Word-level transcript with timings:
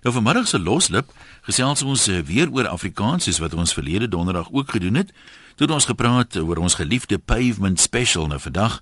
Nou 0.00 0.14
vanmiddag 0.14 0.46
se 0.48 0.58
loslip 0.58 1.10
gesels 1.44 1.82
ons 1.84 2.06
eh, 2.08 2.22
weer 2.24 2.48
oor 2.48 2.68
Afrikaans 2.68 3.26
soos 3.28 3.38
wat 3.42 3.54
ons 3.54 3.74
verlede 3.76 4.08
donderdag 4.08 4.48
ook 4.50 4.70
gedoen 4.72 4.94
het. 4.94 5.12
Toe 5.60 5.66
het 5.66 5.74
ons 5.74 5.84
gepraat 5.84 6.36
oor 6.40 6.56
ons 6.56 6.74
geliefde 6.74 7.18
pavement 7.18 7.80
special 7.80 8.26
nou 8.26 8.40
vandag. 8.40 8.80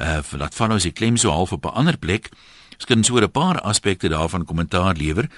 Uh 0.00 0.22
laat 0.40 0.54
van 0.54 0.72
ons 0.72 0.82
die 0.82 0.92
klem 0.92 1.16
so 1.20 1.30
half 1.30 1.52
op 1.52 1.64
'n 1.64 1.76
ander 1.76 1.98
plek. 1.98 2.30
Ons 2.74 2.84
kan 2.84 3.04
so 3.04 3.20
'n 3.20 3.30
paar 3.30 3.60
aspekte 3.60 4.08
daarvan 4.08 4.44
kommentaar 4.44 4.96
lewer. 4.96 5.28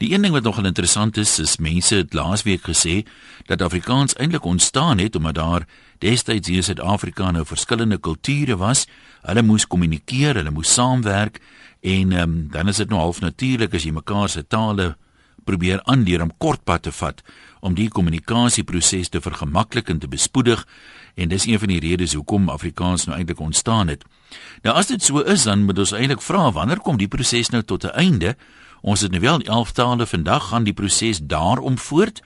Die 0.00 0.14
een 0.14 0.22
ding 0.24 0.32
wat 0.32 0.46
nogal 0.48 0.64
interessant 0.64 1.18
is, 1.20 1.38
is 1.38 1.58
mense 1.60 1.94
het 1.94 2.14
laasweek 2.16 2.62
gesê 2.64 3.02
dat 3.44 3.60
Afrikaans 3.60 4.14
eintlik 4.16 4.44
ontstaan 4.48 4.98
het 4.98 5.16
omdat 5.16 5.34
daar 5.34 5.66
destyds 6.00 6.48
hier 6.48 6.56
in 6.56 6.64
Suid-Afrika 6.64 7.30
nou 7.30 7.44
verskillende 7.44 7.98
kulture 7.98 8.56
was. 8.56 8.86
Hulle 9.28 9.42
moes 9.44 9.66
kommunikeer, 9.66 10.40
hulle 10.40 10.50
moes 10.56 10.72
saamwerk 10.72 11.36
en 11.80 12.12
um, 12.16 12.48
dan 12.48 12.72
is 12.72 12.80
dit 12.80 12.88
nou 12.88 13.00
half 13.00 13.20
natuurlik 13.20 13.76
as 13.76 13.84
jy 13.84 13.92
mekaar 13.92 14.28
se 14.32 14.46
tale 14.48 14.94
probeer 15.44 15.82
aanleer 15.84 16.24
om 16.24 16.32
kortpad 16.38 16.86
te 16.88 16.92
vat 16.96 17.20
om 17.60 17.76
die 17.76 17.90
kommunikasieproses 17.92 19.12
te 19.12 19.20
vergemaklik 19.20 19.92
en 19.92 20.00
te 20.00 20.08
bespoedig 20.08 20.64
en 21.20 21.28
dis 21.28 21.44
een 21.44 21.60
van 21.60 21.74
die 21.74 21.80
redes 21.80 22.14
hoekom 22.16 22.48
Afrikaans 22.48 23.04
nou 23.04 23.18
eintlik 23.18 23.40
ontstaan 23.40 23.92
het. 23.92 24.08
Nou 24.64 24.72
as 24.80 24.88
dit 24.88 25.04
so 25.04 25.20
is 25.20 25.44
dan 25.44 25.68
moet 25.68 25.84
ons 25.84 25.92
eintlik 25.92 26.24
vra 26.24 26.48
wanneer 26.56 26.80
kom 26.80 26.96
die 26.96 27.08
proses 27.08 27.52
nou 27.52 27.60
tot 27.62 27.84
'n 27.84 27.92
einde? 28.00 28.36
Ons 28.80 29.00
het 29.00 29.10
nou 29.10 29.20
wel 29.20 29.40
11 29.40 29.72
tale 29.72 30.06
vandag 30.06 30.48
gaan 30.48 30.64
die 30.64 30.72
proses 30.72 31.20
daarom 31.22 31.78
voort. 31.78 32.22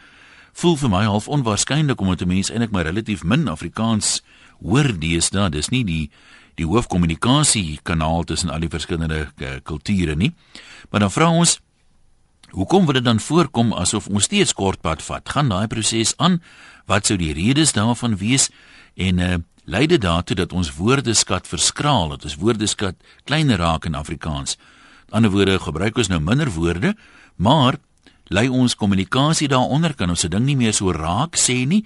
Voel 0.52 0.76
vir 0.76 0.90
my 0.90 1.04
half 1.04 1.28
onwaarskynlik 1.28 2.00
omdat 2.00 2.20
'n 2.22 2.28
mens 2.28 2.50
eintlik 2.50 2.70
maar 2.70 2.86
relatief 2.86 3.24
min 3.24 3.48
Afrikaans 3.48 4.22
hoor 4.62 4.98
deesdae. 4.98 5.50
Dis 5.50 5.68
nie 5.68 5.84
die 5.84 6.10
die 6.54 6.66
hoofkommunikasie 6.66 7.78
kanaal 7.82 8.24
tussen 8.24 8.50
al 8.50 8.60
die 8.60 8.70
verskillende 8.70 9.26
uh, 9.36 9.48
kulture 9.62 10.14
nie. 10.14 10.32
Maar 10.90 11.00
dan 11.00 11.10
vra 11.10 11.30
ons 11.30 11.60
hoekom 12.50 12.84
wil 12.84 12.94
dit 12.94 13.04
dan 13.04 13.20
voorkom 13.20 13.72
asof 13.72 14.06
ons 14.06 14.24
steeds 14.24 14.54
kortpad 14.54 15.02
vat? 15.02 15.28
Gaan 15.28 15.48
daai 15.48 15.66
proses 15.66 16.14
aan? 16.16 16.42
Wat 16.86 17.06
sou 17.06 17.18
die 17.18 17.32
redes 17.32 17.72
daarvan 17.72 18.16
wees? 18.16 18.50
En 18.94 19.18
uh, 19.18 19.34
lei 19.64 19.86
dit 19.86 20.00
daartoe 20.00 20.36
dat 20.36 20.52
ons 20.52 20.76
woordeskat 20.76 21.48
verskraal, 21.48 22.08
dat 22.08 22.24
ons 22.24 22.38
woordeskat 22.38 22.94
kleiner 23.24 23.58
raak 23.58 23.84
in 23.84 23.94
Afrikaans. 23.94 24.56
Ander 25.14 25.30
woorde 25.30 25.60
gebruik 25.62 25.98
ons 26.00 26.08
nou 26.10 26.18
minder 26.18 26.50
woorde, 26.50 26.90
maar 27.38 27.76
lei 28.34 28.48
ons 28.50 28.74
kommunikasie 28.74 29.46
daaronder 29.48 29.94
kan 29.94 30.10
ons 30.10 30.24
se 30.24 30.30
ding 30.32 30.42
nie 30.42 30.56
meer 30.58 30.74
so 30.74 30.90
raak 30.90 31.38
sê 31.38 31.60
nie 31.70 31.84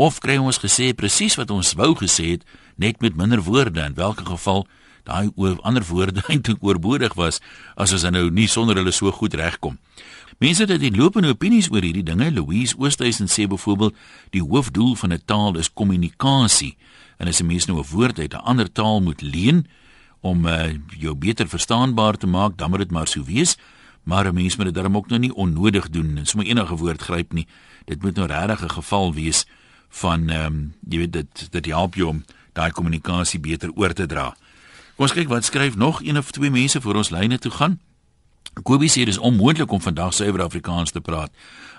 of 0.00 0.20
kry 0.24 0.38
ons 0.40 0.56
gesê 0.62 0.94
presies 0.96 1.36
wat 1.36 1.50
ons 1.52 1.74
wou 1.76 1.90
gesê 1.98 2.30
het 2.38 2.46
net 2.80 3.02
met 3.04 3.18
minder 3.18 3.42
woorde 3.44 3.82
in 3.84 3.96
watter 3.98 4.24
geval 4.24 4.64
daai 5.04 5.28
ander 5.60 5.84
woorde 5.84 6.24
eintlik 6.32 6.64
oorbodig 6.64 7.16
was 7.20 7.42
as 7.76 7.92
ons 7.92 8.06
nou 8.08 8.30
nie 8.30 8.48
sonder 8.48 8.80
hulle 8.80 8.94
so 8.96 9.12
goed 9.12 9.36
regkom. 9.36 9.76
Mense 10.40 10.64
het 10.64 10.80
die 10.80 10.94
lopende 10.94 11.34
opinies 11.34 11.68
oor 11.68 11.84
hierdie 11.84 12.06
dinge. 12.06 12.30
Louise 12.32 12.78
Oosthuizen 12.78 13.28
sê 13.28 13.44
byvoorbeeld 13.44 13.96
die 14.32 14.40
hoofdoel 14.40 14.94
van 14.96 15.12
'n 15.12 15.22
taal 15.26 15.58
is 15.58 15.68
kommunikasie 15.68 16.76
en 17.18 17.28
as 17.28 17.42
'n 17.42 17.46
mens 17.46 17.66
nou 17.66 17.76
'n 17.76 17.90
woord 17.92 18.18
uit 18.18 18.32
'n 18.32 18.44
ander 18.48 18.72
taal 18.72 19.00
moet 19.00 19.20
leen 19.20 19.66
om 20.20 20.46
uh, 20.46 20.76
jou 20.98 21.14
beter 21.14 21.48
verstaanbaar 21.48 22.16
te 22.16 22.26
maak, 22.26 22.58
dan 22.58 22.70
moet 22.70 22.78
dit 22.78 22.90
maar 22.90 23.08
so 23.08 23.24
wees. 23.24 23.56
Maar 24.02 24.26
'n 24.26 24.34
mens 24.34 24.56
moet 24.56 24.66
dit 24.66 24.74
darm 24.74 24.96
ook 24.96 25.08
nou 25.08 25.20
nie 25.20 25.34
onnodig 25.34 25.90
doen 25.90 26.16
en 26.16 26.26
sommer 26.26 26.48
enige 26.48 26.76
woord 26.76 27.02
gryp 27.02 27.32
nie. 27.32 27.46
Dit 27.84 28.02
moet 28.02 28.14
nou 28.14 28.26
regtig 28.26 28.62
'n 28.62 28.70
geval 28.70 29.14
wees 29.14 29.46
van 29.88 30.28
ehm 30.28 30.46
um, 30.46 30.74
jy 30.88 30.98
weet 30.98 31.12
dit 31.12 31.46
dit 31.50 31.66
help 31.66 31.94
jou 31.94 32.08
om 32.08 32.24
daai 32.52 32.70
kommunikasie 32.70 33.40
beter 33.40 33.70
oor 33.74 33.92
te 33.92 34.06
dra. 34.06 34.36
Kom 34.94 35.04
ons 35.04 35.12
kyk 35.12 35.28
wat 35.28 35.44
skryf 35.44 35.76
nog 35.76 36.02
een 36.02 36.18
of 36.18 36.30
twee 36.30 36.50
mense 36.50 36.80
voor 36.80 36.94
ons 36.94 37.10
lyne 37.10 37.38
toe 37.38 37.50
gaan. 37.50 37.78
Kobie 38.62 38.90
sê 38.90 39.04
dis 39.06 39.18
onmoontlik 39.18 39.70
om 39.70 39.80
vandag 39.80 40.14
suiwer 40.14 40.42
Afrikaans 40.42 40.90
te 40.90 41.00
praat. 41.00 41.30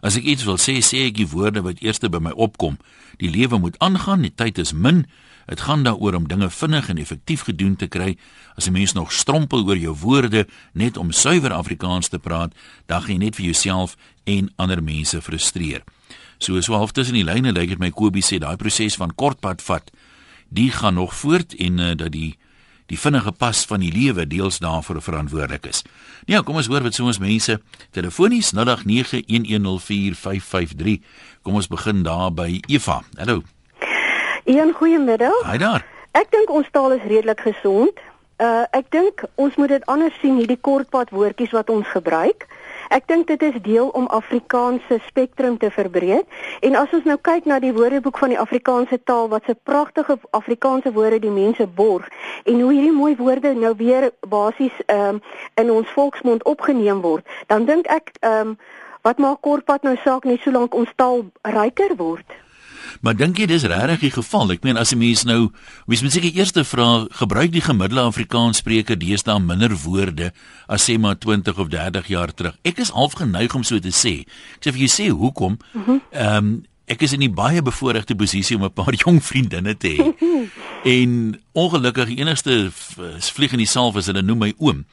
As 0.02 0.16
ek 0.18 0.24
iets 0.24 0.44
wil 0.48 0.58
sê, 0.58 0.80
sê 0.82 1.06
ek 1.10 1.20
die 1.20 1.28
woorde 1.28 1.62
wat 1.62 1.82
eers 1.84 2.00
by 2.00 2.18
my 2.18 2.32
opkom. 2.32 2.78
Die 3.22 3.30
lewe 3.30 3.60
moet 3.60 3.78
aangaan, 3.80 4.24
die 4.26 4.34
tyd 4.34 4.58
is 4.58 4.74
min. 4.74 5.06
Dit 5.46 5.62
gaan 5.62 5.84
daaroor 5.84 6.14
om 6.14 6.28
dinge 6.28 6.50
vinnig 6.50 6.90
en 6.90 6.98
effektief 6.98 7.42
gedoen 7.42 7.76
te 7.76 7.88
kry. 7.88 8.18
As 8.56 8.68
'n 8.68 8.72
mens 8.72 8.94
nog 8.94 9.12
strompel 9.12 9.66
oor 9.66 9.78
jou 9.78 9.96
woorde 9.96 10.48
net 10.74 10.98
om 10.98 11.12
suiwer 11.12 11.54
Afrikaans 11.54 12.08
te 12.08 12.20
praat, 12.20 12.54
dan 12.86 13.02
gaan 13.02 13.12
jy 13.12 13.18
net 13.18 13.36
vir 13.36 13.46
jouself 13.46 13.98
en 14.24 14.52
ander 14.56 14.84
mense 14.84 15.22
frustreer. 15.22 15.84
So 16.38 16.62
so 16.62 16.74
half 16.74 16.92
tussen 16.92 17.14
die 17.14 17.24
lyne 17.24 17.52
lyk 17.52 17.70
dit 17.70 17.80
my 17.80 17.90
Kobie 17.90 18.24
sê 18.24 18.40
daai 18.40 18.58
proses 18.58 18.96
van 18.96 19.16
kortpad 19.16 19.62
vat 19.62 19.92
die 20.50 20.72
gaan 20.72 20.94
nog 20.94 21.16
voort 21.16 21.56
en 21.56 21.78
uh, 21.78 21.96
dat 21.96 22.12
die 22.12 22.38
die 22.92 23.00
vinnige 23.00 23.32
pas 23.32 23.64
van 23.70 23.80
die 23.80 23.92
lewe 23.92 24.28
deels 24.28 24.60
daarvoor 24.60 25.02
verantwoordelik 25.02 25.66
is. 25.70 25.84
Ja, 26.28 26.42
kom 26.44 26.56
ons 26.60 26.68
hoor 26.68 26.84
wat 26.84 26.94
so 26.98 27.06
ons 27.08 27.24
mense 27.24 27.62
telefonies 27.96 28.52
0891104553. 28.58 31.00
Kom 31.42 31.56
ons 31.56 31.72
begin 31.72 32.04
daar 32.04 32.36
by 32.36 32.60
Eva. 32.68 33.00
Hallo. 33.16 33.61
Een 34.44 34.74
goeiemiddag. 34.74 35.44
Haai 35.44 35.58
daar. 35.58 35.86
Ek 36.12 36.32
dink 36.32 36.50
ons 36.50 36.68
taal 36.72 36.92
is 36.92 37.04
redelik 37.08 37.40
gesond. 37.40 38.00
Uh 38.42 38.64
ek 38.72 38.90
dink 38.90 39.24
ons 39.36 39.56
moet 39.56 39.70
dit 39.70 39.86
anders 39.86 40.18
sien 40.20 40.40
hierdie 40.42 40.58
kortpad 40.62 41.10
woordjies 41.10 41.54
wat 41.54 41.70
ons 41.70 41.88
gebruik. 41.88 42.48
Ek 42.90 43.06
dink 43.08 43.28
dit 43.28 43.42
is 43.42 43.56
deel 43.62 43.88
om 43.88 44.08
Afrikaanse 44.08 44.98
spektrum 45.08 45.58
te 45.58 45.70
verbreek. 45.72 46.26
En 46.60 46.76
as 46.76 46.90
ons 46.92 47.06
nou 47.06 47.18
kyk 47.22 47.46
na 47.46 47.60
die 47.60 47.74
Woordeboek 47.74 48.18
van 48.18 48.34
die 48.34 48.40
Afrikaanse 48.40 49.00
taal 49.04 49.30
wat 49.30 49.46
se 49.46 49.56
pragtige 49.64 50.18
Afrikaanse 50.32 50.92
woorde 50.92 51.20
die 51.20 51.32
mense 51.32 51.68
borg 51.68 52.10
en 52.44 52.60
hoe 52.60 52.74
hierdie 52.74 52.98
mooi 52.98 53.16
woorde 53.16 53.54
nou 53.54 53.76
weer 53.78 54.10
basies 54.28 54.74
um, 54.88 55.22
in 55.56 55.72
ons 55.72 55.88
volksmond 55.94 56.44
opgeneem 56.44 57.02
word, 57.02 57.28
dan 57.48 57.66
dink 57.70 57.88
ek 57.88 58.16
ehm 58.20 58.56
um, 58.56 58.58
wat 59.02 59.18
maak 59.18 59.40
kortpad 59.42 59.82
nou 59.82 59.96
saak 60.04 60.26
net 60.30 60.42
solank 60.46 60.76
ons 60.78 60.90
taal 60.96 61.24
ryker 61.42 61.96
word. 61.98 62.42
Maar 63.02 63.16
dink 63.16 63.38
jy 63.38 63.46
dis 63.46 63.64
regtig 63.64 64.00
die 64.00 64.12
geval? 64.12 64.52
Ek 64.52 64.64
meen 64.64 64.78
as 64.78 64.92
'n 64.92 64.98
mens 64.98 65.24
nou, 65.24 65.52
mens 65.88 66.02
moet 66.02 66.12
seker 66.12 66.36
eers 66.36 66.52
vra, 66.68 67.08
gebruik 67.12 67.52
die 67.52 67.62
gemiddelde 67.62 68.02
Afrikaanspreker 68.02 69.00
deesdae 69.00 69.40
minder 69.40 69.76
woorde 69.84 70.32
as 70.68 70.90
sê 70.90 71.00
maar 71.00 71.16
20 71.16 71.58
of 71.58 71.68
30 71.68 72.08
jaar 72.08 72.34
terug. 72.34 72.56
Ek 72.64 72.78
is 72.80 72.90
half 72.90 73.14
geneig 73.14 73.56
om 73.56 73.64
so 73.64 73.80
te 73.80 73.92
sê. 73.92 74.26
Ek 74.58 74.66
sê 74.66 74.72
vir 74.72 74.82
jy 74.82 74.88
sê 74.88 75.10
hoekom? 75.10 75.58
Mhm. 75.74 76.02
Ehm 76.12 76.38
um, 76.38 76.64
ek 76.92 77.02
is 77.02 77.14
in 77.14 77.24
'n 77.24 77.34
baie 77.34 77.62
bevoordeelde 77.62 78.16
posisie 78.16 78.58
om 78.58 78.64
'n 78.64 78.74
paar 78.74 78.94
jong 79.04 79.24
vriendinne 79.24 79.78
te 79.78 79.88
hê. 79.88 80.14
en 81.00 81.40
ongelukkig 81.54 82.08
die 82.08 82.20
enigste 82.20 82.72
vlieg 82.72 83.52
in 83.52 83.64
die 83.64 83.68
saal 83.68 83.98
is 83.98 84.06
hulle 84.06 84.22
noem 84.22 84.38
my 84.38 84.54
oom. 84.58 84.86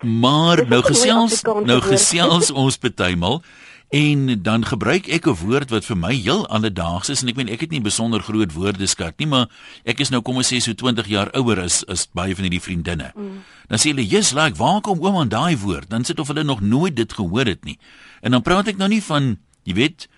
Maar 0.00 0.64
nou 0.68 0.82
gesels 0.82 1.42
nou 1.64 1.80
gesels 1.80 2.50
ons 2.62 2.76
partymal 2.76 3.42
En 3.90 4.42
dan 4.42 4.62
gebruik 4.64 5.08
ek 5.10 5.26
'n 5.26 5.34
woord 5.34 5.70
wat 5.70 5.84
vir 5.84 5.96
my 5.96 6.14
heel 6.14 6.46
alledaags 6.46 7.08
is 7.08 7.22
en 7.22 7.28
ek 7.28 7.36
meen 7.36 7.48
ek 7.48 7.60
het 7.60 7.70
nie 7.70 7.80
besonder 7.80 8.22
groot 8.22 8.52
woordeskat 8.52 9.18
nie, 9.18 9.26
maar 9.26 9.50
ek 9.84 9.98
is 10.00 10.10
nou 10.10 10.22
kom 10.22 10.36
ons 10.36 10.52
sê 10.52 10.60
so 10.60 10.72
20 10.72 11.06
jaar 11.06 11.30
ouer 11.34 11.60
as 11.60 11.82
as 11.86 12.06
baie 12.06 12.34
van 12.34 12.44
hierdie 12.44 12.62
vriendinne. 12.62 13.10
Mm. 13.16 13.42
Dan 13.68 13.78
sê 13.78 13.90
hulle, 13.90 14.06
"Jy's 14.06 14.32
like, 14.32 14.56
waar 14.56 14.80
kom 14.80 15.00
oom 15.00 15.16
aan 15.16 15.28
daai 15.28 15.56
woord?" 15.56 15.90
Dan 15.90 16.04
sit 16.04 16.20
of 16.20 16.28
hulle 16.28 16.44
nog 16.44 16.60
nooit 16.60 16.96
dit 16.96 17.12
gehoor 17.12 17.46
het 17.46 17.64
nie. 17.64 17.78
En 18.22 18.30
dan 18.30 18.42
praat 18.42 18.68
ek 18.68 18.76
nou 18.76 18.88
nie 18.88 19.02
van, 19.02 19.38
jy 19.64 19.74
weet, 19.74 20.08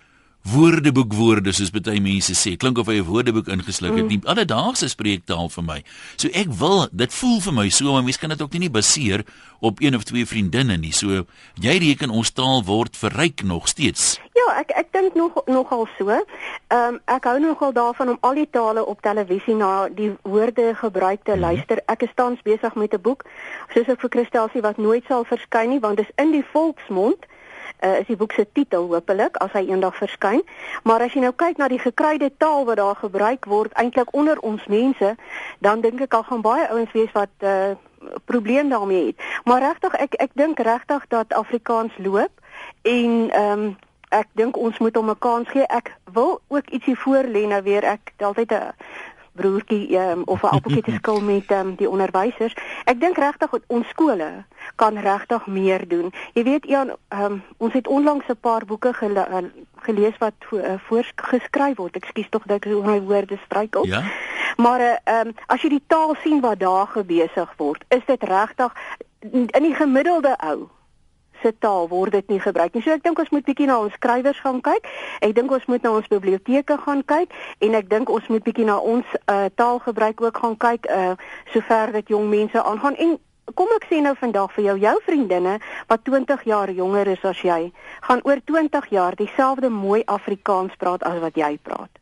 woordeboekwoorde 0.42 1.52
soos 1.54 1.70
baie 1.70 2.00
mense 2.02 2.34
sê. 2.34 2.56
Klink 2.56 2.78
of 2.78 2.86
hy 2.86 2.98
'n 2.98 3.06
woordeboek 3.06 3.48
ingesluk 3.48 3.94
het. 3.94 4.02
Mm. 4.02 4.08
Die 4.08 4.20
alledaagse 4.24 4.88
spreektaal 4.88 5.48
vir 5.48 5.64
my. 5.64 5.82
So 6.16 6.28
ek 6.28 6.50
wil, 6.58 6.88
dit 6.92 7.14
voel 7.14 7.40
vir 7.40 7.52
my 7.52 7.68
so, 7.68 7.92
maar 7.92 8.02
mense 8.02 8.18
kan 8.18 8.28
dit 8.28 8.42
ook 8.42 8.58
nie 8.58 8.70
baseer 8.70 9.24
op 9.60 9.80
een 9.80 9.94
of 9.94 10.02
twee 10.02 10.26
vriendinne 10.26 10.76
nie. 10.76 10.92
So 10.92 11.26
jy 11.54 11.78
reken 11.78 12.10
ons 12.10 12.30
taal 12.30 12.64
word 12.64 12.96
verryk 12.96 13.42
nog 13.42 13.68
steeds. 13.68 14.18
Ja, 14.34 14.58
ek 14.58 14.70
ek 14.74 14.92
dink 14.92 15.14
nog 15.14 15.42
nogal 15.46 15.86
so. 15.98 16.10
Ehm 16.10 16.94
um, 16.94 17.00
ek 17.04 17.24
hou 17.24 17.38
nogal 17.40 17.72
daarvan 17.72 18.08
om 18.08 18.18
al 18.20 18.34
die 18.34 18.50
tale 18.50 18.84
op 18.84 19.02
televisie 19.02 19.54
na 19.54 19.88
die 19.88 20.16
woorde 20.22 20.74
gebruik 20.74 21.24
te 21.24 21.34
mm. 21.34 21.40
luister. 21.40 21.82
Ek 21.86 22.02
is 22.02 22.14
tans 22.14 22.42
besig 22.42 22.74
met 22.74 22.94
'n 22.94 23.00
boek 23.00 23.24
soos 23.74 23.88
ek 23.88 24.00
vir 24.00 24.10
Christelsie 24.10 24.62
wat 24.62 24.76
nooit 24.76 25.04
sal 25.06 25.24
verskyn 25.24 25.68
nie 25.68 25.80
want 25.80 25.96
dit 25.96 26.06
is 26.08 26.24
in 26.24 26.32
die 26.32 26.44
volksmond 26.52 27.30
uh, 27.82 27.98
is 27.98 28.06
die 28.06 28.16
boek 28.16 28.32
se 28.32 28.46
titel 28.52 28.88
hopelik 28.92 29.36
as 29.36 29.52
hy 29.52 29.66
eendag 29.68 29.96
verskyn. 29.96 30.42
Maar 30.82 31.06
as 31.06 31.14
jy 31.14 31.20
nou 31.20 31.32
kyk 31.36 31.56
na 31.58 31.68
die 31.68 31.82
gekryde 31.82 32.30
taal 32.38 32.64
wat 32.64 32.76
daar 32.76 32.96
gebruik 32.96 33.44
word 33.44 33.72
eintlik 33.72 34.14
onder 34.14 34.38
ons 34.40 34.66
mense, 34.66 35.14
dan 35.58 35.80
dink 35.80 36.00
ek 36.00 36.14
al 36.14 36.22
gaan 36.22 36.42
baie 36.42 36.68
ouens 36.68 36.92
wees 36.92 37.12
wat 37.12 37.32
uh, 37.40 37.74
probleem 38.24 38.68
daarmee 38.68 39.06
het. 39.06 39.22
Maar 39.44 39.60
regtig 39.60 39.94
ek 39.94 40.14
ek 40.18 40.34
dink 40.34 40.58
regtig 40.58 41.06
dat 41.08 41.32
Afrikaans 41.32 41.92
loop 41.98 42.32
en 42.82 43.30
ehm 43.30 43.58
um, 43.58 43.72
ek 44.12 44.28
dink 44.36 44.58
ons 44.60 44.78
moet 44.78 44.96
hom 44.96 45.10
'n 45.10 45.18
kans 45.18 45.48
gee. 45.48 45.66
Ek 45.66 45.96
wil 46.12 46.40
ook 46.48 46.68
ietsie 46.68 46.98
voor 46.98 47.24
lê 47.24 47.46
nou 47.48 47.62
weer 47.62 47.84
ek 47.84 48.12
altyd 48.18 48.52
'n 48.52 48.72
broertjie 49.32 49.96
um, 49.98 50.22
of 50.24 50.42
'n 50.42 50.46
appeltjie 50.46 50.82
te 50.82 50.92
skil 51.00 51.20
met 51.20 51.50
um, 51.50 51.74
die 51.74 51.90
onderwysers. 51.90 52.54
Ek 52.84 53.00
dink 53.00 53.16
regtig 53.16 53.50
ons 53.66 53.88
skole 53.88 54.44
kan 54.74 54.98
regtig 54.98 55.46
meer 55.46 55.88
doen. 55.88 56.12
Jy 56.32 56.42
weet 56.42 56.64
Jan, 56.66 56.92
um, 57.08 57.42
ons 57.56 57.72
het 57.72 57.88
onlangs 57.88 58.28
'n 58.28 58.36
paar 58.40 58.64
boeke 58.64 58.92
gele 58.92 59.26
uh, 59.30 59.44
gelees 59.76 60.18
wat 60.18 60.34
vo 60.38 60.56
uh, 60.56 60.74
voorgeskryf 60.86 61.76
word. 61.76 61.96
Ekskuus 61.96 62.28
tog 62.28 62.42
dat 62.46 62.64
ek 62.64 62.72
oor 62.72 62.84
my 62.84 63.00
woorde 63.00 63.38
struikel. 63.44 63.86
Ja. 63.86 64.02
Maar 64.56 64.80
uh, 64.80 65.20
um, 65.20 65.34
as 65.46 65.62
jy 65.62 65.68
die 65.68 65.84
taal 65.86 66.14
sien 66.22 66.40
wat 66.40 66.58
daar 66.58 66.86
gebesig 66.86 67.54
word, 67.56 67.84
is 67.88 68.04
dit 68.06 68.22
regtig 68.22 68.72
in 69.30 69.62
die 69.62 69.74
gemiddelde 69.74 70.36
ou 70.38 70.68
se 71.42 71.52
taal 71.58 71.88
word 71.88 72.12
dit 72.12 72.28
nie 72.30 72.40
gebruik 72.40 72.74
nie. 72.74 72.82
So 72.82 72.94
ek 72.94 73.04
dink 73.06 73.18
ons 73.18 73.32
moet 73.34 73.46
bietjie 73.46 73.68
na 73.70 73.78
ons 73.82 73.96
skrywers 73.98 74.40
gaan 74.44 74.60
kyk. 74.64 74.88
Ek 75.20 75.34
dink 75.36 75.50
ons 75.50 75.66
moet 75.70 75.82
na 75.82 75.96
ons 75.98 76.08
biblioteke 76.08 76.78
gaan 76.84 77.02
kyk 77.04 77.34
en 77.60 77.74
ek 77.78 77.90
dink 77.90 78.10
ons 78.10 78.28
moet 78.32 78.44
bietjie 78.44 78.68
na 78.68 78.78
ons 78.78 79.06
uh, 79.26 79.46
taalgebruik 79.54 80.22
ook 80.22 80.42
gaan 80.44 80.56
kyk 80.56 80.88
uh 80.90 81.12
sover 81.52 81.92
dit 81.92 82.08
jong 82.14 82.28
mense 82.30 82.58
aangaan 82.62 82.96
en 82.96 83.18
kom 83.54 83.72
ek 83.76 83.88
sê 83.90 84.00
nou 84.04 84.14
vandag 84.18 84.52
vir 84.56 84.64
jou 84.70 84.76
jou 84.84 84.94
vriendinne 85.06 85.56
wat 85.90 86.04
20 86.08 86.44
jaar 86.48 86.70
jonger 86.70 87.10
is 87.14 87.24
as 87.32 87.42
jy 87.44 87.72
gaan 88.08 88.22
oor 88.28 88.40
20 88.52 88.92
jaar 88.94 89.18
dieselfde 89.18 89.68
mooi 89.68 90.02
Afrikaans 90.06 90.78
praat 90.78 91.02
as 91.02 91.20
wat 91.20 91.36
jy 91.36 91.58
praat. 91.62 92.01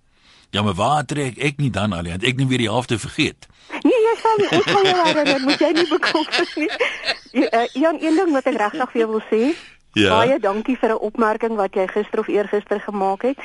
Ja, 0.50 0.62
maar 0.62 0.74
waar 0.74 1.04
trek 1.04 1.38
ek 1.38 1.56
nie 1.62 1.70
dan 1.70 1.92
al, 1.92 2.08
want 2.10 2.24
ek 2.26 2.36
net 2.36 2.48
weer 2.48 2.58
die 2.58 2.70
helfte 2.70 2.98
vergeet. 2.98 3.46
Nee, 3.82 4.00
jy 4.06 4.14
sal 4.22 4.38
nie 4.38 4.62
gaan 4.66 4.86
jou 4.88 5.02
herinner, 5.06 5.40
moet 5.46 5.60
jy 5.62 5.72
nie 5.72 5.88
bekommerd 5.88 6.54
wees 6.54 6.56
nie. 6.56 6.70
Uh, 7.46 7.66
Jan, 7.78 8.00
een 8.02 8.16
ding 8.18 8.32
wat 8.34 8.48
ek 8.50 8.58
regtig 8.58 8.90
vir 8.90 9.00
jou 9.04 9.10
wil 9.12 9.22
sê, 9.30 9.42
Ja. 9.92 10.10
Baie 10.14 10.38
dankie 10.38 10.76
vir 10.78 10.90
'n 10.90 11.02
opmerking 11.02 11.56
wat 11.56 11.74
jy 11.74 11.86
gister 11.90 12.20
of 12.20 12.28
eergister 12.28 12.80
gemaak 12.80 13.22
het. 13.22 13.38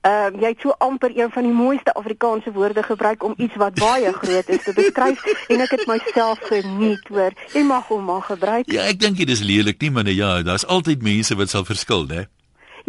Ehm 0.00 0.34
uh, 0.34 0.40
jy 0.40 0.48
het 0.48 0.60
so 0.60 0.72
amper 0.78 1.12
een 1.14 1.30
van 1.30 1.42
die 1.42 1.52
mooiste 1.52 1.92
Afrikaanse 1.92 2.52
woorde 2.52 2.82
gebruik 2.82 3.22
om 3.22 3.34
iets 3.36 3.54
wat 3.56 3.74
baie 3.74 4.12
groot 4.22 4.48
is 4.48 4.62
te 4.62 4.72
beskryf 4.72 5.20
en 5.48 5.60
ek 5.60 5.70
het 5.70 5.86
myself 5.86 6.38
geniet 6.40 7.08
hoor. 7.08 7.32
Jy 7.52 7.62
mag 7.62 7.86
hom 7.88 8.04
maar 8.04 8.22
gebruik. 8.22 8.72
Ja, 8.72 8.82
ek 8.82 9.00
dink 9.00 9.16
dit 9.16 9.28
is 9.28 9.40
lelik 9.40 9.80
nie, 9.80 9.90
maar 9.90 10.04
nee, 10.04 10.14
ja, 10.14 10.42
daar's 10.42 10.66
altyd 10.66 11.02
mense 11.02 11.36
wat 11.36 11.48
sal 11.48 11.64
verskil, 11.64 12.06
né? 12.06 12.28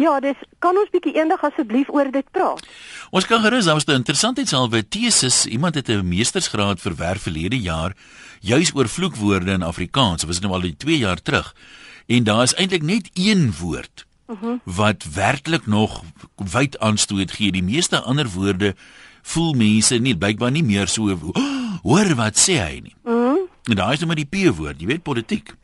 Ja, 0.02 0.18
dis 0.22 0.38
kan 0.62 0.78
ons 0.80 0.90
bietjie 0.90 1.14
eendag 1.14 1.42
asseblief 1.46 1.90
oor 1.92 2.08
dit 2.10 2.26
praat. 2.34 2.64
Ons 3.14 3.26
kan 3.28 3.42
gerus, 3.44 3.68
daar 3.68 3.78
was 3.78 3.86
'n 3.86 4.00
interessantheidsalwe 4.02 4.88
tesis. 4.88 5.46
Iemand 5.46 5.74
het 5.74 5.88
'n 5.88 6.08
meestersgraad 6.08 6.80
verwerf 6.80 7.22
verlede 7.22 7.60
jaar 7.60 7.92
juis 8.40 8.74
oor 8.74 8.88
vloekwoorde 8.88 9.52
in 9.52 9.62
Afrikaans. 9.62 10.20
Dit 10.20 10.26
was 10.26 10.40
nou 10.40 10.52
al 10.52 10.70
2 10.76 10.98
jaar 10.98 11.22
terug 11.22 11.54
en 12.06 12.24
daar 12.24 12.42
is 12.42 12.54
eintlik 12.54 12.82
net 12.82 13.10
een 13.14 13.54
woord 13.60 14.06
uh 14.26 14.36
mhm. 14.36 14.44
-huh. 14.46 14.58
wat 14.64 15.04
werklik 15.14 15.66
nog 15.66 16.02
wyd 16.36 16.78
aanstoot 16.78 17.30
gee. 17.30 17.52
Die 17.52 17.62
meeste 17.62 18.00
ander 18.00 18.28
woorde 18.28 18.74
voel 19.22 19.52
mense 19.52 19.94
nie 19.94 20.16
blykbaar 20.16 20.50
nie 20.50 20.64
meer 20.64 20.88
so 20.88 21.10
oh, 21.32 21.82
hoor 21.82 22.14
wat 22.14 22.38
sê 22.38 22.52
hy 22.52 22.80
nie. 22.82 22.94
Uh 23.04 23.12
mhm. 23.12 23.22
-huh. 23.22 23.38
En 23.62 23.76
daar 23.76 23.92
is 23.92 23.98
net 23.98 24.06
maar 24.06 24.24
die 24.24 24.50
P 24.50 24.56
woord, 24.56 24.80
jy 24.80 24.86
weet 24.86 25.02
politiek. 25.02 25.54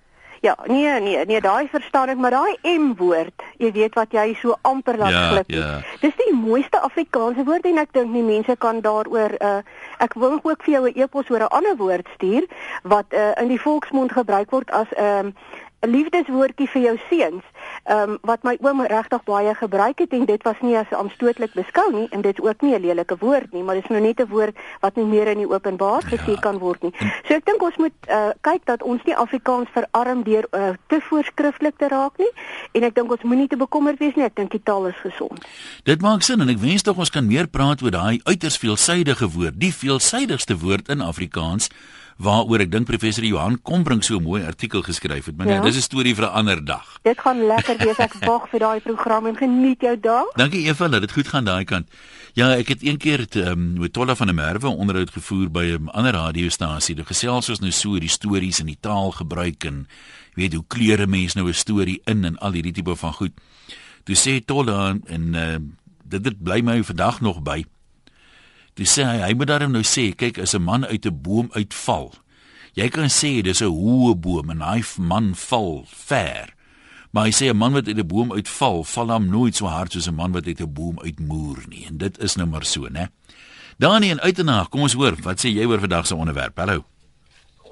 Ja, 0.41 0.57
nee 0.67 1.01
nee, 1.01 1.25
nee, 1.25 1.41
daai 1.41 1.69
verstaan 1.71 2.09
ek, 2.09 2.19
maar 2.23 2.31
daai 2.31 2.57
M 2.63 2.93
woord, 2.99 3.43
jy 3.59 3.73
weet 3.75 3.95
wat 3.99 4.13
jy 4.15 4.35
so 4.39 4.55
amper 4.63 4.99
laat 4.99 5.15
ja, 5.15 5.29
glip. 5.33 5.51
Ja. 5.51 5.71
Dis 6.01 6.15
die 6.21 6.35
mooiste 6.35 6.81
Afrikaanse 6.81 7.45
woord 7.45 7.67
en 7.67 7.79
ek 7.83 7.93
dink 7.97 8.13
nie 8.15 8.23
mense 8.23 8.57
kan 8.63 8.83
daaroor 8.85 9.35
uh 9.43 9.59
ek 9.99 10.15
wil 10.15 10.39
ook 10.43 10.63
vir 10.63 10.75
jou 10.75 10.85
'n 10.87 10.95
e-pos 10.95 11.31
oor 11.31 11.43
'n 11.43 11.55
ander 11.59 11.77
woord 11.77 12.07
stuur 12.15 12.47
wat 12.83 13.07
uh 13.13 13.33
in 13.43 13.49
die 13.49 13.61
volksmond 13.61 14.13
gebruik 14.13 14.51
word 14.51 14.71
as 14.71 14.87
'n 14.95 15.03
um, 15.03 15.07
ehm, 15.07 15.33
'n 15.81 15.91
liefdeswoordjie 15.91 16.67
vir 16.69 16.83
jou 16.83 16.97
seuns, 17.09 17.45
ehm 17.85 18.11
um, 18.11 18.19
wat 18.27 18.43
my 18.43 18.57
oom 18.61 18.81
regtig 18.83 19.23
baie 19.25 19.55
gebruik 19.55 19.99
het 19.99 20.13
en 20.13 20.25
dit 20.27 20.43
was 20.43 20.59
nie 20.61 20.75
as 20.77 20.91
aanstootlik 20.91 21.53
beskou 21.55 21.93
nie 21.95 22.09
en 22.11 22.21
dit 22.21 22.39
is 22.39 22.45
ook 22.45 22.61
nie 22.61 22.75
'n 22.75 22.81
lelike 22.81 23.17
woord 23.19 23.53
nie, 23.53 23.63
maar 23.63 23.75
dit 23.75 23.85
is 23.85 23.91
nou 23.91 24.01
net 24.01 24.21
'n 24.21 24.27
woord 24.29 24.57
wat 24.81 24.97
nie 24.97 25.05
meer 25.05 25.27
in 25.29 25.39
die 25.39 25.51
openbaar 25.51 26.03
ja. 26.03 26.17
gesê 26.17 26.35
kan 26.41 26.59
word 26.59 26.83
nie. 26.83 26.93
So 27.29 27.35
ek 27.35 27.45
dink 27.45 27.63
ons 27.63 27.77
moet 27.77 27.95
uh, 28.09 28.31
kyk 28.41 28.65
dat 28.65 28.83
ons 28.83 29.03
nie 29.05 29.17
Afrikaans 29.17 29.69
verarm 29.73 30.23
deur 30.23 30.47
uh, 30.51 30.71
te 30.87 31.01
voorskrifklik 31.01 31.79
te 31.79 31.89
raak 31.89 32.19
nie 32.19 32.33
en 32.73 32.83
ek 32.83 32.95
dink 32.95 33.11
ons 33.11 33.23
moenie 33.23 33.49
te 33.49 33.57
bekommerd 33.57 33.99
wees 33.99 34.15
nie. 34.15 34.25
Ek 34.25 34.35
dink 34.35 34.51
die 34.51 34.63
taal 34.63 34.87
is 34.87 34.99
gesond. 35.03 35.47
Dit 35.85 36.01
maak 36.01 36.23
sin 36.23 36.41
en 36.41 36.49
ek 36.49 36.59
wens 36.59 36.83
tog 36.83 36.99
ons 36.99 37.11
kan 37.11 37.27
meer 37.27 37.47
praat 37.47 37.83
oor 37.83 37.91
daai 37.91 38.21
uiters 38.25 38.59
veelsidige 38.59 39.29
woord, 39.31 39.61
die 39.61 39.73
veelsidigste 39.73 40.59
woord 40.59 40.89
in 40.89 41.01
Afrikaans 41.01 41.71
waaroor 42.19 42.65
ek 42.65 42.71
dink 42.73 42.89
professor 42.89 43.23
Johan 43.23 43.61
Kombrink 43.63 44.03
so 44.03 44.19
'n 44.19 44.23
mooi 44.23 44.43
artikel 44.43 44.83
geskryf 44.83 45.27
het. 45.27 45.37
Maar 45.37 45.47
nee, 45.47 45.55
ja. 45.55 45.63
dis 45.63 45.77
'n 45.77 45.87
storie 45.87 46.15
vir 46.15 46.25
'n 46.25 46.35
ander 46.35 46.65
dag. 46.65 46.99
Dit 47.03 47.21
gaan 47.21 47.47
lekker 47.47 47.77
wees. 47.79 47.99
Ek 47.99 48.15
wag 48.31 48.49
vir 48.51 48.59
daai 48.59 48.81
program 48.81 49.27
en 49.27 49.37
geniet 49.37 49.81
jou 49.81 50.01
dag. 50.01 50.27
Dankie 50.35 50.67
Eva 50.67 50.89
dat 50.89 51.01
dit 51.01 51.13
goed 51.13 51.29
gaan 51.29 51.45
daai 51.45 51.65
kant. 51.65 51.89
Ja, 52.35 52.51
ek 52.57 52.69
het 52.69 52.83
een 52.83 52.99
keer 52.99 53.27
um, 53.37 53.79
met 53.79 53.93
Tolla 53.93 54.15
van 54.15 54.27
der 54.27 54.35
Merwe 54.35 54.69
onderhoud 54.69 55.11
gevoer 55.11 55.51
by 55.51 55.79
'n 55.79 55.89
ander 55.89 56.13
radiostasie. 56.13 56.95
Dit 56.95 57.07
gesels 57.07 57.49
ons 57.49 57.61
nou 57.61 57.71
so 57.73 57.99
die 57.99 58.09
stories 58.09 58.61
en 58.61 58.67
die 58.67 58.79
taal 58.81 59.11
gebruik 59.11 59.65
en 59.65 59.87
weet 60.35 60.53
hoe 60.55 60.65
kleure 60.67 61.07
mense 61.07 61.39
nou 61.39 61.49
'n 61.49 61.55
storie 61.55 62.01
in 62.05 62.25
en 62.25 62.39
al 62.39 62.53
hierdie 62.53 62.73
tipe 62.73 62.97
van 62.97 63.13
goed. 63.13 63.33
Toe 64.05 64.17
sê 64.17 64.45
Tolla 64.45 64.99
en 65.07 65.35
uh, 65.35 65.57
dit 66.05 66.25
dit 66.25 66.43
bly 66.43 66.61
my 66.61 66.83
vandag 66.83 67.21
nog 67.21 67.43
by. 67.43 67.65
Toe 68.79 68.87
sê 68.87 69.03
hy 69.03 69.17
hy 69.27 69.35
moet 69.35 69.49
daarom 69.51 69.73
nou 69.75 69.83
sê, 69.83 70.13
kyk 70.15 70.37
as 70.39 70.55
'n 70.55 70.63
man 70.63 70.87
uit 70.87 71.05
'n 71.05 71.19
boom 71.23 71.49
uitval. 71.51 72.15
Jy 72.79 72.89
kan 72.89 73.11
sê 73.11 73.43
dis 73.43 73.61
'n 73.61 73.75
hoë 73.75 74.15
boom 74.15 74.51
en 74.51 74.61
hy 74.63 74.83
man 74.99 75.35
val 75.35 75.83
ver. 75.87 76.55
Maar 77.11 77.25
hy 77.25 77.33
sê 77.33 77.51
'n 77.51 77.57
man 77.57 77.73
wat 77.73 77.89
uit 77.89 77.99
'n 77.99 78.07
boom 78.07 78.33
uitval, 78.33 78.85
val 78.85 79.11
hom 79.11 79.27
nooit 79.27 79.57
so 79.57 79.67
hard 79.67 79.93
soos 79.93 80.07
'n 80.07 80.15
man 80.15 80.33
wat 80.33 80.47
uit 80.47 80.61
'n 80.61 80.73
boom 80.73 81.01
uitmoer 81.01 81.59
nie. 81.69 81.87
En 81.89 81.99
dit 81.99 82.19
is 82.19 82.37
nou 82.37 82.47
maar 82.47 82.65
so, 82.65 82.87
né? 82.89 83.09
Danie 83.79 84.11
en 84.11 84.21
uitenaar, 84.21 84.69
kom 84.69 84.81
ons 84.81 84.93
hoor, 84.93 85.17
wat 85.23 85.41
sê 85.41 85.49
jy 85.49 85.65
oor 85.67 85.81
vandag 85.81 86.07
se 86.07 86.15
onderwerp? 86.15 86.57
Hallo. 86.57 86.85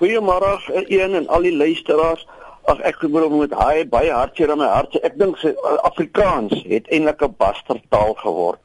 Goeiemôre 0.00 0.58
een 0.88 1.14
en 1.14 1.28
al 1.28 1.42
die 1.42 1.56
luisteraars. 1.56 2.26
Ag 2.64 2.80
ek 2.80 2.96
glo 2.96 3.28
met 3.38 3.50
baie 3.50 3.86
baie 3.86 4.10
hartseer 4.10 4.50
in 4.50 4.58
my 4.58 4.66
hart. 4.66 4.94
Ek 5.04 5.18
dink 5.18 5.36
Afrikaans 5.82 6.64
het 6.64 6.88
eintlik 6.88 7.22
'n 7.22 7.34
bastardtaal 7.38 8.14
geword. 8.14 8.58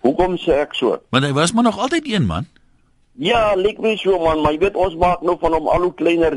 Hoekom 0.00 0.36
sê 0.36 0.60
ek 0.64 0.74
so? 0.74 0.98
Want 1.10 1.24
hy 1.24 1.32
was 1.32 1.52
maar 1.52 1.64
nog 1.64 1.78
altyd 1.78 2.08
een 2.08 2.26
man. 2.26 2.46
Ja, 3.14 3.54
lyk 3.54 3.78
my 3.78 3.92
so 3.94 4.16
man, 4.18 4.40
maar 4.42 4.56
jy 4.56 4.58
weet 4.64 4.76
ons 4.80 4.96
maak 4.98 5.20
nou 5.22 5.36
van 5.38 5.54
hom 5.54 5.68
al 5.70 5.84
hoe 5.86 5.92
kleiner. 5.94 6.34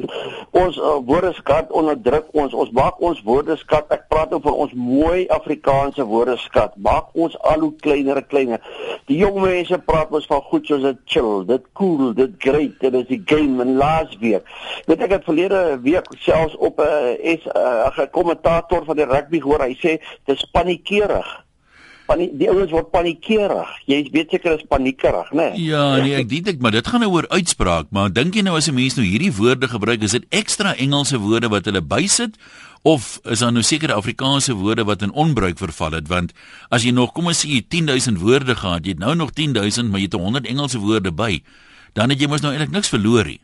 Ons 0.54 0.76
uh, 0.78 1.00
woordeskat 1.10 1.72
onderdruk 1.74 2.28
ons. 2.38 2.54
Ons 2.54 2.70
maak 2.78 3.00
ons 3.02 3.24
woordeskat. 3.26 3.90
Ek 3.96 4.04
praat 4.12 4.30
nou 4.30 4.38
van 4.44 4.60
ons 4.62 4.76
mooi 4.78 5.24
Afrikaanse 5.34 6.06
woordeskat. 6.06 6.76
Maak 6.86 7.10
ons 7.18 7.34
al 7.50 7.66
hoe 7.66 7.72
kleiner 7.82 8.22
en 8.22 8.28
kleiner. 8.30 8.70
Die 9.10 9.18
jong 9.18 9.40
mense 9.42 9.82
praat 9.90 10.14
mos 10.14 10.30
van 10.30 10.46
goed 10.52 10.70
soos 10.70 10.86
dit 10.86 11.02
chill, 11.10 11.42
dit 11.50 11.66
cool, 11.82 12.14
dit 12.14 12.38
great, 12.46 12.78
dit 12.86 13.00
is 13.02 13.10
die 13.10 13.24
game 13.26 13.66
en 13.66 13.74
laas 13.82 14.14
week. 14.22 14.46
Weet 14.86 15.02
ek 15.08 15.18
het 15.18 15.26
verlede 15.26 15.64
week 15.82 16.14
selfs 16.22 16.54
op 16.62 16.78
'n 16.78 16.86
uh, 16.86 17.18
is 17.34 17.42
'n 17.42 17.58
uh, 17.58 18.06
kommentator 18.14 18.86
van 18.86 19.02
die 19.02 19.10
rugby 19.10 19.42
gehoor. 19.42 19.66
Hy 19.66 19.74
sê 19.82 19.98
dis 20.30 20.46
paniekerig 20.54 21.47
panie 22.08 22.28
die 22.40 22.48
ouens 22.50 22.72
word 22.74 22.90
paniekerig. 22.94 23.74
Jy 23.90 24.00
weet 24.14 24.34
seker 24.34 24.56
is 24.58 24.66
paniekerig, 24.70 25.32
né? 25.34 25.50
Nee? 25.54 25.66
Ja, 25.70 25.84
nee, 26.02 26.16
ek 26.18 26.30
dink 26.32 26.48
ek, 26.54 26.62
maar 26.64 26.76
dit 26.76 26.88
gaan 26.88 27.04
nou 27.04 27.12
oor 27.14 27.28
uitspraak, 27.30 27.92
maar 27.96 28.14
dink 28.14 28.38
jy 28.38 28.46
nou 28.48 28.56
as 28.58 28.70
'n 28.70 28.76
mens 28.76 28.96
nou 28.98 29.06
hierdie 29.06 29.34
woorde 29.34 29.68
gebruik, 29.68 30.04
is 30.04 30.16
dit 30.16 30.26
ekstra 30.30 30.76
Engelse 30.76 31.20
woorde 31.20 31.50
wat 31.50 31.66
hulle 31.66 31.82
bysit 31.82 32.38
of 32.84 33.20
is 33.26 33.40
daar 33.40 33.52
nou 33.52 33.64
sekere 33.64 33.94
Afrikaanse 33.94 34.54
woorde 34.54 34.84
wat 34.84 35.02
in 35.02 35.12
onbruik 35.12 35.58
verval 35.58 35.92
het? 35.92 36.08
Want 36.08 36.32
as 36.70 36.84
jy 36.84 36.92
nog 36.92 37.12
kom 37.14 37.28
ons 37.28 37.46
sê 37.46 37.62
10000 37.68 38.20
woorde 38.20 38.56
gehad, 38.56 38.86
jy 38.86 38.92
het 38.92 39.00
nou 39.00 39.16
nog 39.16 39.34
10000, 39.34 39.90
maar 39.90 40.00
jy 40.00 40.08
het 40.12 40.14
100 40.14 40.48
Engelse 40.48 40.80
woorde 40.80 41.12
by, 41.12 41.42
dan 41.94 42.10
het 42.10 42.20
jy 42.20 42.28
mos 42.28 42.42
nou 42.42 42.54
eintlik 42.54 42.72
niks 42.72 42.90
verloor 42.90 43.26
nie. 43.26 43.40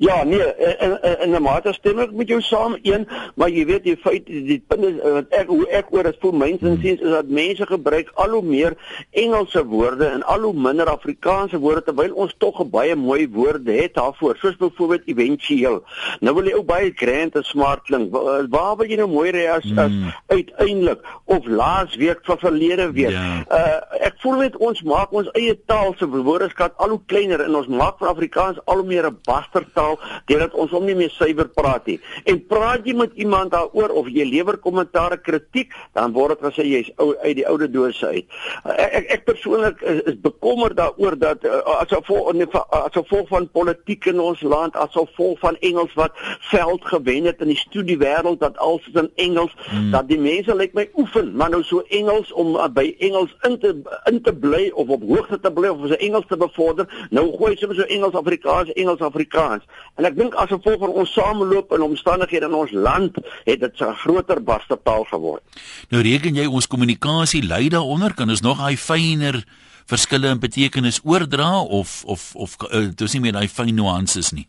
Ja, 0.00 0.22
nee, 0.24 0.56
in 0.56 0.98
in 1.02 1.20
in 1.20 1.34
'n 1.34 1.42
mate 1.42 1.72
stem 1.72 1.98
ek 1.98 2.12
met 2.12 2.28
jou 2.28 2.40
saam 2.40 2.76
een, 2.82 3.08
maar 3.34 3.50
jy 3.52 3.66
weet 3.66 3.82
die 3.84 3.96
feit 4.00 4.26
die 4.26 4.62
punt 4.68 4.84
is 4.84 4.94
wat 5.02 5.26
ek 5.28 5.50
hoe 5.52 5.66
ek 5.68 5.90
oor 5.92 6.02
dit 6.08 6.16
voel 6.20 6.32
mense 6.32 6.70
sien 6.80 6.96
is 6.96 7.10
dat 7.10 7.28
mense 7.28 7.66
gebruik 7.66 8.08
al 8.14 8.30
hoe 8.30 8.42
meer 8.42 8.76
Engelse 9.10 9.64
woorde 9.64 10.06
en 10.06 10.22
al 10.22 10.40
hoe 10.40 10.54
minder 10.56 10.88
Afrikaanse 10.88 11.58
woorde 11.58 11.82
terwyl 11.82 12.14
ons 12.14 12.32
tog 12.38 12.62
'n 12.64 12.70
baie 12.70 12.96
mooi 12.96 13.28
woorde 13.28 13.72
het 13.72 13.94
daarvoor, 13.94 14.36
soos 14.36 14.56
byvoorbeeld 14.56 15.02
éventueel. 15.04 15.84
Nou 16.20 16.34
wil 16.34 16.48
jy 16.48 16.54
ou 16.54 16.64
baie 16.64 16.92
grand 16.94 17.36
en 17.36 17.44
smart 17.44 17.82
klink. 17.82 18.12
Waar 18.50 18.76
wil 18.76 18.88
jy 18.88 18.96
nou 18.96 19.08
mooi 19.08 19.30
ry 19.30 19.46
as, 19.46 19.68
as 19.76 19.92
hmm. 19.92 20.14
uiteindelik 20.26 21.00
of 21.24 21.46
laas 21.46 21.96
week 21.96 22.20
van 22.22 22.38
verlede 22.38 22.92
week? 22.92 23.10
Ja. 23.10 23.44
Uh 23.50 24.06
ek 24.06 24.14
voel 24.18 24.36
net 24.36 24.56
ons 24.56 24.82
maak 24.82 25.12
ons 25.12 25.28
eie 25.32 25.60
taal 25.66 25.94
se 25.98 26.08
woordeskat 26.08 26.72
al 26.76 26.88
hoe 26.88 27.00
kleiner 27.06 27.40
en 27.40 27.54
ons 27.54 27.66
maak 27.66 27.98
van 27.98 28.08
Afrikaans 28.08 28.58
al 28.64 28.80
hoe 28.80 28.86
meer 28.86 29.06
'n 29.06 29.18
bastardtaal 29.24 29.89
taal 29.90 30.20
deurdat 30.30 30.54
ons 30.54 30.72
hom 30.74 30.86
nie 30.86 30.96
meer 30.98 31.10
suiwer 31.14 31.48
praat 31.54 31.86
nie. 31.86 31.98
En 32.28 32.40
praat 32.46 32.86
jy 32.86 32.94
met 32.98 33.14
iemand 33.20 33.52
daaroor 33.54 33.94
of 34.00 34.08
jy 34.08 34.26
lewer 34.28 34.58
kommentaar 34.62 35.16
kritiek, 35.18 35.72
dan 35.94 36.12
word 36.12 36.38
dit 36.38 36.46
gesê 36.48 36.66
jy's 36.66 36.90
uit 36.98 37.36
die 37.38 37.46
oude 37.48 37.70
dose 37.70 38.06
uit. 38.06 38.26
Ek 38.64 38.94
ek, 39.00 39.08
ek 39.16 39.24
persoonlik 39.28 39.82
is, 39.82 40.02
is 40.12 40.18
bekommerd 40.20 40.76
daaroor 40.78 41.16
dat 41.18 41.44
uh, 41.44 41.60
as 41.80 41.90
gevolg 41.90 42.30
as 42.30 42.94
gevolg 42.94 43.28
van 43.30 43.48
politiek 43.52 44.06
in 44.10 44.20
ons 44.22 44.42
land, 44.42 44.76
as 44.76 44.92
gevolg 44.94 45.38
van 45.42 45.58
Engels 45.66 45.94
wat 45.98 46.16
veld 46.50 46.84
gewen 46.84 47.28
het 47.28 47.42
in 47.44 47.52
die 47.52 47.58
studiewêreld 47.58 48.40
dat 48.40 48.58
alles 48.58 48.86
in 48.94 49.10
Engels, 49.16 49.54
hmm. 49.68 49.90
dat 49.94 50.08
die 50.08 50.18
mense 50.20 50.54
lyk 50.56 50.74
my 50.76 50.86
oefen, 51.00 51.32
maar 51.36 51.52
nou 51.52 51.62
so 51.66 51.84
Engels 51.88 52.32
om 52.32 52.54
uh, 52.56 52.68
by 52.72 52.90
Engels 52.98 53.34
in 53.48 53.58
te 53.60 53.74
in 54.10 54.20
te 54.22 54.34
bly 54.34 54.70
of 54.74 54.88
op 54.88 55.04
hoogte 55.06 55.40
te 55.40 55.52
bly 55.52 55.72
of 55.72 55.86
so 55.88 55.98
Engels 56.00 56.28
te 56.30 56.38
bevorder. 56.40 56.88
Nou 57.10 57.26
gooi 57.36 57.56
sommer 57.58 57.78
so 57.78 57.88
Engels 57.90 58.18
Afrikaans, 58.18 58.72
Engels 58.78 59.02
Afrikaans. 59.04 59.64
En 59.96 60.04
ek 60.04 60.16
dink 60.16 60.34
as 60.34 60.48
gevolg 60.48 60.78
van 60.78 60.92
ons 61.02 61.12
sameloop 61.12 61.72
en 61.72 61.82
omstandighede 61.82 62.46
in 62.46 62.54
ons 62.54 62.70
land 62.72 63.16
het 63.44 63.60
dit 63.60 63.80
'n 63.80 63.94
groter 64.02 64.42
barstetaal 64.42 65.04
geword. 65.04 65.42
Nou 65.90 66.02
reken 66.02 66.34
jy 66.34 66.46
ons 66.46 66.66
kommunikasie 66.66 67.42
lei 67.42 67.68
daaronder 67.68 68.14
kan 68.14 68.30
ons 68.30 68.40
nog 68.40 68.58
daai 68.58 68.76
fyner 68.76 69.44
verskille 69.86 70.28
in 70.28 70.38
betekenis 70.38 71.00
oordra 71.04 71.60
of 71.60 72.04
of 72.04 72.34
of 72.34 72.56
uh, 72.70 72.88
dis 72.94 73.12
nie 73.12 73.20
meer 73.20 73.32
daai 73.32 73.48
fyn 73.48 73.74
nuances 73.74 74.32
nie. 74.32 74.48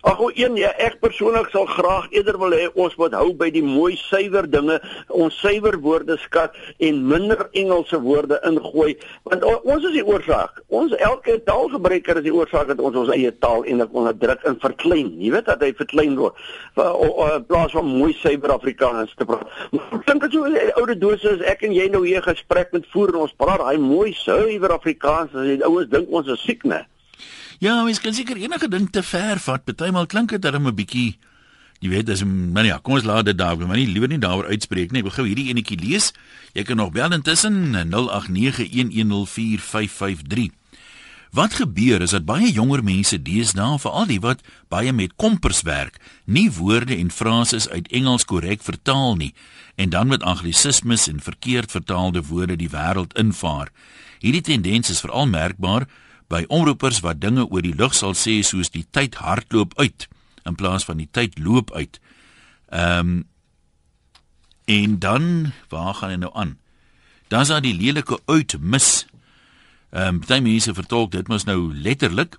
Ag, 0.00 0.20
o 0.20 0.30
een 0.34 0.56
ja, 0.56 0.70
ek 0.80 0.98
persoonlik 1.02 1.50
sal 1.52 1.66
graag 1.68 2.06
eerder 2.14 2.38
wil 2.40 2.54
hê 2.56 2.68
ons 2.78 2.94
moet 3.00 3.14
hou 3.18 3.32
by 3.36 3.50
die 3.52 3.62
mooi 3.64 3.96
suiwer 3.98 4.46
dinge, 4.48 4.78
ons 5.12 5.36
suiwer 5.42 5.76
woordeskat 5.82 6.56
en 6.86 7.00
minder 7.10 7.46
Engelse 7.58 7.98
woorde 8.00 8.38
ingooi, 8.48 8.94
want 9.28 9.44
o, 9.44 9.56
ons 9.74 9.84
is 9.88 9.96
die 9.98 10.04
oorsaak. 10.06 10.62
Ons 10.68 10.94
elke 10.98 11.38
taalgebruiker 11.46 12.20
is 12.20 12.26
die 12.28 12.34
oorsaak 12.34 12.70
dat 12.70 12.82
ons 12.84 12.96
ons 13.02 13.12
eie 13.14 13.32
taal 13.44 13.66
eintlik 13.66 13.96
onderdruk 13.96 14.46
en 14.48 14.60
verklein. 14.62 15.10
Jy 15.20 15.32
weet 15.34 15.50
dat 15.50 15.64
hy 15.64 15.72
verklein 15.78 16.16
word 16.20 16.38
in 16.80 17.44
plaas 17.48 17.74
van 17.76 17.88
mooi 17.88 18.12
suiwer 18.20 18.54
Afrikaans 18.54 19.12
te 19.18 19.26
praat. 19.28 19.48
Dink 20.06 20.24
dit 20.24 20.36
so 20.36 20.46
oude 20.80 20.96
dose 21.00 21.34
is 21.36 21.44
ek 21.50 21.66
en 21.66 21.74
jy 21.76 21.88
nou 21.92 22.04
hier 22.06 22.24
gesprek 22.24 22.72
met 22.76 22.88
voer 22.94 23.14
en 23.14 23.24
ons 23.26 23.36
praat 23.40 23.60
daai 23.64 23.82
mooi 23.82 24.14
suiwer 24.16 24.76
Afrikaans, 24.76 25.34
as 25.34 25.50
die 25.50 25.60
ouens 25.66 25.90
dink 25.90 26.10
ons 26.14 26.30
is 26.30 26.42
siek, 26.46 26.64
né? 26.68 26.84
Ja, 27.60 27.82
mens 27.84 28.00
kan 28.00 28.14
seker 28.16 28.38
enige 28.40 28.70
ding 28.72 28.86
te 28.88 29.02
ver 29.04 29.36
vat. 29.44 29.64
Partymal 29.64 30.08
klink 30.08 30.32
dit 30.32 30.42
dan 30.42 30.66
'n 30.66 30.74
bietjie 30.74 31.18
jy 31.80 31.88
weet, 31.88 32.06
dis 32.06 32.24
maar 32.24 32.64
ja, 32.64 32.78
kom 32.82 32.94
ons 32.94 33.04
laat 33.04 33.24
dit 33.24 33.38
daar, 33.38 33.56
maar 33.56 33.76
nie 33.76 33.88
liewer 33.88 34.08
nie 34.08 34.18
daaroor 34.18 34.46
uitspreek 34.52 34.92
nie. 34.92 35.00
Ek 35.00 35.04
wil 35.08 35.16
gou 35.16 35.26
hierdie 35.26 35.48
enetjie 35.48 35.80
lees. 35.80 36.12
Jy 36.52 36.62
kan 36.68 36.76
nog 36.76 36.92
bel 36.92 37.12
intussen 37.12 37.74
0891104553. 37.92 40.50
Wat 41.32 41.54
gebeur 41.54 42.02
is 42.02 42.10
dat 42.10 42.24
baie 42.24 42.52
jonger 42.52 42.82
mense 42.82 43.22
deesdae, 43.22 43.78
veral 43.78 44.06
die 44.06 44.20
wat 44.20 44.40
baie 44.68 44.92
met 44.92 45.12
kompers 45.16 45.62
werk, 45.62 45.96
nie 46.24 46.50
woorde 46.50 46.96
en 46.96 47.10
frases 47.10 47.68
uit 47.68 47.88
Engels 47.88 48.24
korrek 48.24 48.62
vertaal 48.62 49.16
nie 49.16 49.34
en 49.76 49.90
dan 49.90 50.06
met 50.08 50.22
anglisismes 50.22 51.08
en 51.08 51.20
verkeerd 51.20 51.70
vertaalde 51.70 52.22
woorde 52.26 52.56
die 52.56 52.68
wêreld 52.68 53.16
invaar. 53.16 53.68
Hierdie 54.18 54.42
tendens 54.42 54.90
is 54.90 55.00
veral 55.00 55.26
merkbaar 55.26 55.86
by 56.30 56.44
omroepers 56.48 57.02
wat 57.04 57.20
dinge 57.20 57.44
oor 57.48 57.64
die 57.66 57.74
lug 57.74 57.94
sal 57.96 58.14
sê 58.14 58.38
soos 58.46 58.70
die 58.70 58.86
tyd 58.94 59.18
hardloop 59.18 59.74
uit 59.82 60.06
in 60.46 60.56
plaas 60.56 60.86
van 60.86 61.02
die 61.02 61.10
tyd 61.10 61.38
loop 61.38 61.74
uit. 61.74 62.00
Ehm 62.70 62.98
um, 62.98 63.28
en 64.70 64.98
dan 65.02 65.52
waar 65.68 65.94
gaan 65.94 66.08
dit 66.08 66.18
nou 66.18 66.30
aan? 66.34 66.58
Dan 67.28 67.46
daar 67.46 67.60
die 67.60 67.74
lelike 67.74 68.20
uitmis. 68.26 69.06
Ehm 69.90 70.06
um, 70.06 70.20
baie 70.26 70.40
mense 70.40 70.74
vertolk 70.74 71.10
dit 71.10 71.28
mos 71.28 71.44
nou 71.44 71.74
letterlik. 71.74 72.38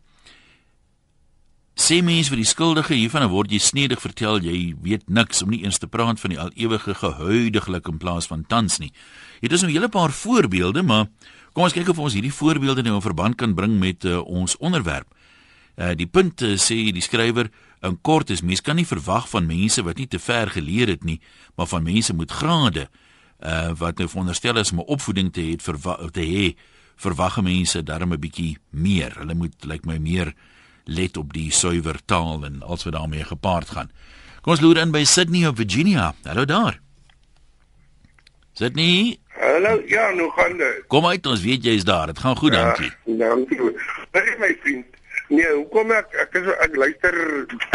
Sê 1.75 2.01
mense 2.03 2.31
vir 2.31 2.39
die 2.39 2.47
skuldige 2.47 2.93
hiervan 2.93 3.27
word 3.31 3.51
jy 3.51 3.59
snedig 3.59 4.01
vertel 4.01 4.39
jy 4.43 4.73
weet 4.83 5.09
niks 5.09 5.43
om 5.43 5.51
nie 5.51 5.63
eens 5.65 5.79
te 5.79 5.87
praat 5.87 6.19
van 6.19 6.29
die 6.29 6.39
al 6.39 6.51
ewige 6.55 6.93
gehuidiglik 6.93 7.87
in 7.87 7.99
plaas 7.99 8.27
van 8.31 8.45
tans 8.47 8.79
nie. 8.79 8.91
Hier 9.41 9.51
is 9.51 9.61
nou 9.61 9.71
'n 9.71 9.75
hele 9.75 9.89
paar 9.89 10.11
voorbeelde, 10.11 10.83
maar 10.83 11.07
Kom 11.51 11.65
ons 11.67 11.75
kyk 11.75 11.89
of 11.91 11.99
ons 11.99 12.15
hierdie 12.15 12.31
voorbeelde 12.31 12.83
nou 12.85 12.95
in 12.95 13.03
verband 13.03 13.35
kan 13.35 13.55
bring 13.55 13.75
met 13.79 14.05
uh, 14.07 14.21
ons 14.23 14.55
onderwerp. 14.63 15.09
Uh 15.75 15.91
die 15.99 16.07
punt 16.07 16.43
uh, 16.47 16.55
sê 16.59 16.91
die 16.95 17.03
skrywer 17.03 17.49
in 17.83 17.97
kort 18.01 18.29
is 18.31 18.43
mens 18.43 18.61
kan 18.63 18.77
nie 18.79 18.87
verwag 18.87 19.27
van 19.31 19.47
mense 19.47 19.83
wat 19.83 19.99
nie 19.99 20.07
te 20.07 20.19
ver 20.19 20.51
geleer 20.51 20.91
het 20.93 21.03
nie, 21.03 21.19
maar 21.55 21.67
van 21.67 21.83
mense 21.83 22.15
met 22.15 22.31
grade 22.31 22.87
uh 23.41 23.71
wat 23.79 23.99
nou 23.99 24.07
veronderstel 24.07 24.61
is 24.61 24.71
om 24.71 24.79
'n 24.79 24.91
opvoeding 24.95 25.33
te 25.33 25.41
hê 25.41 25.55
te 25.57 26.23
hê 26.23 26.55
verwag 26.95 27.41
mense 27.41 27.83
darm 27.83 28.13
'n 28.13 28.19
bietjie 28.19 28.57
meer. 28.69 29.11
Hulle 29.17 29.35
moet 29.35 29.55
lyk 29.65 29.71
like 29.71 29.87
my 29.87 29.97
meer 29.97 30.33
let 30.85 31.17
op 31.17 31.33
die 31.33 31.51
suiwer 31.51 31.99
taal 32.05 32.45
en 32.45 32.61
als 32.61 32.83
wat 32.83 32.93
daarmee 32.93 33.23
gepaard 33.23 33.69
gaan. 33.69 33.91
Kom 34.41 34.53
ons 34.53 34.61
loer 34.61 34.77
in 34.77 34.91
by 34.91 35.03
Sydney 35.03 35.47
of 35.47 35.57
Virginia. 35.57 36.15
Hallo 36.23 36.45
daar. 36.45 36.79
Sydney, 38.53 39.20
Hallo, 39.39 39.81
ja, 39.85 40.11
nou 40.11 40.29
gaan 40.29 40.57
dit. 40.57 40.83
Kom 40.87 41.05
uit, 41.05 41.25
ons 41.25 41.41
weet 41.41 41.63
jy 41.63 41.75
is 41.79 41.83
daar. 41.83 42.05
Dit 42.11 42.19
gaan 42.19 42.37
goed, 42.37 42.53
ja, 42.53 42.63
dankie. 42.63 42.91
Dankie. 43.03 43.75
Baie 44.11 44.35
my 44.39 44.57
vriend. 44.61 44.85
Nee, 45.31 45.51
hoekom 45.53 45.91
ek 45.95 46.15
ek 46.19 46.33
is 46.41 46.47
ek 46.59 46.75
luister 46.75 47.15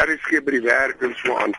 RSG 0.04 0.42
by 0.44 0.52
die 0.58 0.64
werk 0.66 1.00
en 1.06 1.14
so 1.22 1.36
aan. 1.40 1.54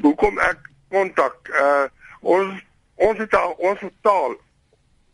Hoekom 0.00 0.38
ek 0.40 0.70
kontak 0.94 1.50
uh 1.52 1.84
ons 2.22 2.62
ons 3.02 3.18
het 3.18 3.34
al 3.36 3.52
ons 3.58 3.82
taal 4.06 4.36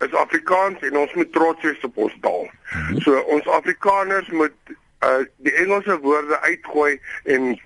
is 0.04 0.14
Afrikaans 0.22 0.84
en 0.86 0.98
ons 1.00 1.14
moet 1.18 1.32
trots 1.34 1.66
wees 1.66 1.86
op 1.88 1.98
ons 2.06 2.14
taal. 2.22 2.46
Mm 2.46 2.84
-hmm. 2.86 3.00
So 3.02 3.18
ons 3.34 3.50
Afrikaners 3.58 4.30
moet 4.30 4.74
uh 5.02 5.24
die 5.36 5.54
Engelse 5.64 5.98
woorde 6.06 6.40
uitgooi 6.40 7.00
en 7.24 7.60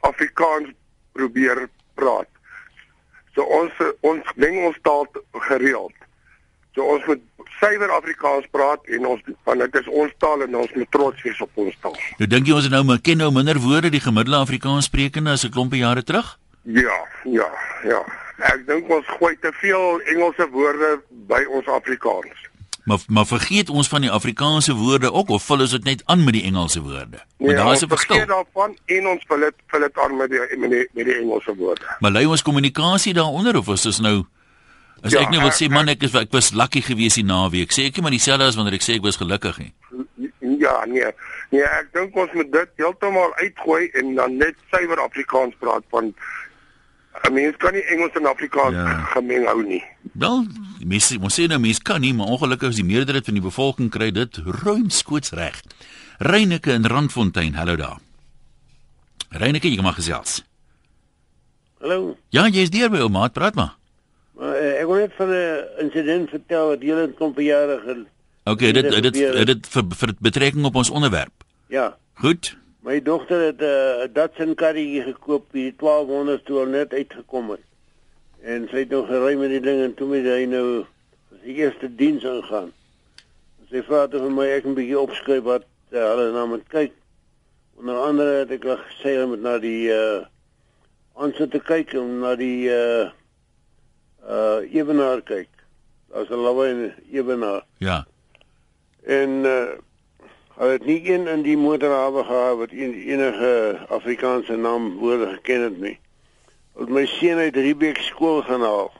Afrikaans 0.00 0.74
probeer 1.12 1.68
praat. 1.94 2.28
So 3.34 3.42
ons 3.42 3.72
ons 4.00 4.32
ding 4.36 4.58
ons 4.66 4.78
taal 4.82 5.06
gereeld. 5.48 5.94
So 6.74 6.86
ons 6.86 7.04
moet 7.06 7.22
suiwer 7.58 7.90
Afrikaans 7.90 8.46
praat 8.50 8.86
en 8.96 9.06
ons 9.12 9.22
van 9.44 9.58
dit 9.58 9.80
is 9.80 9.88
ons 10.02 10.12
taal 10.22 10.44
en 10.46 10.60
ons 10.62 10.74
moet 10.74 10.90
trots 10.90 11.22
wees 11.26 11.40
op 11.40 11.62
ons 11.64 11.80
taal. 11.82 11.96
Nou 12.18 12.28
dink 12.30 12.46
jy 12.46 12.56
ons 12.58 12.70
nou 12.72 12.82
maar 12.84 13.02
ken 13.02 13.20
nou 13.22 13.30
minder 13.34 13.58
woorde 13.62 13.90
die 13.90 14.02
gemiddelde 14.02 14.42
Afrikaans 14.46 14.90
sprekende 14.90 15.34
as 15.36 15.44
'n 15.44 15.54
klompie 15.54 15.82
jare 15.82 16.02
terug? 16.02 16.38
Ja, 16.62 16.98
ja, 17.24 17.48
ja. 17.84 18.02
Ek 18.52 18.66
dink 18.66 18.88
ons 18.90 19.06
gooi 19.18 19.36
te 19.40 19.52
veel 19.52 20.00
Engelse 20.00 20.48
woorde 20.50 21.00
by 21.28 21.44
ons 21.48 21.66
Afrikaans. 21.66 22.49
Maar 22.84 22.98
maar 23.06 23.26
vergeet 23.26 23.68
ons 23.70 23.88
van 23.88 24.00
die 24.00 24.10
Afrikaanse 24.10 24.74
woorde 24.74 25.12
ook 25.12 25.28
of 25.28 25.44
vul 25.44 25.60
ons 25.60 25.70
dit 25.70 25.84
net 25.84 26.02
aan 26.04 26.24
met 26.24 26.32
die 26.32 26.42
Engelse 26.42 26.80
woorde? 26.80 27.18
Want 27.36 27.52
nee, 27.52 27.54
daar 27.54 27.72
is 27.72 27.84
'n 27.84 27.88
verskil. 27.88 28.16
Ons 28.16 28.24
vergeet 28.24 28.28
daarvan 28.28 28.76
en 28.86 29.08
ons 29.08 29.24
vul 29.26 29.40
dit 29.40 29.54
vul 29.66 29.80
dit 29.80 29.98
aan 29.98 30.16
met 30.16 30.30
die 30.30 30.58
met 30.58 30.70
die, 30.70 30.88
met 30.92 31.04
die 31.04 31.14
Engelse 31.14 31.54
woorde. 31.56 31.96
Maar 31.98 32.10
lei 32.10 32.26
ons 32.26 32.42
kommunikasie 32.42 33.14
daaronder 33.14 33.56
of 33.56 33.68
is 33.68 33.82
dit 33.82 34.00
nou 34.00 34.24
As 35.00 35.12
ja, 35.12 35.22
ek 35.24 35.30
nou 35.32 35.40
wil 35.40 35.52
sê 35.56 35.68
man 35.72 35.88
ek 35.88 36.02
is 36.04 36.14
ek 36.14 36.32
was 36.32 36.52
lucky 36.52 36.82
gewees 36.84 37.16
die 37.16 37.24
naweek. 37.24 37.72
Sê 37.72 37.86
ek 37.88 37.96
nie 37.96 38.02
maar 38.04 38.12
dieselfde 38.12 38.44
as 38.44 38.56
wanneer 38.58 38.76
ek 38.76 38.84
sê 38.84 38.98
ek 38.98 39.06
was 39.06 39.16
gelukkig 39.16 39.58
nie. 39.62 39.72
Ja, 40.60 40.84
nee. 40.84 41.08
Nee, 41.50 41.64
ek 41.64 41.88
dink 41.96 42.16
ons 42.20 42.32
moet 42.36 42.52
dit 42.52 42.82
heeltemal 42.82 43.32
uitgooi 43.40 43.88
en 43.96 44.14
dan 44.18 44.36
net 44.36 44.60
suiwer 44.70 45.00
Afrikaans 45.00 45.56
praat 45.62 45.86
van 45.94 46.12
'n 47.28 47.32
mens 47.32 47.56
kan 47.56 47.72
nie 47.72 47.84
Engels 47.94 48.12
en 48.14 48.26
Afrikaans 48.26 48.76
ja. 48.76 48.92
gemeng 49.14 49.46
hou 49.46 49.62
nie. 49.64 49.82
Wel, 50.12 50.46
mense, 50.84 51.18
ons 51.20 51.34
sê 51.34 51.46
nou 51.46 51.58
mense 51.62 51.82
kan 51.82 52.00
nie, 52.00 52.12
maar 52.14 52.26
ongelukkig 52.26 52.74
is 52.74 52.80
die 52.82 52.86
meerderheid 52.86 53.24
van 53.24 53.34
die 53.38 53.44
bevolking 53.44 53.90
kry 53.90 54.10
dit 54.10 54.40
ruimskoots 54.62 55.34
reg. 55.38 55.62
Reyneke 56.18 56.72
in 56.72 56.86
Randfontein, 56.86 57.54
hallo 57.54 57.76
daar. 57.76 57.98
Reyneke, 59.30 59.70
jy 59.70 59.82
mag 59.82 59.94
gesels. 59.94 60.40
Hallo. 61.80 62.16
Ja, 62.30 62.48
jy 62.48 62.66
is 62.66 62.74
hier 62.74 62.90
by 62.90 63.04
ouma, 63.06 63.28
praat 63.28 63.54
maar. 63.54 63.76
Maar 64.40 64.56
uh, 64.56 64.72
ek 64.80 64.88
wil 64.88 65.04
net 65.04 65.14
van 65.16 65.28
'n 65.28 65.84
insident 65.84 66.30
vertel 66.30 66.66
wat 66.74 66.82
julle 66.82 67.06
'n 67.06 67.14
klomp 67.14 67.38
jare 67.38 67.80
gelede 67.84 68.08
Okay, 68.44 68.72
dit 68.72 68.90
dit 68.90 69.02
dit, 69.02 69.46
dit 69.46 69.66
vir, 69.68 69.84
vir 70.00 70.12
betrekking 70.18 70.64
op 70.64 70.74
ons 70.74 70.90
onderwerp. 70.90 71.44
Ja. 71.68 71.96
Goed. 72.14 72.56
My 72.82 73.02
dogter 73.02 73.40
het 73.46 73.60
'n 73.60 73.64
uh, 73.64 74.08
Datsun 74.12 74.54
karretjie 74.54 75.02
gekoop 75.02 75.52
by 75.52 75.72
1200 75.76 76.44
toe 76.44 76.66
net 76.66 76.92
uitgekom 76.92 77.50
het. 77.50 77.64
En 78.42 78.68
sy 78.70 78.84
het 78.84 78.90
nog 78.90 79.06
gery 79.06 79.34
met 79.36 79.52
die 79.52 79.60
ding 79.60 79.82
en 79.82 79.94
toe 79.94 80.08
moet 80.08 80.24
hy 80.24 80.44
nou 80.48 80.84
die 81.42 81.54
eerste 81.60 81.90
diens 81.94 82.24
ingaan. 82.24 82.70
Sy 83.70 83.82
vra 83.86 84.06
toe 84.08 84.22
vir 84.24 84.32
my 84.34 84.46
ek 84.56 84.66
'n 84.66 84.76
bietjie 84.78 84.98
opskryf 84.98 85.44
wat 85.44 85.66
uh, 85.92 85.98
hulle 85.98 86.30
na 86.32 86.46
moet 86.46 86.66
kyk. 86.68 86.92
Onder 87.78 87.96
andere 87.96 88.38
het 88.42 88.50
ek 88.50 88.64
gesê 88.64 89.14
hulle 89.16 89.30
moet 89.34 89.42
na 89.42 89.58
die 89.58 89.92
uh 89.92 90.24
ons 91.20 91.38
moet 91.38 91.62
kyk 91.64 91.92
om 92.00 92.20
na 92.20 92.34
die 92.34 92.68
uh 92.68 93.10
uh 94.24 94.60
ewenaar 94.72 95.22
kyk. 95.22 95.48
As 96.12 96.28
hulle 96.28 96.54
wou 96.54 96.66
ewenaar. 97.12 97.62
Ja. 97.78 98.04
En 99.04 99.44
uh 99.44 99.78
Hulle 100.60 100.72
het 100.72 100.84
nie 100.84 101.12
een 101.12 101.26
in 101.26 101.42
die 101.42 101.56
motorhawe 101.56 102.24
gehad 102.24 102.56
wat 102.56 102.70
en, 102.70 102.92
enige 102.94 103.78
Afrikaanse 103.88 104.56
naam 104.56 104.90
woorde 104.98 105.26
geken 105.26 105.62
het 105.62 105.78
nie. 105.80 105.98
Ons 106.78 106.90
my 106.90 107.06
seun 107.06 107.38
uit 107.38 107.56
Riebeek 107.56 107.98
skool 108.06 108.42
gaan 108.46 108.64
haal. 108.64 108.90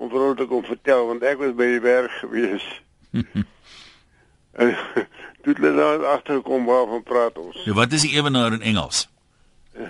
Om 0.00 0.10
vir 0.12 0.24
hom 0.24 0.36
te 0.36 0.46
kom 0.48 0.64
vertel 0.64 1.06
want 1.08 1.24
ek 1.26 1.40
was 1.42 1.54
by 1.56 1.68
die 1.76 1.84
berg 1.84 2.12
gewees. 2.20 2.66
en 3.12 4.74
toe 5.42 5.52
het 5.52 5.62
hulle 5.62 5.72
daar 5.76 6.04
agterkom 6.16 6.68
waarvan 6.68 7.02
praat 7.02 7.38
ons. 7.38 7.62
Ja, 7.64 7.76
wat 7.78 7.92
is 7.96 8.04
die 8.06 8.14
ewenaar 8.16 8.52
in 8.56 8.62
Engels? 8.62 9.08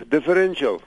Differential. 0.08 0.80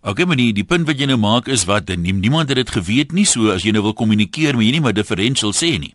Okay, 0.00 0.24
maar 0.24 0.36
die 0.40 0.52
die 0.56 0.64
punt 0.64 0.88
wat 0.88 1.00
jy 1.00 1.10
nou 1.10 1.18
maak 1.20 1.48
is 1.52 1.66
wat 1.68 1.90
niemand 1.96 2.48
het 2.48 2.56
dit 2.56 2.70
geweet 2.72 3.12
nie, 3.12 3.26
so 3.28 3.52
as 3.52 3.66
jy 3.66 3.74
nou 3.76 3.82
wil 3.84 3.96
kommunikeer, 3.96 4.56
moet 4.56 4.70
jy 4.70 4.76
nie 4.78 4.84
maar 4.84 4.96
differential 4.96 5.52
sê 5.52 5.74
nie. 5.80 5.92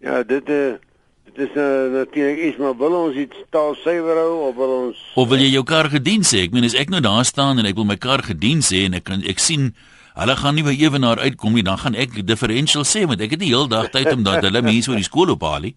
Ja, 0.00 0.22
dit 0.22 0.48
eh 0.48 0.56
uh, 0.56 0.74
dis 1.36 1.52
uh, 1.56 1.66
natuurlik 1.92 2.38
iets 2.48 2.60
maar 2.62 2.76
wil 2.80 2.94
ons 2.98 3.16
iets 3.16 3.44
taal 3.54 3.74
suiwer 3.82 4.18
hou 4.20 4.48
of 4.48 4.56
wil 4.56 4.72
ons 4.76 5.02
Of 5.16 5.28
wil 5.28 5.42
jy 5.44 5.50
jou 5.52 5.64
kar 5.68 5.90
gedien 5.92 6.24
sê? 6.26 6.46
Ek 6.46 6.56
meen 6.56 6.66
as 6.68 6.76
ek 6.78 6.90
nou 6.92 7.02
daar 7.04 7.26
staan 7.28 7.60
en 7.60 7.68
ek 7.68 7.76
wil 7.78 7.88
my 7.88 7.98
kar 8.00 8.24
gedien 8.26 8.64
sê 8.64 8.86
en 8.88 8.96
ek 8.98 9.06
kan 9.10 9.24
ek 9.26 9.42
sien 9.42 9.70
hulle 10.16 10.36
gaan 10.40 10.56
nie 10.56 10.64
by 10.64 10.72
ewenaar 10.72 11.20
uitkom 11.20 11.58
nie, 11.58 11.64
dan 11.66 11.76
gaan 11.82 11.94
ek 11.94 12.16
differential 12.24 12.86
sê 12.88 13.04
want 13.08 13.20
ek 13.20 13.36
het 13.36 13.42
die 13.44 13.52
hele 13.52 13.68
dag 13.68 13.90
tyd 13.92 14.08
om 14.14 14.24
dat 14.24 14.44
hulle 14.48 14.64
mense 14.64 14.90
oor 14.90 15.00
die 15.00 15.08
skool 15.08 15.36
ophaal 15.36 15.68
nie. 15.68 15.76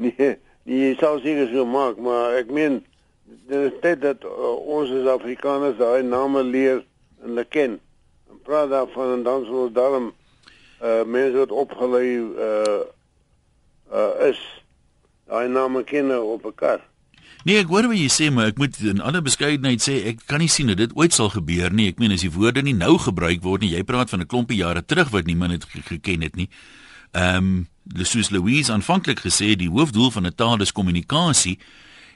Nee, 0.64 0.80
jy 0.80 0.94
sou 0.96 1.18
seker 1.20 1.50
so 1.52 1.66
maak, 1.68 1.98
maar 2.00 2.38
ek 2.38 2.48
meen 2.48 2.78
dit 3.48 3.66
is 3.68 3.74
dit 3.82 4.00
dat 4.00 4.24
uh, 4.24 4.54
ons 4.76 4.88
as 4.90 5.10
Afrikaners 5.12 5.76
daai 5.76 6.02
name 6.02 6.40
leer 6.48 6.80
en 7.20 7.34
hulle 7.34 7.44
ken. 7.52 7.76
En 8.32 8.40
praat 8.48 8.70
daarvan 8.72 9.18
en 9.18 9.24
dan 9.26 9.44
sou 9.48 9.68
daarom 9.72 10.12
uh 10.84 11.04
mense 11.06 11.36
wat 11.38 11.52
opgelei 11.52 12.08
uh 12.16 12.80
uh 13.92 14.28
is 14.30 14.40
daai 15.34 15.48
name 15.50 15.84
ken 15.84 16.10
op 16.14 16.46
'n 16.46 16.54
kar. 16.54 16.80
Nee, 17.44 17.58
ek 17.58 17.68
hoor 17.68 17.88
wat 17.88 17.98
jy 17.98 18.08
sê, 18.08 18.32
maar 18.32 18.46
ek 18.46 18.58
moet 18.58 18.78
in 18.80 19.00
alle 19.00 19.20
beskeidenheid 19.20 19.82
sê 19.82 20.06
ek 20.08 20.18
kan 20.26 20.40
nie 20.40 20.48
sien 20.48 20.66
dat 20.66 20.76
dit 20.76 20.92
ooit 20.96 21.12
sal 21.12 21.28
gebeur 21.28 21.70
nie. 21.72 21.88
Ek 21.88 21.98
meen 21.98 22.12
as 22.12 22.24
die 22.24 22.32
woorde 22.32 22.62
nie 22.62 22.72
nou 22.72 22.96
gebruik 22.98 23.42
word 23.42 23.60
nie, 23.60 23.74
jy 23.76 23.82
praat 23.82 24.10
van 24.10 24.20
'n 24.20 24.26
klompie 24.26 24.56
jare 24.56 24.84
terug 24.84 25.10
wat 25.10 25.26
niemand 25.26 25.52
het 25.52 25.64
geken 25.64 26.22
het 26.22 26.36
nie. 26.36 26.48
Ehm 27.12 27.36
um, 27.36 27.68
soos 28.02 28.30
Louise 28.30 28.72
aanvanklik 28.72 29.20
gesê, 29.20 29.56
die 29.56 29.68
hoofdoel 29.68 30.10
van 30.10 30.26
'n 30.26 30.34
taal 30.34 30.60
is 30.60 30.72
kommunikasie. 30.72 31.58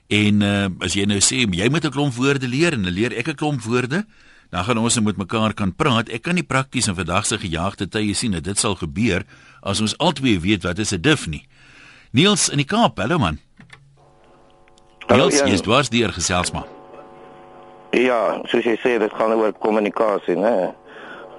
En 0.09 0.41
uh, 0.43 0.69
as 0.81 0.95
jy 0.95 1.05
nou 1.05 1.21
sê 1.21 1.45
jy 1.45 1.69
moet 1.69 1.85
'n 1.85 1.91
klomp 1.91 2.15
woorde 2.15 2.49
leer 2.49 2.73
en 2.73 2.89
leer 2.89 3.13
ek 3.13 3.29
'n 3.29 3.35
klomp 3.35 3.63
woorde, 3.63 4.07
dan 4.51 4.65
gaan 4.65 4.79
ons 4.79 5.01
met 5.01 5.17
mekaar 5.17 5.55
kan 5.55 5.75
praat. 5.75 6.09
Ek 6.09 6.23
kan 6.23 6.35
nie 6.35 6.43
prakties 6.43 6.87
in 6.87 6.95
vandag 6.95 7.27
se 7.27 7.39
gejaagde 7.39 7.89
tye 7.89 8.15
sien 8.15 8.33
dat 8.33 8.45
dit 8.45 8.59
sal 8.59 8.75
gebeur 8.75 9.25
as 9.61 9.81
ons 9.81 9.99
albei 9.99 10.41
weet 10.41 10.63
wat 10.63 10.79
is 10.79 10.93
'n 10.93 11.01
dif 11.01 11.27
nie. 11.27 11.47
Niels 12.13 12.49
in 12.49 12.57
die 12.63 12.67
Kaap, 12.69 12.99
hallo 12.99 13.19
man. 13.19 13.39
Niels, 15.09 15.41
jy's 15.45 15.63
dwars 15.65 15.89
deur 15.93 16.13
gesels 16.13 16.53
maar. 16.53 16.67
Ja, 17.97 18.41
soos 18.49 18.67
jy 18.69 18.77
sê, 18.83 18.99
dit 19.01 19.15
gaan 19.17 19.33
oor 19.37 19.55
kommunikasie, 19.65 20.37
né? 20.37 20.71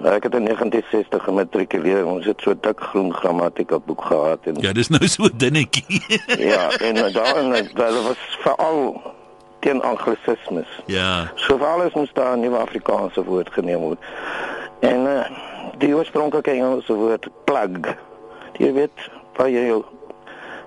Ek 0.00 0.24
het 0.24 0.34
in 0.38 0.46
1960 0.48 1.22
gematrikuleer. 1.28 2.06
Ons 2.08 2.24
het 2.26 2.40
so 2.42 2.54
dik 2.56 2.80
groen 2.90 3.10
grammatika 3.14 3.78
boek 3.84 4.02
gehad 4.08 4.46
en 4.48 4.58
Ja, 4.64 4.72
dis 4.72 4.88
nou 4.90 5.06
so 5.08 5.28
dinnetjie. 5.28 6.00
ja, 6.52 6.70
en 6.80 6.98
daarin 7.12 7.52
daar 7.76 7.98
was 8.06 8.22
veral 8.42 8.96
teen 9.60 9.82
anglisismes. 9.84 10.70
ja. 10.88 11.28
So 11.36 11.58
vir 11.60 11.66
alles 11.68 11.94
moes 11.94 12.12
daar 12.16 12.36
'n 12.36 12.40
nuwe 12.40 12.56
Afrikaanse 12.58 13.24
woord 13.24 13.52
geneem 13.52 13.78
word. 13.80 14.00
En 14.80 15.04
uh, 15.06 15.26
die 15.78 15.94
oorspronklike 15.94 16.50
Engelse 16.50 16.92
woord 16.96 17.28
plug. 17.44 17.94
Jy 18.56 18.72
weet, 18.72 19.10
waar 19.36 19.50
jy 19.50 19.66
jou 19.68 19.84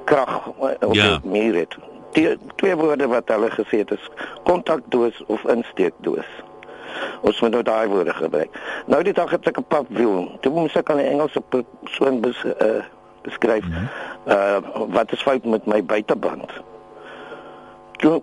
krag 0.03 0.47
op 0.47 0.93
Ja. 0.93 1.03
jou 1.03 1.19
muur 1.23 1.55
het. 1.55 1.75
Die 2.13 2.37
twee 2.55 2.75
woorde 2.75 3.07
wat 3.07 3.27
hulle 3.27 3.49
gesê 3.49 3.77
het 3.81 3.91
is 3.91 4.09
kontakdoos 4.43 5.23
of 5.27 5.43
insteekdoos. 5.43 6.25
Ons 7.21 7.39
moet 7.41 7.51
nou 7.51 7.63
daai 7.63 7.87
woorde 7.87 8.13
gebruik. 8.13 8.49
Nou 8.85 9.03
die 9.03 9.13
dag 9.13 9.29
het 9.31 9.47
ek 9.47 9.57
'n 9.57 9.65
papwiel. 9.67 10.37
Toe 10.41 10.51
moes 10.53 10.75
ek 10.75 10.89
aan 10.89 10.97
'n 10.97 11.05
Engelse 11.13 11.41
persoon 11.49 12.21
bes, 12.21 12.43
uh, 12.43 12.83
beskryf. 13.21 13.63
Uh 14.27 14.57
wat 14.89 15.11
is 15.11 15.21
fout 15.21 15.45
met 15.45 15.65
my 15.65 15.83
buiteband? 15.83 16.51
Toe 17.97 18.21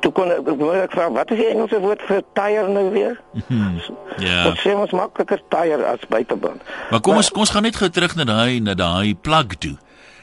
toe 0.00 0.12
kon 0.12 0.30
ek 0.32 0.46
wou 0.58 0.72
ek 0.74 0.92
vra 0.96 1.10
wat 1.12 1.30
is 1.30 1.36
die 1.38 1.46
Engelse 1.52 1.80
woord 1.80 2.02
vir 2.08 2.22
tyre 2.32 2.68
nou 2.68 2.90
weer? 2.90 3.20
Ja. 4.18 4.42
Dit 4.48 4.58
sê 4.64 4.72
ons 4.76 4.90
makliker 4.96 5.40
tyre 5.52 5.84
as 5.84 6.06
buiteband. 6.08 6.62
Maar 6.90 7.00
kom 7.00 7.16
ons 7.20 7.30
kom 7.30 7.40
ons 7.40 7.50
gaan 7.50 7.62
net 7.62 7.76
gou 7.76 7.88
terug 7.88 8.16
na 8.16 8.24
daai 8.24 8.60
na 8.60 8.74
daai 8.74 9.14
plug 9.14 9.56
toe. 9.58 9.76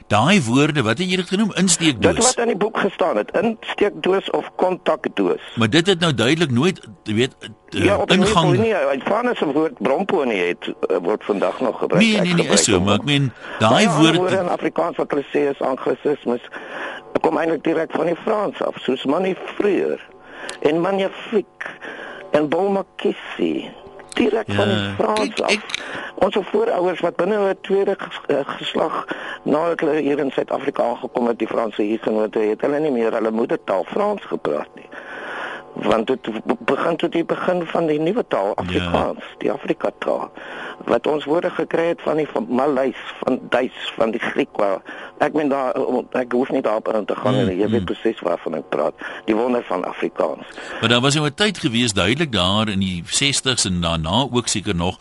Daai 0.07 0.41
woorde, 0.43 0.81
wat 0.87 0.97
het 0.97 1.09
jy 1.09 1.15
dit 1.19 1.27
genoem? 1.27 1.47
Dit 1.47 1.57
Insteekdoos. 1.57 2.15
wat 2.25 2.37
in 2.37 2.47
die 2.47 2.55
boek 2.57 2.77
gestaan 2.79 3.17
het, 3.17 3.31
insteekdoos 3.41 4.29
of 4.29 4.45
kontakdoos. 4.55 5.41
Maar 5.55 5.69
dit 5.69 5.87
het 5.87 5.99
nou 5.99 6.13
duidelik 6.13 6.51
nooit, 6.51 6.79
jy 7.03 7.13
weet, 7.13 7.35
uh, 7.41 7.83
Ja, 7.85 7.97
op 7.97 8.09
'n 8.09 8.13
ingang 8.21 8.57
nie, 8.57 8.73
uit 8.75 9.03
Franse 9.03 9.45
woord 9.45 9.73
bromponie 9.83 10.41
het 10.41 10.67
uh, 10.67 10.97
word 11.03 11.23
vandag 11.23 11.59
nog 11.59 11.79
gebruik. 11.79 12.03
Nee, 12.03 12.21
nee, 12.21 12.33
nee, 12.33 12.47
is 12.47 12.63
so, 12.63 12.79
maar 12.79 12.95
ek 12.95 13.03
meen 13.03 13.31
daai 13.59 13.87
ander 13.87 14.01
woorde 14.01 14.17
woorde 14.17 14.35
in 14.37 14.49
Afrikaans 14.49 14.95
wat 14.97 15.11
hulle 15.11 15.25
sê 15.33 15.49
is 15.51 15.59
anglisismes. 15.61 16.41
Dit 17.13 17.21
kom 17.21 17.37
eintlik 17.37 17.63
direk 17.63 17.91
van 17.91 18.05
die 18.05 18.15
Frans 18.23 18.61
af, 18.61 18.75
soos 18.79 19.05
manifreur 19.05 19.99
en 20.61 20.79
magnifiek 20.81 21.65
en 22.31 22.47
bolmakissie. 22.49 23.71
Direk 24.13 24.47
Ja, 24.47 24.53
van 24.55 24.67
die 24.67 24.93
Frans 24.97 25.19
kyk, 25.19 25.39
af. 25.39 25.51
ek- 25.51 25.75
Ons 26.17 26.37
voorouders 26.49 26.99
wat 27.05 27.15
binne 27.15 27.37
'n 27.37 27.57
tweede 27.61 27.95
eh, 28.27 28.37
geslag 28.45 29.05
nadat 29.43 29.79
hulle 29.79 30.01
hier 30.01 30.19
in 30.19 30.31
Suid-Afrika 30.31 30.83
aangekom 30.83 31.27
het, 31.27 31.39
die 31.39 31.47
Franse 31.47 31.81
hier 31.81 31.99
genoot 32.01 32.33
het, 32.33 32.61
hulle 32.61 32.79
nie 32.79 32.91
meer 32.91 33.13
hulle 33.13 33.31
moedertaal 33.31 33.83
Frans 33.83 34.21
gepraat 34.25 34.69
nie. 34.75 34.89
Want 35.73 36.07
dit 36.07 36.29
begin 36.65 36.95
tot 36.95 37.11
die 37.11 37.25
begin 37.25 37.65
van 37.65 37.85
die 37.85 37.99
nuwe 37.99 38.25
taal 38.27 38.55
Afrikaans, 38.55 39.23
ja. 39.29 39.37
die 39.37 39.51
Afrika 39.51 39.91
taal 39.97 40.31
wat 40.85 41.07
ons 41.07 41.25
woorde 41.25 41.49
gekry 41.49 41.87
het 41.87 42.01
van 42.01 42.17
die 42.17 42.27
van 42.27 42.45
Maleis, 42.49 42.97
van 43.19 43.39
Duits, 43.49 43.91
van 43.95 44.11
die 44.11 44.19
Griek. 44.19 44.49
Waar, 44.57 44.81
ek 45.17 45.33
meen 45.33 45.49
daar 45.49 45.75
ek 46.11 46.31
hoef 46.31 46.49
nie 46.49 46.61
daarop 46.61 46.87
in 46.93 47.05
te 47.05 47.15
gaan 47.15 47.35
Mm, 47.37 47.47
nie. 47.47 47.57
Jy 47.57 47.69
weet 47.69 47.85
presies 47.85 48.19
waarvan 48.19 48.55
ek 48.55 48.69
praat. 48.69 48.93
Die 49.25 49.35
wonder 49.35 49.63
van 49.63 49.85
Afrikaans. 49.85 50.45
Maar 50.79 50.89
daar 50.89 51.01
was 51.01 51.15
nou 51.15 51.27
'n 51.27 51.33
tyd 51.33 51.57
gewees 51.57 51.93
duidelik 51.93 52.31
daar 52.31 52.69
in 52.69 52.79
die 52.79 53.03
60s 53.05 53.65
en 53.65 53.81
daarna 53.81 54.27
ook 54.31 54.47
seker 54.47 54.75
nog 54.75 54.97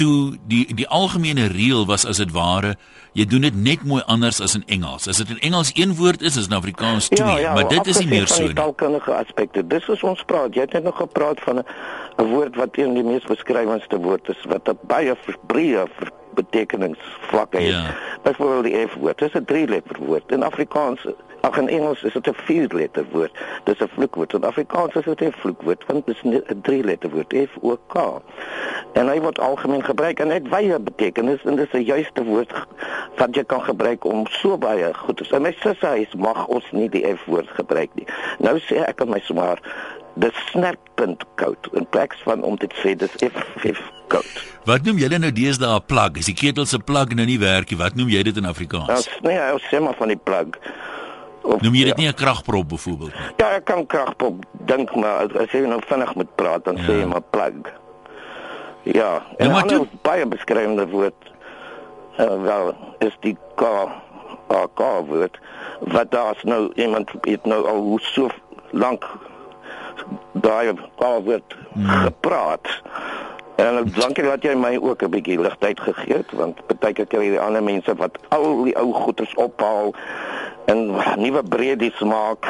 toe 0.00 0.38
die 0.48 0.64
die 0.74 0.88
algemene 0.88 1.50
reël 1.52 1.84
was 1.88 2.06
as 2.08 2.20
dit 2.22 2.32
ware 2.32 2.74
jy 3.18 3.26
doen 3.26 3.42
dit 3.46 3.56
net 3.58 3.82
mooi 3.84 4.02
anders 4.06 4.38
as 4.40 4.54
in 4.54 4.62
Engels. 4.70 5.08
As 5.10 5.18
dit 5.22 5.32
in 5.34 5.40
Engels 5.50 5.72
een 5.74 5.94
woord 5.98 6.22
is, 6.22 6.36
is 6.38 6.46
in 6.46 6.54
Afrikaans 6.56 7.08
twee, 7.10 7.48
maar 7.48 7.68
dit 7.68 7.90
is 7.90 7.98
nie 7.98 8.08
meer 8.08 8.28
so 8.30 8.44
nie. 8.44 8.52
nie. 8.52 8.58
Taalkundige 8.60 9.14
aspekte. 9.14 9.64
Dis 9.66 9.88
is 9.90 10.04
ons 10.06 10.22
praat. 10.30 10.54
Jy 10.54 10.68
het 10.68 10.76
net 10.78 10.86
nog 10.86 10.96
gepraat 11.00 11.42
van 11.46 11.62
'n 11.62 12.28
woord 12.30 12.56
wat 12.56 12.78
een 12.78 12.94
die 12.94 13.02
mees 13.02 13.26
beskrywendste 13.26 13.98
woord 13.98 14.28
is 14.28 14.44
wat 14.48 14.68
'n 14.68 14.78
baie 14.86 15.16
breë 15.46 15.86
ver- 15.98 16.12
betekenisvlakke 16.34 17.58
het. 17.58 17.66
Ja. 17.66 17.94
Byvoorbeeld 18.22 18.64
die 18.64 18.86
F-woord. 18.86 19.18
Dis 19.18 19.34
'n 19.34 19.44
drie-letter 19.44 19.98
woord. 19.98 20.30
In 20.30 20.42
Afrikaans 20.42 21.06
Ag 21.40 21.56
in 21.56 21.68
Engels 21.68 22.02
is 22.02 22.12
dit 22.12 22.28
'n 22.28 22.34
vier-letter 22.44 23.04
woord. 23.12 23.32
Dis 23.64 23.80
'n 23.80 23.88
vloekwoord. 23.94 24.32
In 24.34 24.44
Afrikaans 24.44 24.94
is 24.94 25.04
dit 25.04 25.20
'n 25.20 25.32
vloekwoord 25.32 25.84
want 25.86 26.06
dit 26.06 26.16
is 26.16 26.22
'n 26.22 26.60
drie-letter 26.62 27.10
woord, 27.10 27.34
F 27.34 27.56
O 27.60 27.78
K. 27.88 28.22
En 28.92 29.08
hy 29.08 29.20
word 29.20 29.38
algemeen 29.38 29.84
gebruik 29.84 30.20
en 30.20 30.30
het 30.30 30.48
wye 30.48 30.78
betekenis 30.78 31.42
en 31.44 31.56
dis 31.56 31.72
'n 31.72 31.84
juiste 31.84 32.24
woord 32.24 32.52
wat 33.16 33.34
jy 33.34 33.44
kan 33.44 33.62
gebruik 33.62 34.04
om 34.04 34.26
so 34.26 34.58
baie 34.58 34.94
goed 34.94 35.16
te 35.16 35.24
sê. 35.24 35.40
My 35.40 35.56
sussie 35.60 35.88
huis 35.88 36.14
mag 36.14 36.46
ons 36.46 36.64
nie 36.72 36.88
die 36.88 37.14
F-woord 37.14 37.48
gebruik 37.48 37.90
nie. 37.94 38.06
Nou 38.38 38.58
sê 38.58 38.84
ek 38.86 39.00
aan 39.00 39.10
my 39.10 39.20
swaar 39.20 39.58
dis 40.14 40.34
snertpunt 40.50 41.24
koud 41.34 41.68
in 41.72 41.86
plaas 41.86 42.22
van 42.24 42.42
om 42.42 42.56
te 42.56 42.68
sê 42.82 42.96
dis 42.96 43.10
F 43.10 43.44
F 43.64 43.80
koud. 44.08 44.44
Wat 44.64 44.84
noem 44.84 44.98
julle 44.98 45.18
nou 45.18 45.32
deesdae 45.32 45.76
'n 45.76 45.86
plug? 45.86 46.18
As 46.18 46.26
die 46.26 46.34
ketel 46.34 46.66
se 46.66 46.78
plug 46.78 47.14
nou 47.14 47.26
nie 47.26 47.38
werk 47.38 47.70
nie, 47.70 47.78
wat 47.78 47.94
noem 47.94 48.08
jy 48.08 48.22
dit 48.22 48.36
in 48.36 48.44
Afrikaans? 48.44 49.08
Nou 49.22 49.34
nee, 49.34 49.52
ons 49.52 49.68
sê 49.72 49.80
maar 49.80 49.94
van 49.94 50.08
die 50.08 50.20
plug. 50.24 50.58
Of, 51.42 51.60
Noem 51.60 51.74
jy 51.74 51.84
dit 51.84 51.96
ja. 51.96 52.02
nie 52.02 52.08
'n 52.08 52.14
kragprop 52.14 52.68
byvoorbeeld 52.68 53.12
nie? 53.12 53.20
Ja, 53.36 53.50
ek 53.50 53.64
kan 53.64 53.86
kragpop 53.86 54.44
dink 54.52 54.94
maar 54.94 55.24
as- 55.24 55.36
as 55.36 55.50
jy 55.50 55.66
nou 55.66 55.80
vinnig 55.86 56.14
moet 56.14 56.34
praat 56.34 56.64
dan 56.64 56.76
Ja. 56.76 56.82
sê 56.82 56.98
jy 57.00 57.04
maar 57.06 57.20
plug. 57.30 57.72
Ja, 58.82 59.22
en 59.36 59.46
Ja, 59.46 59.52
maar 59.52 59.64
toe- 59.66 59.86
baie 60.02 60.26
beskrywende 60.26 60.88
woord 60.88 61.14
uh, 62.18 62.42
wel 62.42 62.74
is 62.98 63.16
die 63.20 63.36
K 63.56 63.62
A 64.50 64.66
K 64.74 64.82
woord 65.06 65.38
wat 65.80 66.10
daar's 66.10 66.42
nou 66.42 66.72
iemand 66.74 67.10
het 67.20 67.44
nou 67.44 67.66
al 67.68 67.76
hoe 67.80 68.00
so 68.00 68.28
lank 68.70 69.04
daai 70.32 70.74
K 70.98 71.04
woord 71.24 71.56
Hmm. 71.72 71.86
gepraat. 71.86 72.82
En 73.60 73.80
ek 73.82 73.94
dankie 73.96 74.24
dat 74.24 74.44
jy 74.44 74.54
my 74.56 74.76
ook 74.80 75.02
'n 75.04 75.12
bietjie 75.12 75.40
ligtyd 75.40 75.80
gegee 75.80 76.16
het 76.22 76.30
want 76.32 76.60
baie 76.80 76.94
keer 76.96 77.06
kry 77.06 77.26
jy 77.28 77.38
ander 77.38 77.62
mense 77.62 77.94
wat 77.94 78.16
al 78.28 78.64
die 78.64 78.76
ou 78.76 78.92
goeters 78.92 79.34
ophaal 79.34 79.94
en 80.70 80.80
nuwe 81.18 81.42
breedies 81.42 81.98
maak 82.00 82.46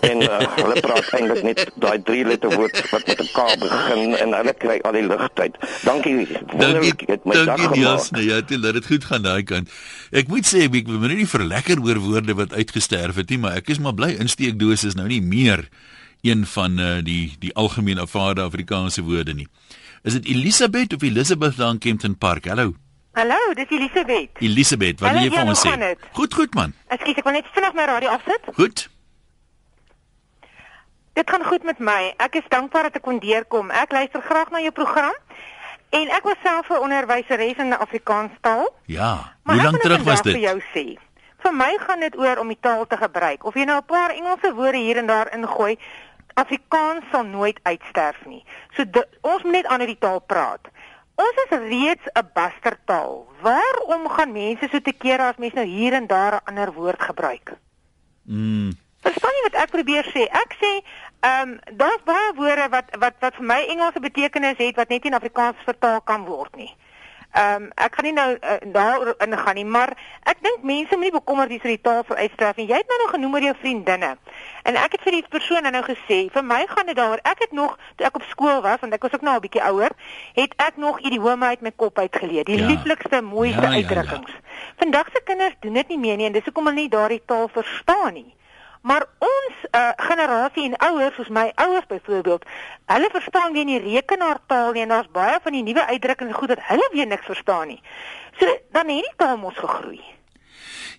en 0.00 0.22
uh, 0.22 0.38
hulle 0.58 0.80
praat 0.84 1.08
eintlik 1.16 1.42
net 1.46 1.62
daai 1.80 1.98
drie 2.02 2.24
letter 2.26 2.52
woord 2.54 2.80
wat 2.92 3.06
met 3.06 3.22
'n 3.24 3.30
K 3.32 3.38
begin 3.62 4.14
en 4.14 4.34
hulle 4.38 4.54
kry 4.54 4.78
al 4.82 4.92
die 4.92 5.06
ligtyd. 5.06 5.54
Dankie. 5.84 6.16
Dankie, 6.16 6.58
wonderlik, 6.58 7.00
jy 7.06 7.12
het 7.16 7.24
my 7.24 7.34
dag 7.34 7.46
dankie 7.46 7.80
Niels. 7.80 8.10
Nee, 8.10 8.24
ja, 8.28 8.40
dit 8.40 8.58
laat 8.62 8.78
dit 8.78 8.86
goed 8.86 9.04
gaan 9.04 9.22
daai 9.22 9.42
kant. 9.42 9.70
Ek 10.10 10.28
moet 10.28 10.46
sê 10.46 10.68
ek 10.68 10.86
wil 10.86 11.08
nie 11.08 11.26
verlekker 11.26 11.82
oor 11.82 11.98
woorde 11.98 12.34
wat 12.34 12.52
uitgesterf 12.52 13.14
het 13.14 13.30
nie, 13.30 13.38
maar 13.38 13.56
ek 13.56 13.68
is 13.68 13.78
maar 13.78 13.94
bly 13.94 14.14
insteekdoos 14.18 14.84
is 14.84 14.94
nou 14.94 15.08
nie 15.08 15.22
meer 15.22 15.68
een 16.22 16.46
van 16.46 16.78
uh, 16.78 16.98
die 17.02 17.36
die 17.38 17.54
algemeen 17.54 17.98
aanvaarde 17.98 18.42
Afrikaanse 18.42 19.02
woorde 19.02 19.34
nie. 19.34 19.48
Is 20.02 20.12
dit 20.12 20.24
Elisabeth 20.26 20.92
of 20.94 21.02
Elizabeth 21.02 21.56
daar 21.56 21.70
in 21.70 21.78
Kempton 21.78 22.16
Park? 22.18 22.46
Hallo. 22.46 22.74
Hallo, 23.12 23.38
dis 23.54 23.66
Elisabeth. 23.70 24.30
Elisabeth, 24.38 25.00
wat 25.00 25.12
wil 25.12 25.22
jy 25.26 25.30
vir 25.30 25.48
ons 25.50 25.60
sê? 25.66 25.72
dit? 25.78 25.98
Goed, 26.12 26.34
goed 26.34 26.54
man. 26.54 26.74
Ekskuus, 26.88 27.16
ek 27.18 27.24
wil 27.24 27.32
net 27.32 27.48
vinnig 27.54 27.74
my 27.74 27.84
radio 27.90 28.08
afsit. 28.14 28.46
Goed. 28.54 28.84
Dit 31.18 31.30
gaan 31.30 31.44
goed 31.44 31.64
met 31.66 31.78
my. 31.82 32.12
Ek 32.22 32.38
is 32.38 32.46
dankbaar 32.52 32.82
dat 32.88 33.00
ek 33.00 33.02
kon 33.02 33.18
deurkom. 33.18 33.72
Ek 33.74 33.90
luister 33.92 34.22
graag 34.22 34.52
na 34.54 34.60
jou 34.62 34.70
program. 34.76 35.14
En 35.90 36.10
ek 36.14 36.22
was 36.28 36.36
self 36.44 36.68
'n 36.70 36.78
onderwyseres 36.84 37.56
in 37.58 37.72
Afrikaanstaal. 37.74 38.68
Ja. 38.86 39.34
Maar 39.42 39.54
Hoe 39.56 39.64
lank 39.64 39.80
terug 39.82 40.02
was 40.02 40.22
dit? 40.22 40.32
vir 40.32 40.42
jou 40.42 40.60
sê. 40.74 40.86
Vir 41.42 41.54
my 41.54 41.76
gaan 41.86 42.00
dit 42.00 42.16
oor 42.18 42.38
om 42.38 42.48
die 42.48 42.58
taal 42.60 42.86
te 42.86 42.96
gebruik. 42.96 43.44
Of 43.44 43.54
jy 43.54 43.64
nou 43.64 43.78
'n 43.78 43.84
paar 43.86 44.10
Engelse 44.10 44.54
woorde 44.54 44.78
hier 44.78 44.96
en 44.96 45.06
daar 45.06 45.34
ingooi, 45.34 45.78
Afrikaans 46.38 47.04
sal 47.12 47.24
nooit 47.26 47.58
uitsterf 47.66 48.20
nie. 48.26 48.44
So 48.76 48.84
di- 48.84 49.04
ons 49.20 49.42
moet 49.42 49.52
net 49.58 49.66
aan 49.66 49.82
die 49.86 49.98
taal 49.98 50.20
praat. 50.20 50.68
Ons 51.18 51.38
is 51.44 51.58
reeds 51.58 52.06
'n 52.14 52.28
bastertaal. 52.34 53.26
Waarom 53.42 54.08
gaan 54.08 54.32
mense 54.32 54.68
so 54.70 54.80
te 54.80 54.92
kere 54.92 55.22
as 55.22 55.36
mense 55.42 55.56
nou 55.56 55.66
hier 55.66 55.92
en 55.92 56.06
daar 56.06 56.34
'n 56.34 56.44
ander 56.44 56.72
woord 56.72 57.02
gebruik? 57.02 57.56
Mm, 58.28 58.70
Verstaan 59.02 59.30
jy 59.36 59.42
wat 59.50 59.62
ek 59.62 59.70
probeer 59.70 60.04
sê? 60.14 60.22
Ek 60.42 60.54
sê, 60.60 60.70
ehm 61.20 61.48
um, 61.48 61.58
daar's 61.76 62.02
baie 62.04 62.32
woorde 62.34 62.68
wat 62.70 62.96
wat 62.98 63.14
wat 63.20 63.34
vir 63.34 63.44
my 63.44 63.60
Engelse 63.68 64.00
betekenis 64.00 64.58
het 64.58 64.76
wat 64.76 64.88
net 64.88 65.04
in 65.04 65.14
Afrikaans 65.14 65.56
vertaal 65.64 66.00
kan 66.00 66.24
word 66.24 66.56
nie. 66.56 66.74
Ehm 67.32 67.62
um, 67.62 67.70
ek 67.76 67.94
gaan 67.94 68.04
nie 68.04 68.12
nou 68.16 68.30
uh, 68.40 68.56
daar 68.72 69.14
in 69.18 69.36
gaan 69.38 69.54
nie, 69.54 69.64
maar 69.64 69.90
ek 70.22 70.38
dink 70.40 70.62
mense 70.62 70.96
moet 70.96 71.10
nie 71.10 71.12
bekommerd 71.12 71.50
wees 71.52 71.64
oor 71.64 71.74
die 71.74 71.80
taal 71.80 72.04
vir 72.08 72.16
uitstraf 72.16 72.56
nie. 72.56 72.66
Jy 72.70 72.78
het 72.80 72.88
nou 72.88 72.98
nog 73.02 73.10
genoem 73.10 73.34
oor 73.34 73.46
jou 73.46 73.54
vriendinne. 73.60 74.08
En 74.62 74.78
ek 74.80 74.96
het 74.96 75.04
vir 75.04 75.16
die 75.18 75.24
persoon 75.28 75.68
nou 75.68 75.82
gesê, 75.84 76.18
vir 76.32 76.44
my 76.44 76.62
gaan 76.70 76.88
dit 76.88 76.96
daaroor. 76.96 77.20
Ek 77.28 77.44
het 77.44 77.52
nog 77.52 77.76
toe 77.96 78.06
ek 78.08 78.16
op 78.16 78.24
skool 78.30 78.62
was, 78.64 78.80
want 78.80 78.96
ek 78.96 79.04
was 79.04 79.12
ook 79.12 79.26
nou 79.28 79.36
'n 79.36 79.44
bietjie 79.44 79.62
ouer, 79.62 79.92
het 80.40 80.54
ek 80.56 80.76
nog 80.76 81.00
idiome 81.00 81.46
uit 81.46 81.60
my 81.60 81.72
kop 81.76 81.98
uitgeleer. 81.98 82.44
Die 82.44 82.58
ja. 82.58 82.66
lieflikste, 82.66 83.20
mooiste 83.20 83.60
ja, 83.60 83.76
uitdrukkings. 83.76 84.32
Ja, 84.32 84.40
ja. 84.40 84.72
Vandag 84.76 85.06
se 85.12 85.20
kinders 85.24 85.54
doen 85.60 85.72
dit 85.72 85.88
nie 85.88 85.98
meer 85.98 86.16
nie 86.16 86.26
en 86.26 86.32
dis 86.32 86.44
hoekom 86.44 86.66
hulle 86.66 86.80
nie 86.80 86.88
daardie 86.88 87.22
taal 87.26 87.48
verstaan 87.48 88.12
nie. 88.12 88.34
Maar 88.82 89.06
ons 89.18 89.54
uh, 89.70 89.90
generasie 89.96 90.64
en 90.64 90.76
ouers 90.76 91.14
soos 91.14 91.28
my 91.28 91.52
ouers 91.54 91.86
byvoorbeeld, 91.86 92.44
hulle 92.86 93.08
verstaan 93.12 93.52
nie 93.52 93.64
die 93.64 93.80
rekenaartaal 93.80 94.72
nie 94.72 94.82
en 94.82 94.94
daar's 94.94 95.10
baie 95.12 95.38
van 95.42 95.52
die 95.52 95.62
nuwe 95.62 95.86
uitdrukkings 95.86 96.36
goed 96.36 96.48
dat 96.54 96.62
hulle 96.70 96.88
weer 96.92 97.06
niks 97.06 97.26
verstaan 97.26 97.66
nie. 97.66 97.80
So 98.38 98.46
dan 98.72 98.88
het 98.88 99.04
die 99.04 99.16
taal 99.16 99.36
mos 99.36 99.58
gegroei. 99.58 100.17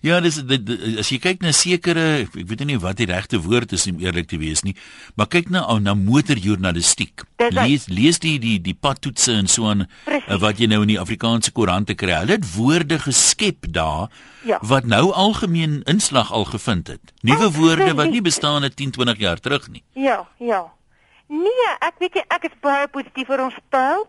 Ja, 0.00 0.16
dis 0.24 0.38
dit, 0.48 0.70
as 1.00 1.10
jy 1.12 1.18
kyk 1.20 1.42
na 1.44 1.50
sekere, 1.52 2.04
ek 2.22 2.36
weet 2.48 2.64
nie 2.64 2.78
wat 2.80 2.96
die 3.02 3.08
regte 3.10 3.36
woord 3.44 3.74
is 3.76 3.84
om 3.90 4.00
eerlik 4.00 4.30
te 4.30 4.38
wees 4.40 4.62
nie, 4.64 4.72
maar 5.14 5.28
kyk 5.28 5.50
na 5.52 5.66
na 5.80 5.92
motorjournalistiek. 5.94 7.26
Lees 7.52 7.86
lees 7.92 8.20
die 8.22 8.38
die 8.40 8.56
die 8.64 8.74
padtoetse 8.74 9.36
en 9.36 9.48
so 9.48 9.68
aan 9.68 9.86
Precies. 10.06 10.40
wat 10.40 10.60
jy 10.60 10.70
nou 10.72 10.80
in 10.86 10.94
die 10.94 11.00
Afrikaanse 11.00 11.52
koerante 11.52 11.94
kry. 11.94 12.16
Hulle 12.22 12.38
het 12.38 12.48
woorde 12.54 12.98
geskep 12.98 13.68
daar 13.68 14.08
ja. 14.48 14.58
wat 14.64 14.88
nou 14.88 15.10
algemeen 15.12 15.82
inslag 15.84 16.32
al 16.32 16.48
gevind 16.48 16.88
het. 16.88 17.12
Nuwe 17.20 17.50
woorde 17.52 17.92
wat 17.94 18.10
nie 18.10 18.24
bestaan 18.24 18.64
het 18.64 18.76
10, 18.76 18.96
20 18.96 19.18
jaar 19.18 19.40
terug 19.40 19.68
nie. 19.68 19.84
Ja, 19.92 20.24
ja. 20.38 20.64
Nee, 21.30 21.66
ek 21.86 22.00
weet 22.02 22.16
jy 22.18 22.22
ek 22.34 22.48
is 22.48 22.54
baie 22.58 22.88
positief 22.90 23.28
oor 23.30 23.44
ons 23.44 23.58
taal. 23.70 24.00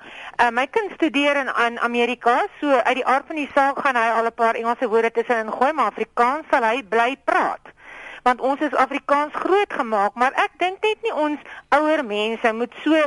Uh, 0.42 0.48
my 0.50 0.64
kind 0.74 0.90
studeer 0.96 1.38
in 1.38 1.52
aan 1.54 1.78
Amerika, 1.86 2.48
so 2.58 2.66
uit 2.74 2.98
die 2.98 3.06
aard 3.06 3.28
van 3.30 3.38
die 3.38 3.50
saak 3.54 3.78
gaan 3.84 4.00
hy 4.00 4.08
al 4.10 4.26
'n 4.26 4.34
paar 4.34 4.58
Engelse 4.58 4.90
woorde 4.90 5.12
tussenin 5.14 5.52
gooi, 5.54 5.70
maar 5.74 5.94
Afrikaans 5.94 6.50
sal 6.50 6.66
hy 6.66 6.82
bly 6.82 7.14
praat. 7.30 7.62
Want 8.26 8.42
ons 8.42 8.62
is 8.66 8.74
Afrikaans 8.74 9.38
grootgemaak, 9.38 10.18
maar 10.18 10.34
ek 10.34 10.58
dink 10.58 10.82
net 10.82 10.98
nie 11.06 11.14
ons 11.14 11.40
ouer 11.78 12.02
mense 12.06 12.54
moet 12.54 12.74
so 12.82 13.06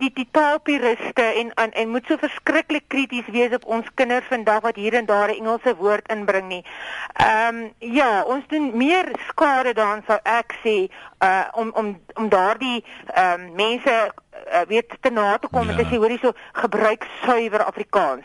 die 0.00 0.10
die 0.14 0.28
taalpuriste 0.30 1.26
en, 1.40 1.52
en 1.54 1.72
en 1.72 1.92
moet 1.92 2.06
so 2.08 2.16
verskriklik 2.20 2.88
krities 2.88 3.28
wees 3.34 3.54
op 3.56 3.64
ons 3.64 3.86
kinders 3.94 4.28
vandag 4.32 4.64
wat 4.66 4.80
hier 4.80 4.94
en 4.94 5.06
daar 5.06 5.28
'n 5.28 5.38
Engelse 5.40 5.76
woord 5.76 6.08
inbring 6.08 6.48
nie. 6.48 6.64
Ehm 7.12 7.56
um, 7.56 7.72
ja, 7.78 8.22
ons 8.22 8.44
doen 8.48 8.70
meer 8.76 9.12
skade 9.28 9.72
dan 9.72 10.02
sou 10.06 10.18
ek 10.22 10.56
sê 10.64 10.76
uh 11.24 11.44
om 11.52 11.70
om 11.74 12.00
om 12.14 12.28
daardie 12.28 12.84
ehm 13.14 13.40
um, 13.40 13.54
mense 13.54 14.12
uh, 14.52 14.60
weet 14.68 14.96
te 15.00 15.10
na 15.10 15.38
te 15.38 15.48
kom 15.48 15.68
ja. 15.68 15.70
en 15.70 15.76
te 15.76 15.88
sê 15.90 15.96
hoorie 15.96 16.18
so 16.18 16.32
gebruik 16.52 17.06
suiwer 17.24 17.64
Afrikaans. 17.64 18.24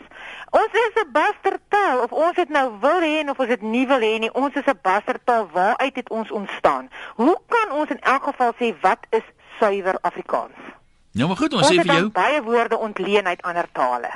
Ons 0.50 0.72
is 0.72 1.02
'n 1.02 1.12
bastertaal 1.12 2.02
of 2.02 2.12
ons 2.12 2.36
dit 2.36 2.48
nou 2.48 2.78
wil 2.80 3.00
hê 3.00 3.30
of 3.30 3.38
ons 3.38 3.48
dit 3.48 3.62
nie 3.62 3.86
wil 3.86 4.00
hê 4.00 4.18
nie. 4.18 4.32
Ons 4.32 4.54
is 4.54 4.66
'n 4.66 4.78
bastertaal. 4.82 5.48
Waaruit 5.52 5.96
het 5.96 6.10
ons 6.10 6.30
ontstaan? 6.30 6.90
Hoe 7.14 7.38
kan 7.48 7.76
ons 7.78 7.90
in 7.90 8.00
elk 8.00 8.22
geval 8.22 8.52
sê 8.60 8.74
wat 8.80 9.06
is 9.10 9.26
suiwer 9.58 9.98
Afrikaans? 10.00 10.58
Nou 11.16 11.28
maar 11.28 11.38
goed, 11.40 11.54
ons, 11.56 11.64
sê 11.64 11.80
vir 11.80 11.94
jou 11.94 12.08
baie 12.12 12.42
woorde 12.44 12.76
ontleen 12.78 13.26
uit 13.26 13.42
ander 13.48 13.68
tale. 13.72 14.10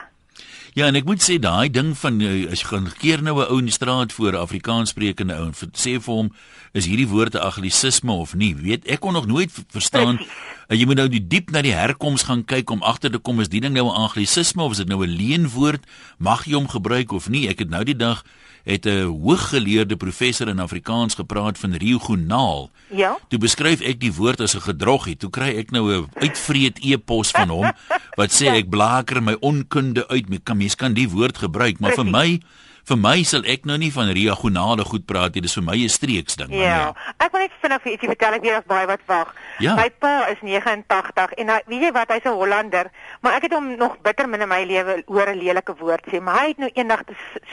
Ja, 0.75 0.87
en 0.87 0.95
ek 0.95 1.05
moet 1.09 1.23
sê 1.23 1.41
daai 1.43 1.71
ding 1.73 1.97
van 1.99 2.21
eh, 2.23 2.47
as 2.51 2.63
jy 2.63 2.69
gaan 2.71 2.87
keer 3.01 3.23
nou 3.27 3.35
'n 3.41 3.51
ou 3.51 3.59
in 3.59 3.67
die 3.67 3.75
straat 3.75 4.13
voor 4.13 4.33
'n 4.33 4.45
Afrikaans 4.47 4.91
sprekende 4.91 5.35
ou 5.35 5.47
en 5.47 5.55
sê 5.75 5.99
vir 5.99 6.15
hom 6.15 6.31
is 6.73 6.87
hierdie 6.87 7.09
woorde 7.09 7.41
anglisisme 7.41 8.13
of 8.13 8.35
nie, 8.35 8.55
weet 8.55 8.87
ek 8.87 9.01
kon 9.01 9.13
nog 9.13 9.27
nooit 9.27 9.51
verstaan. 9.69 10.17
Precies. 10.17 10.59
Jy 10.71 10.87
moet 10.87 10.97
nou 10.97 11.09
die 11.09 11.27
diep 11.27 11.51
na 11.51 11.63
die 11.63 11.75
herkoms 11.75 12.23
gaan 12.23 12.45
kyk 12.45 12.71
om 12.71 12.83
agter 12.87 13.11
te 13.11 13.19
kom 13.19 13.41
is 13.41 13.49
die 13.51 13.61
ding 13.61 13.75
nou 13.75 13.89
'n 13.89 13.97
anglisisme 14.07 14.63
of 14.63 14.71
is 14.71 14.77
dit 14.77 14.89
nou 14.89 15.03
'n 15.05 15.11
leenwoord? 15.11 15.83
Mag 16.19 16.47
jy 16.47 16.55
hom 16.55 16.69
gebruik 16.69 17.13
of 17.13 17.29
nie? 17.29 17.49
Ek 17.49 17.59
het 17.59 17.71
nou 17.71 17.85
die 17.85 17.97
dag 17.97 18.23
het 18.65 18.87
'n 18.87 19.05
hooggeleerde 19.05 19.97
professor 19.97 20.49
in 20.49 20.61
Afrikaans 20.61 21.15
gepraat 21.15 21.59
van 21.59 21.75
riogonaal. 21.75 22.71
Ja. 22.87 23.19
Toe 23.29 23.39
beskryf 23.39 23.81
ek 23.81 24.01
die 24.01 24.15
woord 24.15 24.41
as 24.41 24.55
'n 24.55 24.61
gedroggie. 24.61 25.17
Toe 25.17 25.31
kry 25.31 25.57
ek 25.57 25.71
nou 25.71 25.93
'n 25.93 26.09
uitvreet 26.15 26.79
e-pos 26.85 27.31
van 27.31 27.49
hom 27.49 27.73
wat 28.15 28.31
sê 28.31 28.45
ja. 28.51 28.55
ek 28.55 28.69
blaker 28.69 29.23
my 29.23 29.37
onkunde 29.41 30.09
uit. 30.09 30.29
Mens 30.61 30.77
kan 30.77 30.97
die 30.97 31.09
woord 31.09 31.41
gebruik, 31.41 31.81
maar 31.81 31.95
Precies. 31.97 32.11
vir 32.11 32.13
my 32.13 32.41
vir 32.89 32.97
my 32.97 33.23
sal 33.23 33.45
ek 33.45 33.67
nou 33.69 33.77
nie 33.79 33.91
van 33.93 34.13
diagonale 34.15 34.85
goed 34.85 35.07
praat 35.07 35.35
nie. 35.35 35.43
Dis 35.43 35.57
vir 35.59 35.65
my 35.65 35.77
'n 35.77 35.89
streeks 35.89 36.37
ding. 36.37 36.51
Ja. 36.51 36.61
ja. 36.61 36.95
Ek 37.19 37.33
wil 37.33 37.41
net 37.41 37.53
vinnig 37.61 37.83
vir 37.83 37.93
ietsie 37.93 38.09
vertel 38.09 38.35
ek 38.35 38.43
weet 38.43 38.59
of 38.59 38.67
baie 38.67 38.87
wat 38.87 39.03
wag. 39.07 39.35
Ja. 39.59 39.75
My 39.77 39.91
pa 39.91 40.27
is 40.33 40.41
89 40.43 41.35
en 41.37 41.49
hy 41.49 41.61
weet 41.67 41.83
jy 41.83 41.93
wat 41.93 42.09
hy's 42.09 42.25
'n 42.25 42.39
Hollander, 42.41 42.91
maar 43.21 43.35
ek 43.37 43.43
het 43.43 43.53
hom 43.53 43.77
nog 43.77 43.99
bitter 44.03 44.29
min 44.29 44.41
in 44.41 44.49
my 44.49 44.65
lewe 44.65 45.03
oor 45.07 45.29
'n 45.29 45.39
lelike 45.39 45.75
woord 45.79 46.05
sê, 46.09 46.21
maar 46.21 46.41
hy 46.41 46.49
het 46.49 46.59
nou 46.59 46.71
eendag 46.75 47.03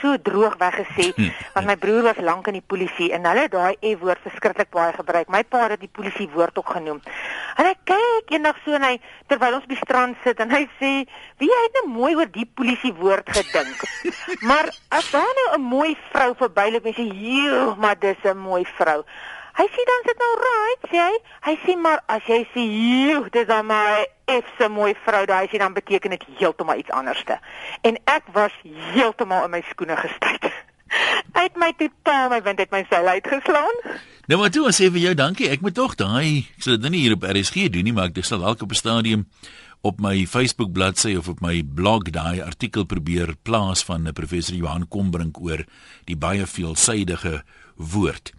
so 0.00 0.16
droog 0.16 0.56
weggesê 0.58 1.12
want 1.54 1.66
my 1.66 1.76
broer 1.76 2.02
was 2.02 2.20
lank 2.22 2.46
in 2.46 2.54
die 2.54 2.66
polisie 2.66 3.12
en 3.12 3.24
hulle 3.24 3.48
daai 3.48 3.76
e-woord 3.80 4.18
verskriklik 4.22 4.70
baie 4.70 4.92
gebruik. 4.92 5.28
My 5.28 5.42
pa 5.44 5.68
het 5.68 5.80
die 5.80 5.92
polisie 5.92 6.28
woord 6.32 6.58
ook 6.58 6.70
genoem. 6.70 7.00
En 7.58 7.66
hy 7.66 7.74
kyk 7.84 8.30
eendag 8.30 8.56
so 8.64 8.72
en 8.72 8.82
hy 8.82 9.00
terwyl 9.26 9.58
ons 9.58 9.66
by 9.66 9.74
die 9.74 9.82
strand 9.82 10.16
sit 10.24 10.40
en 10.40 10.50
hy 10.50 10.68
sê, 10.80 11.06
"Wie 11.38 11.50
het 11.50 11.72
nou 11.74 11.86
mooi 11.92 12.14
oor 12.14 12.30
die 12.30 12.46
polisie 12.46 12.92
woord 12.94 13.28
gedink?" 13.28 13.82
maar 14.48 14.70
as 14.88 15.10
daar 15.18 15.34
nou 15.38 15.48
'n 15.58 15.64
mooi 15.74 15.96
vrou 16.12 16.30
verbyloop 16.42 16.84
en 16.84 16.94
sê, 16.94 17.04
"Joe, 17.26 17.74
maar 17.76 17.98
dis 17.98 18.22
'n 18.22 18.36
mooi 18.36 18.64
vrou." 18.78 19.04
Hy 19.58 19.66
sê 19.74 19.82
dan 19.90 20.02
sit 20.06 20.18
nou 20.18 20.34
right, 20.48 20.82
sê 20.90 20.96
hy. 21.02 21.16
Hy 21.48 21.54
sê 21.64 21.72
maar 21.76 22.00
as 22.06 22.22
jy 22.26 22.46
sê, 22.54 22.62
"Joe, 22.62 23.28
dis 23.30 23.46
dan 23.46 23.66
my 23.66 24.06
efse 24.24 24.68
mooi 24.68 24.94
vrou," 25.04 25.24
daai 25.26 25.48
sê 25.48 25.58
dan 25.58 25.72
beteken 25.72 26.10
dit 26.10 26.24
heeltemal 26.38 26.78
iets 26.78 26.90
anderste. 26.90 27.40
En 27.80 27.98
ek 28.04 28.22
was 28.32 28.52
heeltemal 28.94 29.44
in 29.44 29.50
my 29.50 29.62
skoene 29.70 29.96
gestyg. 29.96 30.52
Hy 31.36 31.42
het 31.42 31.56
my 31.56 31.72
totaal 31.76 32.28
my 32.28 32.42
wind 32.42 32.58
het 32.58 32.70
my 32.70 32.86
seil 32.88 33.06
uitgeslaan. 33.06 33.76
Nou 34.26 34.40
maar 34.40 34.50
toe, 34.50 34.70
sê 34.72 34.90
vir 34.92 35.00
jou 35.00 35.14
dankie. 35.14 35.48
Ek 35.48 35.60
moet 35.60 35.74
tog 35.74 35.94
daai, 35.94 36.46
ek 36.56 36.62
sal 36.62 36.72
dit 36.72 36.80
nou 36.80 36.90
nie 36.90 37.00
hier 37.00 37.16
op 37.16 37.22
RSG 37.22 37.68
doen 37.72 37.84
nie, 37.84 37.92
maar 37.92 38.10
ek 38.12 38.24
sal 38.24 38.38
dalk 38.38 38.62
op 38.62 38.70
'n 38.70 38.74
stadium 38.74 39.26
op 39.80 40.00
my 40.00 40.26
Facebook 40.26 40.72
bladsy 40.72 41.14
of 41.14 41.28
op 41.28 41.40
my 41.40 41.62
blog 41.62 42.10
daai 42.10 42.40
artikel 42.42 42.84
probeer 42.84 43.34
plaas 43.42 43.84
van 43.84 44.08
'n 44.08 44.12
professor 44.12 44.54
Johan 44.54 44.88
Kombrink 44.88 45.40
oor 45.40 45.64
die 46.04 46.16
baie 46.16 46.46
veelsidige 46.46 47.42
woord. 47.76 48.32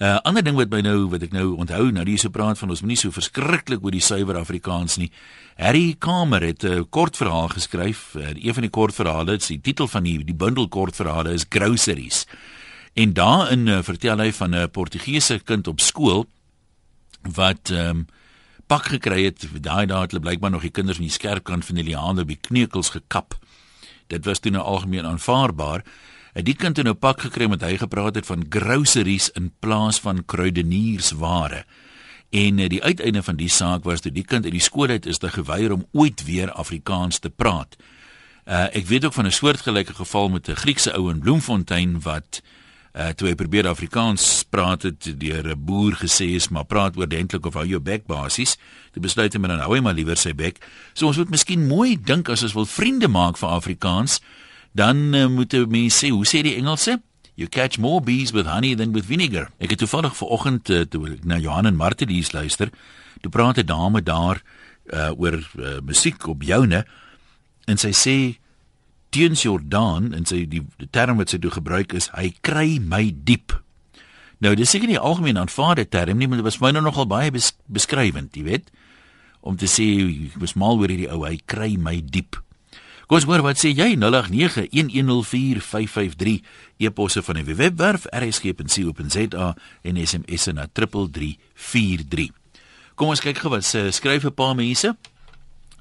'n 0.00 0.04
uh, 0.04 0.18
Ander 0.24 0.42
ding 0.42 0.56
wat 0.56 0.70
my 0.70 0.80
nou 0.80 1.08
wat 1.12 1.22
ek 1.22 1.32
nou 1.32 1.56
onthou 1.60 1.90
nou 1.92 2.04
dis 2.04 2.20
so 2.20 2.30
praat 2.32 2.58
van 2.58 2.70
ons 2.70 2.80
moenie 2.80 2.96
so 2.96 3.12
verskriklik 3.12 3.84
oor 3.84 3.92
die 3.92 4.00
suiwer 4.00 4.38
Afrikaans 4.40 4.96
nie. 4.96 5.10
Harry 5.56 5.94
Kamer 5.98 6.40
het 6.40 6.64
'n 6.64 6.88
kort 6.88 7.16
verhaal 7.16 7.48
geskryf. 7.48 8.14
Uh, 8.16 8.32
een 8.32 8.54
van 8.54 8.62
die 8.62 8.70
kort 8.70 8.94
verhale, 8.94 9.36
die 9.36 9.60
titel 9.60 9.86
van 9.86 10.02
die 10.02 10.24
die 10.24 10.34
bundel 10.34 10.68
kort 10.68 10.96
verhale 10.96 11.32
is 11.32 11.44
Groceries. 11.48 12.26
En 12.94 13.12
daarin 13.12 13.66
uh, 13.66 13.82
vertel 13.82 14.18
hy 14.18 14.32
van 14.32 14.54
'n 14.56 14.70
Portugese 14.70 15.38
kind 15.44 15.68
op 15.68 15.80
skool 15.80 16.26
wat 17.22 17.70
ehm 17.70 17.88
um, 17.88 18.06
pak 18.70 18.86
gekry 18.92 19.24
het. 19.26 19.42
Daai 19.50 19.88
dae 19.90 20.04
het 20.04 20.14
hulle 20.14 20.22
blykbaar 20.22 20.52
nog 20.54 20.62
die 20.62 20.74
kinders 20.74 21.00
met 21.00 21.08
die 21.08 21.16
skerp 21.16 21.44
kant 21.48 21.66
van 21.66 21.80
die 21.80 21.88
liane 21.88 22.22
op 22.22 22.30
die 22.30 22.38
kneukels 22.38 22.92
gekap. 22.94 23.34
Dit 24.10 24.26
was 24.28 24.38
toe 24.42 24.52
nou 24.54 24.62
algemeen 24.62 25.06
aanvaarbaar. 25.06 25.82
Het 26.36 26.46
die 26.46 26.54
kind 26.54 26.78
nou 26.86 26.94
pak 26.94 27.24
gekry 27.26 27.48
met 27.50 27.64
hy 27.66 27.74
gepraat 27.80 28.14
het 28.14 28.26
van 28.26 28.46
groceries 28.48 29.30
in 29.34 29.50
plaas 29.58 29.98
van 30.00 30.22
kruideniersware. 30.24 31.64
En 32.30 32.58
eh, 32.62 32.68
die 32.70 32.82
uiteinde 32.82 33.22
van 33.26 33.36
die 33.36 33.50
saak 33.50 33.84
was 33.84 34.06
dat 34.06 34.14
die 34.14 34.24
kind 34.24 34.46
uit 34.46 34.54
die 34.54 34.62
skool 34.62 34.94
uit 34.94 35.06
is 35.06 35.18
te 35.18 35.30
geweier 35.30 35.74
om 35.74 35.86
ooit 35.90 36.22
weer 36.24 36.52
Afrikaans 36.52 37.18
te 37.18 37.30
praat. 37.30 37.74
Uh, 38.46 38.66
ek 38.74 38.86
weet 38.86 39.04
ook 39.04 39.12
van 39.12 39.26
'n 39.26 39.34
soortgelyke 39.34 39.94
geval 39.94 40.28
met 40.28 40.48
'n 40.48 40.56
Griekse 40.56 40.92
ou 40.94 41.10
in 41.10 41.18
Bloemfontein 41.18 42.00
wat 42.00 42.42
uh 42.42 42.59
toe 42.90 43.28
hy 43.28 43.34
probeer 43.38 43.68
Afrikaans 43.70 44.42
praat 44.50 44.82
het 44.82 45.20
deur 45.20 45.46
'n 45.46 45.64
boer 45.64 45.94
gesê 45.94 46.34
is 46.34 46.48
maar 46.48 46.64
praat 46.64 46.96
oordentlik 46.96 47.46
of 47.46 47.54
hou 47.54 47.66
jou 47.66 47.80
bek 47.80 48.06
basies. 48.06 48.56
Toe 48.92 49.02
besluit 49.02 49.32
hy 49.32 49.38
maar 49.38 49.50
dan 49.50 49.60
hou 49.60 49.74
hy 49.74 49.80
maar 49.80 49.94
liewer 49.94 50.16
sy 50.16 50.34
bek. 50.34 50.58
So 50.94 51.06
ons 51.06 51.16
moet 51.16 51.30
miskien 51.30 51.66
mooi 51.66 51.96
dink 52.02 52.28
as 52.28 52.42
ons 52.42 52.52
wil 52.52 52.66
vriende 52.66 53.08
maak 53.08 53.38
vir 53.38 53.48
Afrikaans, 53.48 54.20
dan 54.72 55.14
uh, 55.14 55.26
moet 55.28 55.52
mense 55.68 56.06
sê, 56.06 56.10
hoe 56.10 56.26
sê 56.26 56.42
die 56.42 56.56
Engelse? 56.56 57.00
You 57.34 57.48
catch 57.48 57.78
more 57.78 58.00
bees 58.00 58.32
with 58.32 58.46
honey 58.46 58.74
than 58.74 58.92
with 58.92 59.06
vinegar. 59.06 59.50
Ek 59.58 59.70
het 59.70 59.78
toevallig 59.78 60.16
vanoggend 60.16 60.70
uh, 60.70 60.80
toe 60.84 61.06
ek 61.14 61.24
na 61.24 61.38
Johan 61.38 61.66
en 61.66 61.76
Martelies 61.76 62.32
luister, 62.32 62.70
toe 63.20 63.30
praat 63.30 63.58
'n 63.58 63.66
dame 63.66 64.02
daar 64.02 64.42
uh 64.92 65.12
oor 65.16 65.38
uh, 65.38 65.78
musiek 65.86 66.26
op 66.26 66.42
joune 66.42 66.84
en 67.66 67.78
sy 67.78 67.92
sê 67.94 68.16
teens 69.10 69.42
Jordan 69.42 70.12
en 70.16 70.26
sy 70.26 70.44
die, 70.50 70.62
die 70.78 70.88
term 70.90 71.18
wat 71.20 71.32
sy 71.32 71.40
toe 71.42 71.50
gebruik 71.50 71.94
is 71.98 72.08
hy 72.14 72.30
kry 72.46 72.78
my 72.82 73.10
diep. 73.12 73.52
Nou 74.40 74.54
dis 74.56 74.70
seker 74.72 74.88
nie 74.88 74.98
algemeen 74.98 75.40
aanvaarde 75.40 75.88
term 75.88 76.18
nie, 76.18 76.28
maar 76.28 76.40
dit 76.40 76.46
was 76.46 76.60
my 76.62 76.70
nou 76.72 76.82
nogal 76.86 77.06
baie 77.10 77.30
bes, 77.34 77.52
beskrywend, 77.68 78.36
jy 78.36 78.44
weet, 78.46 78.70
om 79.44 79.56
te 79.60 79.68
sê 79.68 79.84
ek 80.30 80.38
was 80.40 80.56
mal 80.56 80.80
oor 80.80 80.88
hierdie 80.88 81.10
ou, 81.12 81.24
hy 81.28 81.36
kry 81.44 81.76
my 81.80 82.00
diep. 82.00 82.40
Kom 83.10 83.18
ons 83.18 83.26
hoor 83.26 83.42
wat 83.42 83.58
sê 83.58 83.74
jy 83.74 83.98
0891104553 83.98 86.38
e-posse 86.86 87.18
van 87.26 87.40
die 87.40 87.56
webwerf 87.58 88.06
rsg.co.za 88.14 89.48
en 89.82 89.98
SMS 89.98 90.46
na 90.54 90.70
3343. 90.70 92.30
Kom 92.94 93.10
ons 93.10 93.18
kyk 93.24 93.42
gou 93.42 93.50
wat 93.50 93.66
skryf 93.66 94.22
'n 94.24 94.30
paar 94.30 94.54
mense. 94.54 94.94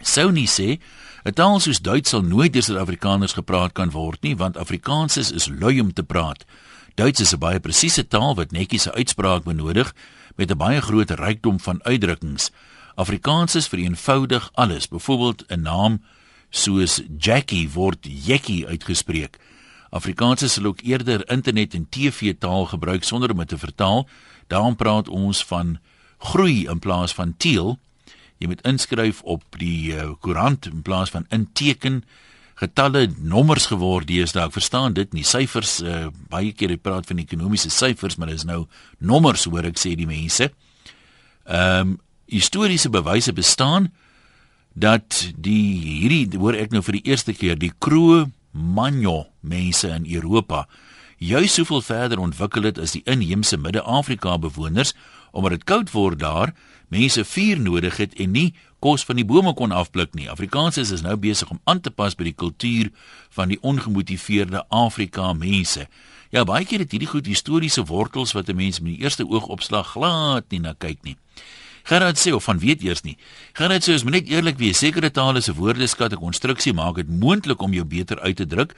Sou 0.01 0.31
nie 0.31 0.49
sê 0.49 0.79
'n 1.25 1.33
Taal 1.33 1.59
soos 1.59 1.81
Duits 1.81 2.09
sal 2.09 2.21
nooit 2.21 2.53
deur 2.53 2.63
Suid-Afrikaners 2.63 3.33
gepraat 3.33 3.73
kan 3.73 3.91
word 3.91 4.21
nie, 4.21 4.35
want 4.35 4.57
Afrikaans 4.57 5.17
is, 5.17 5.31
is 5.31 5.47
lui 5.47 5.79
om 5.79 5.93
te 5.93 6.03
praat. 6.03 6.45
Duits 6.95 7.19
is 7.19 7.33
'n 7.33 7.39
baie 7.39 7.59
presiese 7.59 8.07
taal 8.07 8.35
wat 8.35 8.51
netjies 8.51 8.87
'n 8.87 8.95
uitspraak 8.95 9.43
benodig 9.43 9.93
met 10.35 10.51
'n 10.51 10.57
baie 10.57 10.81
groot 10.81 11.09
rykdom 11.09 11.59
van 11.59 11.83
uitdrukkings. 11.83 12.51
Afrikaans 12.95 13.55
is 13.55 13.67
vereenvoudig 13.67 14.49
alles. 14.53 14.87
Byvoorbeeld 14.87 15.43
'n 15.47 15.61
naam 15.61 16.01
soos 16.49 17.01
Jackie 17.17 17.69
word 17.69 17.97
Jekkie 18.01 18.67
uitgespreek. 18.67 19.37
Afrikaans 19.89 20.53
sal 20.53 20.65
ook 20.65 20.81
eerder 20.81 21.29
internet 21.29 21.73
en 21.73 21.87
TV 21.89 22.35
taal 22.39 22.65
gebruik 22.65 23.03
sonder 23.03 23.31
om 23.31 23.37
dit 23.37 23.47
te 23.47 23.57
vertaal. 23.57 24.07
Daarom 24.47 24.75
praat 24.75 25.09
ons 25.09 25.45
van 25.45 25.79
groei 26.17 26.67
in 26.67 26.79
plaas 26.79 27.13
van 27.13 27.33
teel. 27.37 27.79
Jy 28.39 28.49
moet 28.51 28.63
inskryf 28.67 29.21
op 29.27 29.43
die 29.59 29.91
uh, 29.95 30.11
koerant 30.23 30.69
in 30.69 30.83
plaas 30.85 31.11
van 31.11 31.27
inteken 31.35 32.03
getalle 32.59 33.05
nommers 33.19 33.69
geword 33.71 34.07
deesdae. 34.09 34.47
Ek 34.47 34.55
verstaan 34.55 34.95
dit 34.95 35.13
nie. 35.15 35.23
Syfers 35.27 35.79
uh, 35.83 36.07
baie 36.31 36.51
keer 36.55 36.73
jy 36.73 36.79
praat 36.81 37.07
van 37.07 37.21
ekonomiese 37.23 37.71
syfers, 37.71 38.17
maar 38.19 38.31
dit 38.31 38.39
is 38.39 38.47
nou 38.47 38.65
nommers 38.99 39.47
hoor 39.47 39.67
ek 39.69 39.79
sê 39.79 39.95
die 39.99 40.09
mense. 40.09 40.51
Ehm 41.47 41.95
um, 41.95 41.97
historiese 42.29 42.91
bewyse 42.93 43.33
bestaan 43.33 43.87
dat 44.77 45.15
die 45.33 46.03
hierdie 46.03 46.37
hoor 46.37 46.53
ek 46.53 46.75
nou 46.75 46.83
vir 46.85 46.99
die 46.99 47.09
eerste 47.09 47.33
keer 47.33 47.57
die 47.57 47.73
Manyo 48.53 49.25
mense 49.41 49.89
in 49.89 50.05
Europa 50.05 50.67
juis 51.19 51.53
soveel 51.53 51.81
verder 51.81 52.19
ontwikkel 52.19 52.63
het 52.63 52.79
as 52.79 52.95
die 52.95 53.03
inheemse 53.03 53.57
Midde-Afrika 53.59 54.37
bewoners 54.39 54.93
omdat 55.31 55.51
dit 55.51 55.63
koud 55.63 55.91
word 55.91 56.19
daar, 56.19 56.53
mense 56.89 57.23
vuur 57.25 57.59
nodig 57.59 57.97
het 57.97 58.13
en 58.17 58.31
nie 58.31 58.53
kos 58.79 59.03
van 59.05 59.19
die 59.19 59.27
bome 59.27 59.53
kon 59.53 59.71
afpluk 59.75 60.13
nie. 60.15 60.29
Afrikaans 60.31 60.77
is 60.77 61.03
nou 61.03 61.15
besig 61.19 61.49
om 61.51 61.59
aan 61.63 61.81
te 61.81 61.91
pas 61.91 62.15
by 62.15 62.29
die 62.29 62.35
kultuur 62.35 62.89
van 63.35 63.51
die 63.51 63.59
ongemotiveerde 63.61 64.63
Afrika 64.69 65.33
mense. 65.33 65.87
Ja, 66.29 66.45
baie 66.45 66.65
keer 66.65 66.83
het 66.85 66.91
hierdie 66.93 67.09
goed 67.09 67.27
historiese 67.27 67.83
wortels 67.89 68.33
wat 68.37 68.49
'n 68.49 68.55
mens 68.55 68.79
met 68.79 68.97
die 68.97 69.03
eerste 69.03 69.25
oogopslag 69.25 69.91
glad 69.91 70.45
nie 70.49 70.59
na 70.59 70.73
kyk 70.73 71.03
nie. 71.03 71.17
Gerard 71.83 72.17
sê 72.17 72.31
of 72.31 72.43
van 72.43 72.59
weet 72.59 72.83
eers 72.83 73.01
nie. 73.01 73.17
Gerard 73.53 73.83
sê 73.83 73.93
ons 73.93 74.03
moet 74.03 74.13
net 74.13 74.29
eerlik 74.29 74.57
wees, 74.57 74.77
sekere 74.77 75.11
tale 75.11 75.41
se 75.41 75.53
woordeskat 75.53 76.11
en 76.11 76.21
konstruksie 76.21 76.73
maak 76.73 76.95
dit 76.95 77.09
moontlik 77.09 77.61
om 77.61 77.73
jou 77.73 77.85
beter 77.85 78.19
uit 78.19 78.35
te 78.35 78.45
druk. 78.45 78.75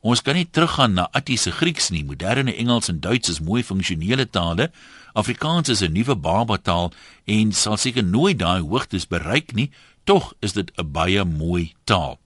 Ons 0.00 0.22
kan 0.22 0.34
nie 0.34 0.48
teruggaan 0.50 0.94
na 0.94 1.08
Attiese 1.12 1.50
Grieks 1.50 1.90
nie. 1.90 2.04
Moderne 2.04 2.54
Engels 2.54 2.88
en 2.88 3.00
Duits 3.00 3.28
is 3.28 3.40
mooi 3.40 3.62
funksionele 3.62 4.26
tale. 4.30 4.70
Afrikaans 5.12 5.68
is 5.68 5.82
'n 5.82 5.92
nuwe 5.92 6.16
baba 6.16 6.58
taal 6.58 6.92
en 7.24 7.52
sal 7.52 7.76
seker 7.76 8.04
nooit 8.04 8.38
daai 8.38 8.60
hoogtes 8.60 9.06
bereik 9.06 9.52
nie. 9.52 9.70
Tog 10.04 10.34
is 10.40 10.52
dit 10.52 10.72
'n 10.76 10.92
baie 10.92 11.24
mooi 11.24 11.72
taal. 11.84 12.18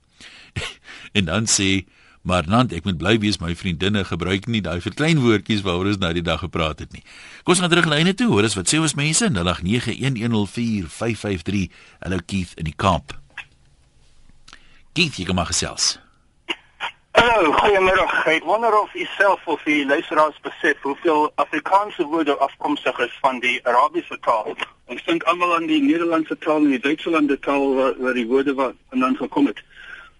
en 1.17 1.25
dan 1.25 1.47
sê 1.47 1.85
maar 2.23 2.49
nant 2.49 2.73
ek 2.73 2.85
moet 2.85 2.99
bly 2.99 3.19
wees 3.23 3.39
my 3.39 3.55
vriendinne 3.55 4.05
gebruik 4.05 4.47
nie 4.47 4.61
daai 4.61 4.81
verklein 4.81 5.19
woordjies 5.23 5.63
waaroor 5.63 5.87
ons 5.87 5.99
nou 6.03 6.13
die 6.13 6.23
dag 6.23 6.41
gepraat 6.43 6.79
het 6.83 6.93
nie. 6.93 7.03
Kom 7.43 7.53
ons 7.55 7.61
gaan 7.63 7.71
terug 7.71 7.87
lyne 7.87 8.15
toe. 8.15 8.29
Hoor 8.33 8.43
eens 8.43 8.55
wat 8.59 8.69
sê 8.69 8.79
ons 8.83 8.95
mense 8.95 9.31
0891104553. 9.31 11.71
Hallo 12.03 12.19
Keith 12.27 12.53
in 12.59 12.65
die 12.65 12.77
kamp. 12.77 13.21
Keith, 14.93 15.17
jy 15.17 15.25
kom 15.25 15.35
maar 15.39 15.47
gesels. 15.47 15.99
Hallo, 17.17 17.53
goeiemôre. 17.53 18.05
Ek 18.29 18.45
wonder 18.45 18.75
of 18.77 18.95
u 18.95 19.05
self 19.17 19.47
of 19.47 19.67
u 19.67 19.87
luisteraars 19.87 20.37
besef 20.41 20.83
hoeveel 20.83 21.33
Afrikaanse 21.35 22.05
woorde 22.05 22.37
afkomstig 22.37 22.99
is 22.99 23.15
van 23.21 23.39
die 23.41 23.61
Arabiese 23.65 24.19
taal. 24.21 24.53
Ons 24.85 25.05
dink 25.05 25.23
almal 25.23 25.55
aan 25.55 25.67
die 25.67 25.81
Nederlandse 25.81 26.37
taal 26.39 26.67
en 26.67 26.75
die 26.75 26.81
Duitse 26.81 27.39
taal 27.41 27.75
waar, 27.75 27.97
waar 27.99 28.15
die 28.15 28.27
woorde 28.27 28.55
vandaan 28.91 29.17
gekom 29.17 29.47
het. 29.47 29.65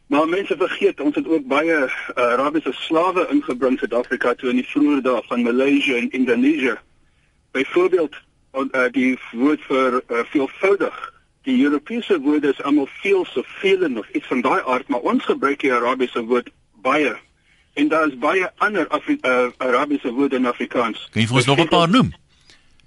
Maar 0.07 0.29
mense 0.29 0.57
vergeet, 0.57 1.01
ons 1.01 1.15
het 1.21 1.29
ook 1.29 1.47
baie 1.47 1.79
uh, 1.85 1.89
Arabiese 2.17 2.73
slawe 2.73 3.29
ingebring 3.29 3.79
Suid-Afrika 3.79 4.35
toe 4.35 4.51
in 4.55 4.63
die 4.63 4.69
vroeë 4.73 5.05
dae 5.05 5.21
van 5.29 5.45
Maleisië 5.45 6.01
en 6.01 6.11
Indonesië. 6.11 6.79
Byvoorbeeld 7.53 8.17
uh, 8.57 8.89
die 8.91 9.19
woord 9.33 9.61
vir 9.69 10.01
uh, 10.01 10.25
veelvoudig. 10.33 11.13
Die 11.45 11.63
Europese 11.65 12.21
woorde 12.21 12.57
is 12.57 12.63
almal 12.63 12.89
veel 13.03 13.27
so 13.29 13.45
veel 13.61 13.85
en 13.85 13.99
of 13.99 14.09
iets 14.17 14.33
van 14.33 14.41
daai 14.41 14.63
aard, 14.65 14.89
maar 14.89 15.05
ons 15.05 15.25
gebruik 15.25 15.61
die 15.61 15.75
Arabiese 15.75 16.25
woord 16.25 16.49
baie. 16.87 17.15
En 17.77 17.89
daar 17.93 18.07
is 18.09 18.19
baie 18.19 18.51
ander 18.57 18.89
Afri 18.89 19.19
uh, 19.21 19.49
Arabiese 19.57 20.13
woorde 20.13 20.37
in 20.37 20.47
Afrikaans. 20.47 21.09
Kan 21.13 21.21
jy 21.23 21.29
vir 21.29 21.41
ons 21.43 21.51
nog 21.51 21.61
'n 21.65 21.69
paar 21.69 21.91
noem? 21.91 22.13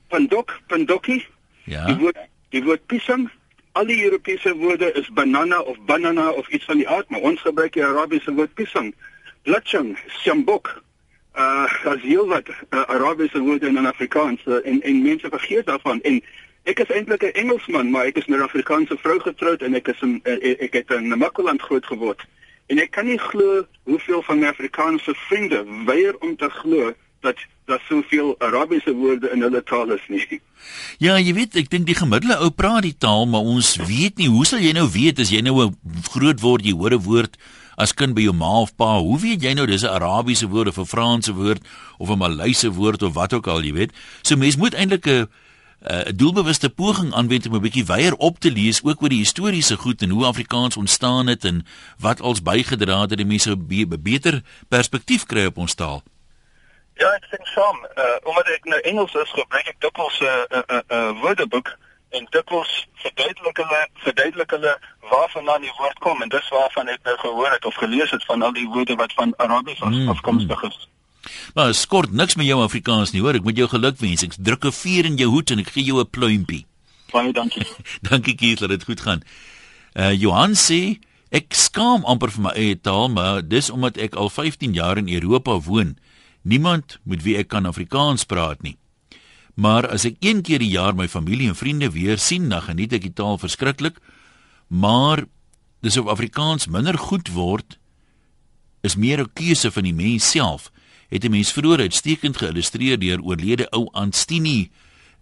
Pandok, 0.09 0.55
pandokkie. 0.67 1.21
Ja. 1.63 1.85
Die 1.85 1.99
woord 2.01 2.17
die 2.49 2.63
woord 2.63 2.85
pisang. 2.85 3.29
Al 3.77 3.85
die 3.85 4.03
Europese 4.03 4.55
woorde 4.57 4.91
is 4.97 5.09
banana 5.13 5.59
of 5.59 5.77
banana 5.85 6.29
of 6.29 6.47
iets 6.49 6.65
van 6.65 6.81
die 6.81 6.89
aard, 6.89 7.09
maar 7.09 7.21
ons 7.21 7.41
gebruik 7.41 7.73
die 7.73 7.85
Arabiese 7.85 8.33
woord 8.33 8.53
pisang. 8.53 8.93
Blatchang, 9.43 9.97
sjambok. 10.07 10.71
Uh, 11.37 11.69
as 11.85 12.01
jy 12.01 12.25
wat 12.25 12.49
uh, 12.49 12.81
Arabiese 12.89 13.39
woorde 13.39 13.67
in 13.67 13.85
Afrikaans 13.85 14.41
uh, 14.45 14.57
en 14.65 14.81
en 14.81 15.01
mense 15.01 15.29
vergeet 15.29 15.65
daarvan 15.69 16.01
en 16.01 16.17
ek 16.63 16.81
is 16.83 16.89
eintlik 16.89 17.23
'n 17.23 17.37
Engelsman, 17.43 17.91
maar 17.93 18.09
ek 18.09 18.17
is 18.17 18.25
met 18.25 18.39
'n 18.39 18.49
Afrikaanse 18.49 18.97
vrou 18.97 19.19
getroud 19.19 19.61
en 19.61 19.73
ek 19.73 19.87
is 19.87 20.01
in 20.01 20.19
uh, 20.23 20.65
ek 20.65 20.73
het 20.73 20.91
in 20.91 21.07
Namakoland 21.07 21.61
groot 21.61 21.85
geword. 21.85 22.25
En 22.69 22.77
ek 22.77 22.91
kan 22.93 23.07
nie 23.09 23.17
glo 23.17 23.63
hoeveel 23.89 24.21
van 24.27 24.39
my 24.39 24.51
Afrikaanse 24.53 25.15
vriende 25.27 25.63
weier 25.85 26.17
om 26.21 26.35
te 26.37 26.49
glo 26.61 26.93
dat 27.25 27.41
daar 27.65 27.81
soveel 27.87 28.35
Arabiese 28.39 28.93
woorde 28.93 29.29
in 29.33 29.41
hulle 29.41 29.63
taal 29.63 29.91
is 29.91 30.05
nie. 30.07 30.41
Ja, 30.97 31.17
jy 31.17 31.33
weet, 31.33 31.57
ek 31.59 31.69
dink 31.69 31.87
die 31.89 31.97
gemiddelde 31.97 32.39
ou 32.45 32.49
praat 32.55 32.85
die 32.85 32.95
taal, 32.97 33.25
maar 33.29 33.45
ons 33.45 33.75
weet 33.89 34.21
nie 34.21 34.29
hoe 34.31 34.45
sal 34.47 34.61
jy 34.63 34.73
nou 34.77 34.87
weet 34.93 35.21
as 35.21 35.33
jy 35.33 35.41
nou 35.45 35.55
'n 35.65 35.75
groot 36.13 36.39
word 36.41 36.65
jy 36.65 36.73
hoor 36.77 36.93
'n 36.93 37.05
woord 37.05 37.37
as 37.77 37.93
kind 37.93 38.13
by 38.13 38.21
jou 38.27 38.33
ma 38.33 38.61
of 38.61 38.75
pa, 38.75 38.99
hoe 38.99 39.19
weet 39.19 39.41
jy 39.41 39.53
nou 39.53 39.65
dis 39.65 39.83
'n 39.83 39.95
Arabiese 39.95 40.47
woord 40.47 40.67
of 40.67 40.77
'n 40.77 40.85
Franse 40.85 41.33
woord 41.33 41.61
of 41.97 42.09
'n 42.09 42.17
Maleise 42.17 42.69
woord 42.69 43.03
of 43.03 43.13
wat 43.13 43.33
ook 43.33 43.47
al, 43.47 43.63
jy 43.63 43.73
weet? 43.73 43.91
So 44.21 44.35
mens 44.35 44.57
moet 44.57 44.73
eintlik 44.73 45.07
'n 45.07 45.27
'n 45.79 45.93
uh, 45.93 46.11
doelbewuste 46.15 46.69
poging 46.69 47.13
aanwend 47.13 47.47
om 47.47 47.55
'n 47.55 47.61
bietjie 47.61 47.85
weier 47.85 48.15
op 48.15 48.39
te 48.39 48.51
lees 48.51 48.83
ook 48.83 49.01
oor 49.01 49.09
die 49.09 49.23
historiese 49.23 49.75
goed 49.75 50.01
en 50.01 50.09
hoe 50.09 50.25
Afrikaans 50.25 50.77
ontstaan 50.77 51.27
het 51.27 51.43
en 51.43 51.65
wat 51.97 52.21
als 52.21 52.41
bygedra 52.41 52.99
het 52.99 53.09
dat 53.09 53.17
die 53.17 53.27
mense 53.27 53.51
'n 53.51 53.67
be 53.67 53.99
beter 53.99 54.41
perspektief 54.67 55.25
kry 55.25 55.45
op 55.45 55.57
ons 55.57 55.73
taal. 55.73 56.03
Ja, 56.93 57.07
ek 57.15 57.27
dink 57.31 57.45
saam. 57.47 57.77
Uh 57.95 58.17
omdat 58.23 58.47
ek 58.47 58.63
nou 58.63 58.79
Engels 58.79 59.13
is, 59.13 59.29
gebruik 59.29 59.67
ek 59.67 59.79
dikwels 59.79 60.19
'n 60.19 60.25
uh, 60.25 60.31
'n 60.31 60.63
uh, 60.73 60.77
'n 60.77 60.93
uh, 60.93 61.21
woordeboek 61.21 61.77
en 62.09 62.27
dikwels 62.29 62.87
verduidelik 62.93 63.57
hulle 63.57 63.87
verduidelik 63.93 64.51
hulle 64.51 64.77
waarvan 65.09 65.45
dan 65.45 65.61
die 65.61 65.73
woord 65.77 65.99
kom 65.99 66.21
en 66.21 66.29
dis 66.29 66.49
waarvan 66.49 66.87
ek 66.87 66.99
nou 67.03 67.17
gehoor 67.17 67.51
het 67.51 67.65
of 67.65 67.75
gelees 67.75 68.11
het 68.11 68.25
van 68.25 68.41
al 68.41 68.53
die 68.53 68.67
woorde 68.67 68.95
wat 68.95 69.13
van 69.13 69.33
Arabies 69.37 69.79
mm, 69.79 70.09
afkomstig 70.09 70.63
is. 70.63 70.77
Mm. 70.77 70.98
Maar 71.53 71.73
skort 71.73 72.11
niks 72.11 72.35
met 72.35 72.47
jou 72.47 72.61
Afrikaans 72.63 73.11
nie, 73.11 73.21
hoor. 73.21 73.37
Ek 73.39 73.43
moet 73.43 73.57
jou 73.57 73.67
gelukwens. 73.69 74.23
Ek 74.23 74.35
druk 74.37 74.65
'n 74.65 74.71
vuur 74.71 75.05
in 75.05 75.17
jou 75.17 75.29
hoed 75.29 75.51
en 75.51 75.59
ek 75.59 75.71
gee 75.75 75.83
jou 75.83 75.99
'n 75.99 76.09
pluimpie. 76.09 76.65
Baie 77.11 77.33
dankie. 77.33 77.65
dankie 78.09 78.35
Keith, 78.35 78.59
dat 78.59 78.69
dit 78.69 78.83
goed 78.83 79.01
gaan. 79.01 79.23
Uh 79.93 80.13
Johan 80.13 80.55
sê 80.55 80.99
ek 81.31 81.53
skaam 81.53 82.05
amper 82.05 82.31
vir 82.31 82.41
my 82.41 82.53
eie 82.55 82.75
taal, 82.75 83.09
maar 83.09 83.41
dis 83.41 83.69
omdat 83.69 83.97
ek 83.97 84.15
al 84.15 84.29
15 84.29 84.73
jaar 84.73 84.97
in 84.97 85.09
Europa 85.09 85.59
woon. 85.59 85.97
Niemand 86.41 86.99
met 87.03 87.23
wie 87.23 87.37
ek 87.37 87.49
kan 87.49 87.65
Afrikaans 87.65 88.25
praat 88.25 88.61
nie. 88.61 88.77
Maar 89.59 89.89
as 89.89 90.05
ek 90.05 90.15
een 90.23 90.41
keer 90.41 90.59
die 90.59 90.71
jaar 90.71 90.95
my 90.95 91.07
familie 91.07 91.49
en 91.49 91.55
vriende 91.55 91.91
weer 91.91 92.17
sien, 92.17 92.49
dan 92.49 92.61
geniet 92.61 92.93
ek 92.93 93.01
die 93.01 93.13
taal 93.13 93.37
verskriklik. 93.37 93.99
Maar 94.67 95.25
dis 95.81 95.97
of 95.97 96.07
Afrikaans 96.07 96.67
minder 96.67 96.97
goed 96.97 97.27
word 97.35 97.77
is 98.81 98.95
meer 98.95 99.19
'n 99.19 99.33
keuse 99.33 99.71
van 99.71 99.83
die 99.83 99.93
mens 99.93 100.29
self 100.29 100.71
het 101.09 101.23
'n 101.23 101.31
mens 101.31 101.51
vroeër 101.51 101.79
uitstekend 101.79 102.37
geïllustreer 102.37 102.99
deur 102.99 103.21
oorlede 103.21 103.69
ou 103.69 103.89
Anstini 103.91 104.71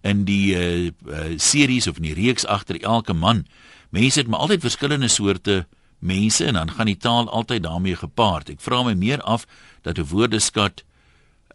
in 0.02 0.24
die 0.24 0.56
uh, 0.56 0.92
uh, 1.08 1.38
series 1.38 1.88
of 1.88 1.96
in 1.96 2.02
die 2.02 2.14
reeks 2.14 2.46
agter 2.46 2.82
elke 2.82 3.14
man. 3.14 3.46
Mense 3.90 4.20
het 4.20 4.28
maar 4.28 4.40
altyd 4.40 4.62
verskillende 4.62 5.08
soorte 5.08 5.66
mense 6.00 6.46
en 6.46 6.54
dan 6.54 6.72
gaan 6.72 6.86
die 6.86 6.98
taal 6.98 7.30
altyd 7.30 7.64
daarmee 7.64 7.96
gepaard. 7.96 8.50
Ek 8.50 8.62
vra 8.62 8.84
my 8.84 8.94
meer 8.94 9.22
af 9.22 9.48
dat 9.82 9.98
'n 9.98 10.10
woordeskat 10.12 10.84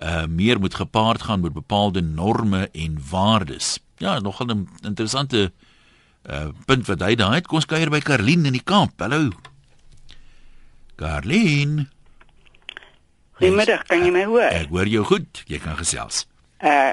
uh 0.02 0.26
meer 0.26 0.58
moet 0.58 0.74
gepaard 0.74 1.22
gaan 1.22 1.40
met 1.40 1.52
bepaalde 1.52 2.00
norme 2.00 2.68
en 2.72 2.98
waardes. 3.10 3.78
Ja, 3.96 4.18
nogal 4.18 4.46
'n 4.46 4.68
interessante 4.82 5.52
uh 6.30 6.48
punt 6.66 6.86
wat 6.86 7.00
hy 7.00 7.14
daai 7.14 7.34
het. 7.34 7.46
Kom 7.46 7.56
ons 7.56 7.66
kuier 7.66 7.90
by 7.90 8.00
Karlien 8.00 8.46
in 8.46 8.52
die 8.52 8.64
kamp. 8.64 8.92
Hallo. 9.00 9.30
Karlien. 10.96 11.88
Goeiemiddag, 13.40 13.86
kan 13.88 14.04
jy 14.04 14.10
my 14.12 14.24
hoor? 14.28 14.50
Ek 14.52 14.68
hoor 14.68 14.88
jou 14.90 15.04
goed. 15.08 15.42
Jy 15.48 15.58
kan 15.62 15.76
gesels. 15.80 16.26
Uh 16.60 16.92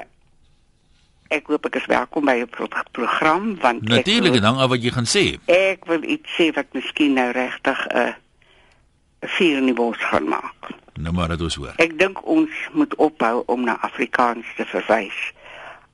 ek 1.30 1.46
hoop 1.46 1.68
ek 1.68 1.76
is 1.78 1.84
welkom 1.86 2.24
by 2.26 2.40
'n 2.42 2.48
pro 2.50 2.66
program 2.90 3.54
want 3.62 3.86
Natuurlik, 3.86 4.40
dan 4.42 4.58
af 4.58 4.68
wat 4.68 4.82
jy 4.82 4.90
gaan 4.90 5.06
sê. 5.06 5.38
Ek 5.46 5.84
wil 5.86 6.02
iets 6.02 6.26
sê 6.34 6.50
wat 6.54 6.66
miskien 6.74 7.14
nou 7.14 7.30
regtig 7.30 7.86
'n 7.86 7.96
uh, 7.96 8.14
vier 9.38 9.56
in 9.58 9.66
die 9.70 9.74
bos 9.74 9.96
gaan 10.10 10.26
maak. 10.28 10.74
Nou 10.94 11.14
maar 11.14 11.28
dit 11.28 11.40
ons 11.40 11.54
hoor. 11.54 11.74
Ek 11.76 11.98
dink 11.98 12.26
ons 12.26 12.50
moet 12.72 12.94
ophou 12.94 13.42
om 13.46 13.64
na 13.64 13.78
Afrikaans 13.80 14.46
te 14.56 14.64
verwys 14.64 15.32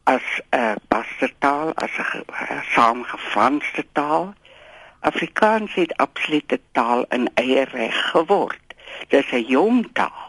as 0.04 0.24
'n 0.50 0.56
uh, 0.56 0.74
pastertaal, 0.88 1.74
as 1.74 1.90
'n 1.98 2.24
uh, 2.32 2.62
saamgevanste 2.72 3.84
taal. 3.92 4.34
Afrikaans 5.00 5.74
het 5.74 5.96
absolute 5.96 6.60
taal 6.72 7.04
in 7.08 7.30
eie 7.34 7.64
reg 7.64 8.10
geword. 8.10 8.64
Dis 9.08 9.30
'n 9.32 9.44
jong 9.48 9.88
taal. 9.92 10.25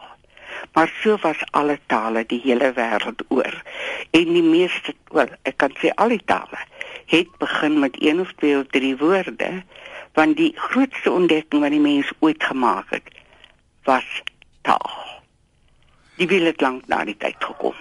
Maar 0.73 0.91
so 1.01 1.17
was 1.21 1.37
alle 1.51 1.79
tale 1.85 2.25
die 2.25 2.41
hele 2.43 2.73
wêreld 2.73 3.23
oor. 3.27 3.63
En 4.11 4.33
die 4.33 4.43
meeste, 4.43 4.93
wel, 5.11 5.31
ek 5.41 5.57
kan 5.57 5.73
sê 5.81 5.93
al 5.95 6.13
die 6.15 6.23
tale 6.25 6.59
het 7.07 7.37
begin 7.39 7.79
met 7.79 7.95
een 8.03 8.19
of 8.19 8.33
twee 8.35 8.57
of 8.59 8.67
drie 8.75 8.97
woorde, 8.97 9.63
want 10.13 10.37
die 10.37 10.51
grootste 10.55 11.11
ontdekking 11.11 11.61
wat 11.61 11.71
die 11.71 11.79
mens 11.79 12.11
ooit 12.19 12.43
gemaak 12.43 12.89
het, 12.89 13.07
was 13.83 14.07
taal. 14.61 15.21
Die 16.17 16.27
wil 16.27 16.49
het 16.49 16.61
lank 16.61 16.87
na 16.87 17.03
die 17.05 17.17
tyd 17.17 17.37
gekom. 17.39 17.75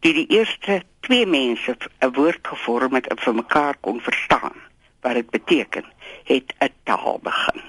Die 0.00 0.12
die 0.16 0.26
eerste 0.26 0.82
twee 1.06 1.26
mense 1.26 1.76
'n 1.76 2.12
woord 2.16 2.42
gevorm 2.42 2.94
het 2.94 3.06
en 3.06 3.18
vir 3.18 3.34
mekaar 3.34 3.76
kon 3.80 4.00
verstaan 4.00 4.56
wat 5.00 5.14
dit 5.14 5.30
beteken, 5.30 5.84
het 6.24 6.54
'n 6.58 6.72
taal 6.84 7.18
begin. 7.22 7.62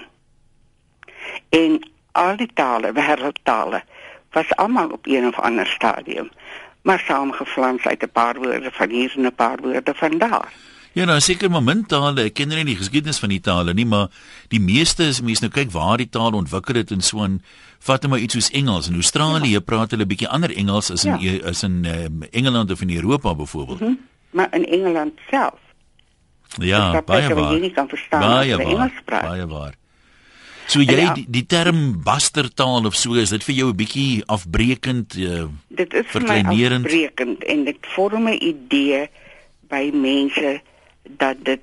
En 1.48 1.80
al 2.12 2.36
die 2.36 2.50
tale, 2.54 2.92
wêreldtale, 2.92 3.82
was 4.32 4.56
almal 4.56 4.88
op 4.88 5.06
een 5.06 5.26
of 5.26 5.38
ander 5.38 5.66
stadium, 5.66 6.30
maar 6.82 7.02
saamgeflans 7.06 7.84
uit 7.84 8.02
'n 8.02 8.10
paar 8.12 8.34
woorde 8.34 8.70
van 8.72 8.90
hier 8.90 9.12
en 9.16 9.26
'n 9.26 9.34
paar 9.34 9.58
woorde 9.62 9.94
van 9.94 10.18
daar. 10.18 10.52
Ja, 10.92 11.04
nou 11.04 11.20
seker 11.20 11.50
maar 11.50 11.62
min 11.62 11.86
tale, 11.86 12.26
ek 12.28 12.34
ken 12.34 12.48
nie 12.48 12.64
die 12.64 12.76
geskiedenis 12.76 13.18
van 13.18 13.28
die 13.32 13.40
tale 13.40 13.72
nie, 13.74 13.86
maar 13.88 14.10
die 14.52 14.60
meeste 14.60 15.06
is 15.08 15.22
mense 15.24 15.40
nou 15.40 15.52
kyk 15.52 15.70
waar 15.72 15.96
die 15.96 16.08
taal 16.08 16.36
ontwikkel 16.36 16.74
het 16.74 16.90
en 16.90 17.00
so 17.00 17.24
en 17.24 17.40
vat 17.80 18.04
maar 18.06 18.18
iets 18.18 18.34
soos 18.34 18.50
Engels. 18.50 18.88
In 18.88 18.94
Australië 18.94 19.56
ja. 19.56 19.60
praat 19.60 19.90
hulle 19.90 20.06
bietjie 20.06 20.28
ander 20.28 20.52
Engels 20.56 20.90
as 20.90 21.04
in 21.04 21.16
ja. 21.20 21.38
as 21.48 21.62
in 21.62 21.84
um, 21.84 22.22
Engeland 22.30 22.70
of 22.70 22.80
in 22.80 22.90
Europa 22.90 23.34
byvoorbeeld. 23.34 23.80
Mm 23.80 23.86
-hmm. 23.86 23.98
Maar 24.30 24.48
in 24.50 24.66
Engeland 24.66 25.12
self. 25.30 25.60
Ja, 26.60 27.02
baie 27.02 27.34
waar. 27.34 27.58
Baie 28.08 28.56
waar. 28.56 28.92
Baie 29.04 29.46
waar. 29.46 29.74
So 30.66 30.80
jy 30.80 30.96
ja, 30.96 31.14
die, 31.14 31.26
die 31.28 31.46
term 31.46 32.02
bastertaal 32.02 32.86
of 32.86 32.94
so 32.94 33.14
is 33.14 33.30
dit 33.30 33.44
vir 33.44 33.54
jou 33.54 33.68
'n 33.70 33.76
bietjie 33.76 34.22
afbreekend 34.26 35.16
uh, 35.16 35.48
dit 35.68 35.94
is 35.94 36.06
vir 36.06 36.22
my 36.22 36.40
afbreekend 36.44 37.44
en 37.44 37.64
dit 37.64 37.78
vorm 37.94 38.28
'n 38.28 38.38
idee 38.40 39.08
by 39.68 39.90
mense 39.92 40.60
dat 41.18 41.36
dit 41.44 41.60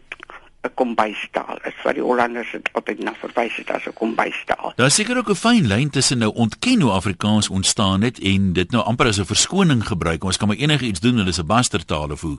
'n 0.61 0.73
kombuistaal 0.73 1.57
is 1.63 1.77
wat 1.83 1.95
die 1.95 2.03
Hollanders 2.03 2.51
dit 2.51 2.69
altyd 2.73 3.03
na 3.03 3.13
verwys 3.21 3.55
het 3.55 3.69
as 3.71 3.85
'n 3.87 3.93
kombuistaal. 3.93 4.73
Daar 4.75 4.91
is 4.91 4.95
seker 4.95 5.17
ook 5.17 5.29
'n 5.29 5.35
fyn 5.35 5.67
lyn 5.67 5.89
tussen 5.89 6.17
nou 6.17 6.33
ontken 6.33 6.81
hoe 6.81 6.91
Afrikaans 6.91 7.49
ontstaan 7.49 8.01
het 8.01 8.19
en 8.19 8.53
dit 8.53 8.71
nou 8.71 8.83
amper 8.83 9.07
as 9.07 9.19
'n 9.19 9.25
verskoning 9.25 9.87
gebruik. 9.87 10.23
Ons 10.23 10.37
kan 10.37 10.47
maar 10.47 10.57
enige 10.57 10.85
iets 10.85 10.99
doen, 10.99 11.15
hulle 11.15 11.29
is 11.29 11.39
'n 11.39 11.45
bastertaal 11.45 12.11
of 12.11 12.21
hoe. 12.21 12.37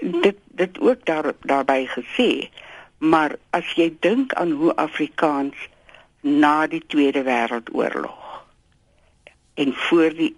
Dit 0.00 0.36
dit 0.54 0.80
ook 0.80 1.04
daar 1.04 1.32
daarbey 1.40 1.86
gesê. 1.86 2.48
Maar 2.98 3.36
as 3.50 3.72
jy 3.76 3.92
dink 4.00 4.32
aan 4.32 4.50
hoe 4.50 4.76
Afrikaans 4.76 5.56
na 6.24 6.66
die 6.66 6.82
Tweede 6.86 7.22
Wêreldoorlog 7.22 8.44
en 9.54 9.74
voor 9.88 10.14
die 10.16 10.32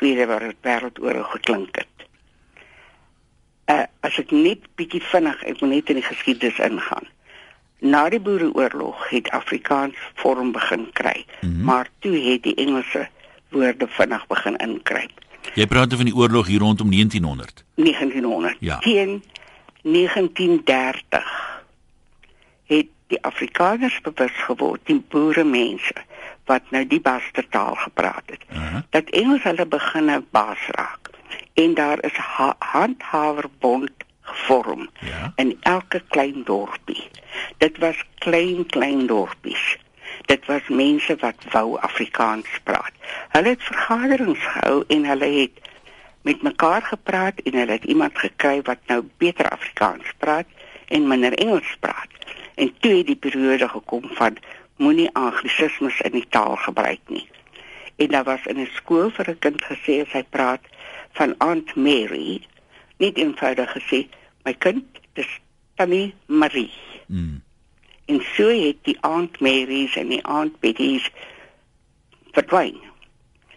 Tweede 0.00 0.54
Wêreldoorlog 0.62 1.30
geklink 1.30 1.76
het 1.76 1.92
uh, 3.72 3.86
as 4.00 4.18
ek 4.20 4.30
net 4.34 4.64
bietjie 4.78 5.02
vinnig 5.12 5.42
ek 5.48 5.60
moet 5.62 5.74
net 5.76 5.92
in 5.92 6.00
die 6.00 6.06
geskiedenis 6.06 6.60
ingaan. 6.62 7.08
Na 7.82 8.04
die 8.12 8.20
Boereoorlog 8.22 9.08
het 9.10 9.30
Afrikaans 9.34 9.98
vorm 10.20 10.52
begin 10.54 10.86
kry, 10.92 11.24
mm 11.40 11.48
-hmm. 11.48 11.64
maar 11.64 11.88
toe 11.98 12.14
het 12.18 12.42
die 12.42 12.54
Engelse 12.54 13.08
woorde 13.50 13.86
vinnig 13.88 14.26
begin 14.26 14.56
inkruip. 14.56 15.10
Jy 15.54 15.66
praat 15.66 15.94
van 15.94 16.04
die 16.04 16.14
oorlog 16.14 16.46
hier 16.46 16.58
rondom 16.58 16.90
1900. 16.90 17.64
1900. 17.74 18.56
Ja. 18.60 18.78
Teen 18.78 19.22
1930 19.82 21.02
het 21.12 21.51
die 23.12 23.22
Afrikaners 23.28 24.00
bewus 24.04 24.34
geword, 24.46 24.82
die 24.88 25.00
boere 25.12 25.44
mense 25.44 25.94
wat 26.50 26.70
nou 26.74 26.82
die 26.88 27.00
bastertaal 27.00 27.76
gepraat 27.84 28.24
het, 28.26 28.42
uh 28.50 28.58
-huh. 28.58 28.82
dat 28.90 29.10
Engels 29.10 29.44
hulle 29.46 29.66
begin 29.66 30.10
baas 30.30 30.64
raak 30.78 31.12
en 31.54 31.74
daar 31.74 32.04
is 32.04 32.12
ha 32.12 32.54
handhawerbond 32.58 33.90
gevorm 34.20 34.88
ja? 35.00 35.32
in 35.36 35.56
elke 35.60 36.02
klein 36.08 36.42
dorpie. 36.44 37.08
Dit 37.56 37.78
was 37.78 38.04
klein 38.18 38.66
klein 38.66 39.06
dorpies. 39.06 39.78
Dit 40.24 40.46
was 40.46 40.68
mense 40.68 41.16
wat 41.20 41.44
wou 41.50 41.78
Afrikaans 41.80 42.48
praat. 42.62 42.92
Hulle 43.28 43.48
het 43.48 43.62
vergaderings 43.62 44.46
gehou 44.46 44.84
en 44.88 45.04
hulle 45.04 45.30
het 45.40 45.70
met 46.22 46.42
mekaar 46.42 46.82
gepraat 46.82 47.40
en 47.40 47.54
hulle 47.54 47.72
het 47.72 47.84
iemand 47.84 48.18
gekry 48.18 48.62
wat 48.62 48.78
nou 48.86 49.02
beter 49.16 49.48
Afrikaans 49.48 50.12
praat 50.18 50.46
en 50.88 51.08
minder 51.08 51.32
Engels 51.32 51.76
praat. 51.80 52.08
En 52.54 52.74
toe 52.80 52.92
het 52.92 53.06
die 53.06 53.16
periode 53.16 53.68
gekom 53.68 54.08
van 54.14 54.36
moenie 54.76 55.10
anglisismes 55.12 56.00
in 56.00 56.12
die 56.12 56.26
taal 56.28 56.56
gebruik 56.56 57.00
nie. 57.06 57.28
En 57.96 58.08
daar 58.08 58.24
was 58.24 58.46
in 58.46 58.60
'n 58.60 58.68
skool 58.74 59.10
vir 59.10 59.30
'n 59.30 59.38
kind 59.38 59.62
gesê 59.62 60.00
as 60.02 60.12
hy 60.12 60.22
praat 60.22 60.60
van 61.12 61.34
Aunt 61.38 61.74
Mary 61.74 62.46
net 62.96 63.16
eenvoudig 63.16 63.70
gesê 63.72 64.08
my 64.44 64.54
kind 64.54 64.84
dis 65.12 65.40
Tannie 65.74 66.14
Marie. 66.26 66.72
Mm. 67.06 67.42
En 68.04 68.20
so 68.34 68.48
het 68.48 68.76
die 68.82 68.98
Aunt 69.00 69.40
Marys 69.40 69.96
en 69.96 70.08
die 70.08 70.22
Aunt 70.22 70.60
Betty's 70.60 71.10
verdwyn. 72.32 72.76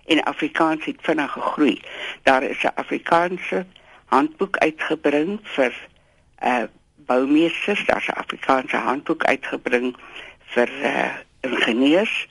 In 0.06 0.24
Afrikaans 0.24 0.86
het 0.86 1.02
vinnig 1.02 1.32
gegroei. 1.32 1.82
Daar 2.24 2.44
is 2.44 2.64
'n 2.64 2.76
Afrikaanse 2.76 3.66
handboek 4.06 4.58
uitgebring 4.58 5.40
vir 5.44 5.74
'n 6.40 6.48
uh, 6.48 6.64
boumeesters, 7.06 7.86
daar's 7.86 8.08
'n 8.08 8.20
Afrikaanse 8.24 8.78
handboek 8.78 9.24
uitgebring 9.24 9.96
vir 10.56 10.70
uh, 10.84 11.14
ingenieurs 11.42 12.28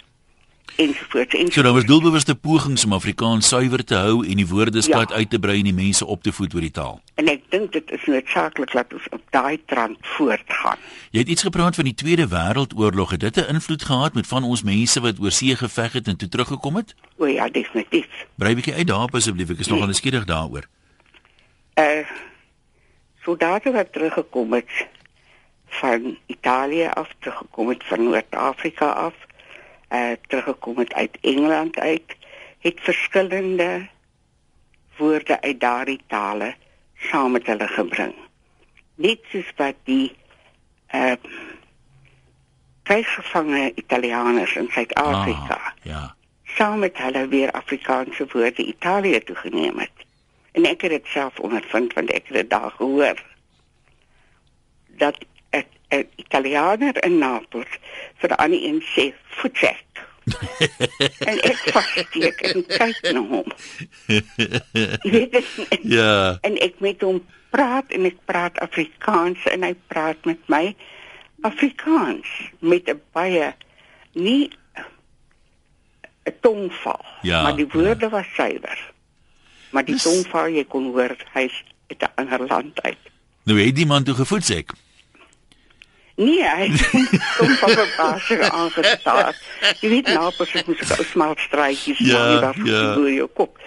ensovoorts. 0.76 1.34
En 1.34 1.52
so 1.52 1.62
daar 1.62 1.72
was 1.72 1.84
doelbewuste 1.84 2.34
pogings 2.34 2.84
om 2.84 2.92
Afrikaans 2.92 3.48
suiwer 3.48 3.84
te 3.84 3.94
hou 3.94 4.26
en 4.26 4.36
die 4.36 4.46
woordeskat 4.46 5.08
ja. 5.08 5.14
uit 5.14 5.30
te 5.30 5.38
brei 5.38 5.58
en 5.58 5.64
die 5.64 5.74
mense 5.74 6.06
op 6.06 6.22
te 6.22 6.32
voed 6.32 6.54
oor 6.54 6.60
die 6.60 6.70
taal. 6.70 7.00
En 7.14 7.28
ek 7.30 7.42
dink 7.54 7.72
dit 7.72 7.90
is 7.94 8.06
noodsaaklik 8.10 8.72
dat 8.72 8.92
ons 8.96 9.08
op 9.14 9.22
daai 9.30 9.60
trant 9.70 9.98
voortgaan. 10.16 10.80
Jy 11.10 11.22
het 11.22 11.28
iets 11.28 11.46
gepraat 11.46 11.74
van 11.78 11.84
die 11.84 11.94
Tweede 11.94 12.28
Wêreldoorlog. 12.28 13.10
Het 13.10 13.20
dit 13.20 13.36
'n 13.36 13.54
invloed 13.54 13.84
gehad 13.84 14.14
met 14.14 14.26
van 14.26 14.44
ons 14.44 14.62
mense 14.62 15.00
wat 15.00 15.20
oor 15.20 15.30
see 15.30 15.56
geveg 15.56 15.92
het 15.92 16.08
en 16.08 16.16
toe 16.16 16.28
teruggekom 16.28 16.76
het? 16.76 16.94
O 17.16 17.26
ja, 17.26 17.48
definitief. 17.48 18.06
Brei 18.34 18.54
bietjie 18.54 18.74
uit 18.74 18.86
daarop 18.86 19.14
asseblief. 19.14 19.50
Ek 19.50 19.58
is 19.58 19.66
nogal 19.66 19.86
nee. 19.86 19.94
nuuskierig 19.94 20.24
daaroor. 20.24 20.66
Uh 21.74 22.06
soldate 23.24 23.72
wat 23.72 23.92
teruggekom 23.92 24.52
het 24.52 24.86
van 25.66 26.18
Italië 26.26 26.86
af 26.94 27.08
teruggekom 27.18 27.68
het 27.68 27.84
van 27.84 28.04
Noord-Afrika 28.04 28.90
af 28.90 29.14
uh 29.90 30.12
teruggekom 30.26 30.78
het 30.78 30.94
uit 30.94 31.18
Engeland 31.20 31.78
uit, 31.78 32.16
het 32.58 32.80
verskillende 32.80 33.88
woorde 34.96 35.40
uit 35.40 35.60
daardie 35.60 36.00
tale 36.06 36.54
saam 36.96 37.32
met 37.32 37.46
hulle 37.46 37.68
gebring. 37.68 38.14
Net 38.94 39.20
soos 39.30 39.52
wat 39.56 39.74
die 39.84 40.16
uh 40.94 41.12
kruisgevangene 42.82 43.72
Italianers 43.74 44.54
in 44.54 44.68
Suid-Afrika. 44.70 45.54
Ah, 45.54 45.70
ja. 45.82 46.14
Saam 46.44 46.78
met 46.78 46.98
hulle 46.98 47.28
weer 47.28 47.50
Afrikaanse 47.50 48.26
woorde 48.32 48.64
Italië 48.64 49.20
toe 49.20 49.36
geneem 49.36 49.78
het. 49.78 49.93
En 50.54 50.66
ek 50.70 50.86
het 50.86 50.90
dit 50.94 51.06
self 51.10 51.38
ondervind 51.42 51.92
want 51.98 52.10
ek 52.14 52.30
het 52.30 52.36
dit 52.42 52.50
daar 52.50 52.70
gehoor. 52.78 53.18
Dat 54.98 55.18
'n 55.94 56.08
Italianer 56.16 57.04
in 57.04 57.18
Napels 57.18 57.72
vir 58.18 58.30
'n 58.30 58.40
ander 58.44 58.62
een 58.62 58.82
sê 58.94 59.12
voetsek. 59.38 59.82
en 61.30 61.38
ek 61.50 61.60
verstek 61.74 62.40
en 62.48 62.64
kyk 62.66 63.00
na 63.12 63.20
hom. 63.20 63.48
ja. 65.96 66.38
En 66.40 66.56
ek 66.64 66.80
met 66.80 67.00
hom 67.04 67.20
praat 67.52 67.92
en 67.92 68.08
ek 68.08 68.16
praat 68.24 68.58
Afrikaans 68.64 69.44
en 69.52 69.62
hy 69.62 69.74
praat 69.92 70.24
met 70.24 70.40
my 70.48 70.74
Afrikaans 71.44 72.28
met 72.58 72.88
'n 72.88 73.00
baie 73.12 73.52
nie 74.12 74.50
'n 76.24 76.36
tongval, 76.40 77.04
ja, 77.22 77.42
maar 77.42 77.56
die 77.56 77.68
woorde 77.68 78.08
ja. 78.08 78.10
was 78.10 78.34
suiwer. 78.34 78.93
Maar 79.74 79.84
die 79.84 79.98
tongval 79.98 80.54
jy 80.54 80.62
kon 80.70 80.92
hoor 80.94 81.16
hy's 81.34 81.56
uit 81.90 82.00
'n 82.02 82.12
ander 82.14 82.46
land 82.46 82.82
uit. 82.82 83.02
Nou 83.44 83.58
het 83.60 83.76
die 83.76 83.86
man 83.86 84.04
toe 84.04 84.14
gevoetsek. 84.14 84.72
Nee, 86.14 86.46
hy 86.46 86.68
kom 87.36 87.48
van 87.48 87.88
basie 87.96 88.38
aangestaar. 88.42 89.34
Jy 89.80 89.88
weet 89.88 90.10
nou 90.14 90.30
pas 90.36 90.52
ek 90.54 90.66
moet 90.70 90.84
gou 90.86 91.04
smaak 91.04 91.42
straatjies 91.42 91.98
ja, 91.98 92.18
maar 92.18 92.40
daar 92.40 92.66
ja. 92.66 92.94
voor 92.94 93.10
jou 93.10 93.28
kop. 93.34 93.58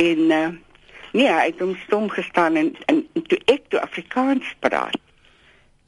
En 0.00 0.18
uh, 0.18 0.48
nee, 1.12 1.28
hy 1.28 1.44
het 1.50 1.60
hom 1.60 1.76
stom 1.84 2.08
gestaan 2.08 2.56
en, 2.56 2.72
en 2.86 3.04
toe 3.28 3.38
ek 3.44 3.68
toe 3.68 3.80
Afrikaans 3.80 4.54
praat. 4.64 4.96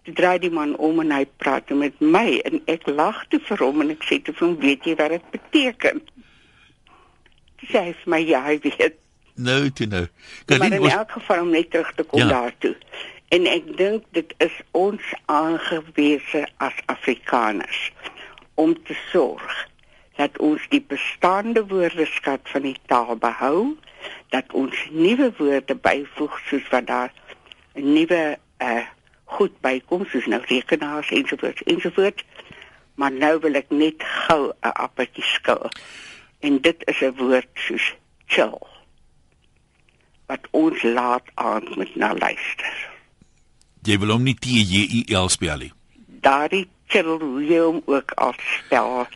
Toe 0.05 0.15
draai 0.15 0.39
die 0.39 0.53
man 0.53 0.77
om 0.77 1.01
en 1.01 1.17
hy 1.17 1.25
praat 1.41 1.73
met 1.73 1.97
my 2.01 2.43
en 2.45 2.61
ek 2.69 2.85
lag 2.93 3.25
toe 3.33 3.41
vir 3.49 3.65
hom 3.65 3.81
en 3.81 3.97
ek 3.97 4.05
sê 4.05 4.21
toe 4.21 4.37
vir 4.37 4.49
hom, 4.49 4.61
weet 4.61 4.85
jy 4.85 4.95
wat 5.01 5.17
dit 5.17 5.33
beteken? 5.33 6.05
Sy 7.65 7.73
sê 7.73 7.85
vir 8.05 8.13
my 8.13 8.21
ja, 8.21 8.45
hy 8.45 8.61
weet. 8.69 9.01
Nou, 9.37 9.71
toe 9.71 9.87
nou. 9.87 10.07
Kan 10.45 10.61
nie 10.61 10.81
in 10.81 10.91
elk 10.91 11.11
geval 11.11 11.41
om 11.41 11.51
net 11.51 11.71
terug 11.71 11.93
te 11.95 12.03
kom 12.03 12.21
ja. 12.21 12.29
daartoe 12.29 12.77
En 13.29 13.47
ek 13.51 13.73
dink 13.79 14.05
dit 14.15 14.35
is 14.39 14.55
ons 14.71 15.03
aangewese 15.27 16.45
as 16.63 16.77
Afrikaners 16.93 17.91
om 18.55 18.77
te 18.87 18.95
sorg 19.11 19.57
dat 20.17 20.39
ons 20.39 20.63
die 20.71 20.81
bestaande 20.81 21.67
woordeskat 21.67 22.47
van 22.53 22.65
die 22.65 22.77
taal 22.89 23.19
behou, 23.21 23.75
dat 24.33 24.53
ons 24.57 24.79
nuwe 24.95 25.33
woorde 25.39 25.75
byvoeg 25.75 26.39
soos 26.47 26.71
wat 26.71 26.87
daar 26.87 27.13
'n 27.75 27.93
nuwe 27.93 28.39
uh 28.63 28.85
goed 29.27 29.61
bykom 29.61 30.07
soos 30.07 30.27
nou 30.27 30.41
rekenaars 30.47 31.11
ensovoorts 31.11 31.63
ensovoorts. 31.63 32.25
Maar 32.95 33.13
nou 33.13 33.41
wil 33.41 33.55
ek 33.55 33.71
net 33.71 34.03
gou 34.03 34.53
'n 34.63 34.73
appeltjie 34.73 35.25
skil. 35.25 35.69
En 36.41 36.61
dit 36.61 36.87
is 36.87 37.01
'n 37.01 37.15
woord 37.17 37.49
soos 37.55 37.95
chill. 38.27 38.76
Wat 40.27 40.47
ons 40.51 40.83
laat 40.83 41.23
aan 41.35 41.65
met 41.77 41.97
na 41.97 42.15
luister. 42.19 42.75
Jy 43.87 43.99
wil 43.99 44.11
hom 44.17 44.25
nie 44.27 44.35
T 44.35 44.47
J 44.51 44.83
I 45.01 45.15
L 45.15 45.29
spel 45.31 45.59
nie. 45.59 45.73
Daardie 46.25 46.67
chill 46.91 47.19
hoe 47.21 47.45
jy 47.47 47.61
hom 47.63 47.83
ook 47.87 48.11
al 48.19 48.35
spel 48.39 49.07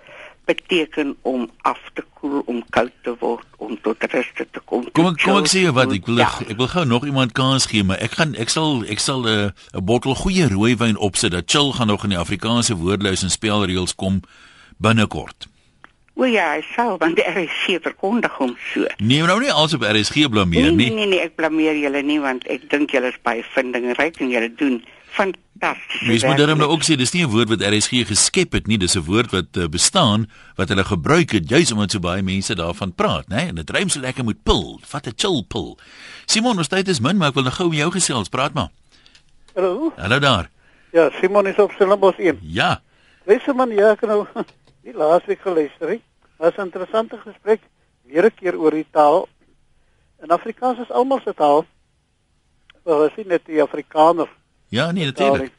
beteken 0.47 1.17
om 1.23 1.51
af 1.63 1.79
te 1.95 2.03
koel, 2.19 2.43
om 2.47 2.63
koud 2.75 2.93
te 3.03 3.13
word, 3.19 3.47
om 3.63 3.77
tot 3.83 4.03
rus 4.11 4.31
te 4.35 4.61
kom. 4.65 4.87
Kom 4.95 5.11
ek 5.11 5.21
kom 5.23 5.37
ek 5.39 5.51
sê 5.51 5.63
jou 5.67 5.75
wat 5.75 5.93
ek 5.95 6.07
wil 6.07 6.19
Ja. 6.19 6.31
ek 6.47 6.57
wil 6.59 6.71
gou 6.71 6.85
nog 6.87 7.05
iemand 7.07 7.33
kans 7.33 7.67
gee, 7.71 7.85
maar 7.85 7.99
ek 8.03 8.17
gaan 8.19 8.35
ek 8.35 8.51
sal 8.51 8.83
ek 8.87 8.99
sal 8.99 9.23
'n 9.27 9.51
uh, 9.51 9.81
bottel 9.83 10.15
goeie 10.15 10.49
rooiwyn 10.49 10.97
opsit 10.97 11.31
dat 11.33 11.51
chill 11.51 11.73
gaan 11.73 11.87
nog 11.87 12.03
in 12.05 12.11
die 12.15 12.19
Afrikaanse 12.19 12.75
woordelys 12.75 13.23
en 13.23 13.31
spelreëls 13.31 13.95
kom 13.95 14.23
binnekort. 14.79 15.47
O 16.21 16.27
ja, 16.29 16.51
hy 16.53 16.61
sal 16.75 16.99
want 17.01 17.17
die 17.17 17.25
RSC 17.25 17.79
verkondig 17.81 18.35
hom 18.37 18.51
so. 18.75 18.85
Nee, 19.01 19.25
nou 19.25 19.39
nie 19.41 19.53
als 19.57 19.73
op 19.73 19.87
RSG 19.89 20.27
blameer 20.29 20.67
nee, 20.69 20.73
nie. 20.77 20.89
nee, 20.91 20.97
nee, 20.99 21.07
nee, 21.15 21.21
ek 21.25 21.39
blameer 21.39 21.79
julle 21.81 22.03
nie 22.05 22.19
want 22.21 22.45
ek 22.53 22.67
dink 22.69 22.93
julle 22.93 23.09
is 23.09 23.17
baie 23.25 23.41
vindingryk 23.55 24.21
en 24.21 24.29
julle 24.29 24.51
doen 24.61 24.83
fantasties. 25.17 26.05
Mens 26.11 26.27
moet 26.29 26.43
dan 26.43 26.61
nou 26.61 26.69
ook 26.75 26.85
sê 26.85 26.99
dis 27.01 27.15
nie 27.17 27.25
'n 27.25 27.33
woord 27.33 27.49
wat 27.49 27.65
RSG 27.65 28.05
geskep 28.13 28.53
het 28.53 28.69
nie, 28.69 28.77
dis 28.77 28.99
'n 29.01 29.05
woord 29.09 29.33
wat 29.33 29.57
uh, 29.57 29.65
bestaan 29.65 30.29
wat 30.61 30.69
hulle 30.69 30.85
gebruik 30.85 31.33
het 31.33 31.49
juis 31.49 31.73
omdat 31.73 31.91
so 31.91 31.99
baie 31.99 32.23
mense 32.23 32.55
daarvan 32.55 32.93
praat, 32.95 33.29
né? 33.29 33.49
En 33.49 33.55
dit 33.55 33.71
rym 33.71 33.89
so 33.89 34.01
lekker 34.01 34.25
met 34.25 34.43
pil. 34.43 34.81
Vat 34.85 35.07
'n 35.07 35.17
chill 35.17 35.43
pil. 35.49 35.79
Simon, 36.27 36.59
ons 36.59 36.69
tyd 36.69 36.89
is 36.89 37.01
min, 37.01 37.17
maar 37.17 37.29
ek 37.29 37.35
wil 37.35 37.49
nou 37.49 37.55
gou 37.55 37.69
met 37.69 37.79
jou 37.79 37.91
gesels. 37.91 38.29
Praat 38.29 38.53
maar. 38.53 38.69
Hallo. 39.55 39.93
Hallo 39.97 40.19
daar. 40.19 40.51
Ja, 40.93 41.11
Simon 41.21 41.47
is 41.47 41.57
op 41.57 41.73
Stellenbosch 41.73 42.19
1. 42.19 42.39
Ja. 42.43 42.83
Wese 43.25 43.53
man, 43.53 43.71
ja, 43.71 43.91
ek 43.91 44.01
het 44.01 44.11
nou 44.11 44.27
die 44.85 44.93
laasweek 44.93 45.41
geluister, 45.41 45.89
hè. 45.89 46.10
Was 46.41 46.57
'n 46.57 46.61
interessante 46.61 47.17
gesprek 47.19 47.61
weer 48.03 48.25
'n 48.25 48.35
keer 48.35 48.57
oor 48.59 48.71
die 48.71 48.87
taal. 48.91 49.29
In 50.23 50.31
Afrikaans 50.31 50.79
is 50.79 50.91
almal 50.91 51.21
se 51.21 51.35
taal. 51.35 51.67
Wel, 52.83 53.05
as 53.05 53.15
jy 53.17 53.25
net 53.27 53.45
die 53.45 53.63
Afrikaner. 53.63 54.29
Ja, 54.69 54.91
nee, 54.93 55.05
natuurlik. 55.05 55.53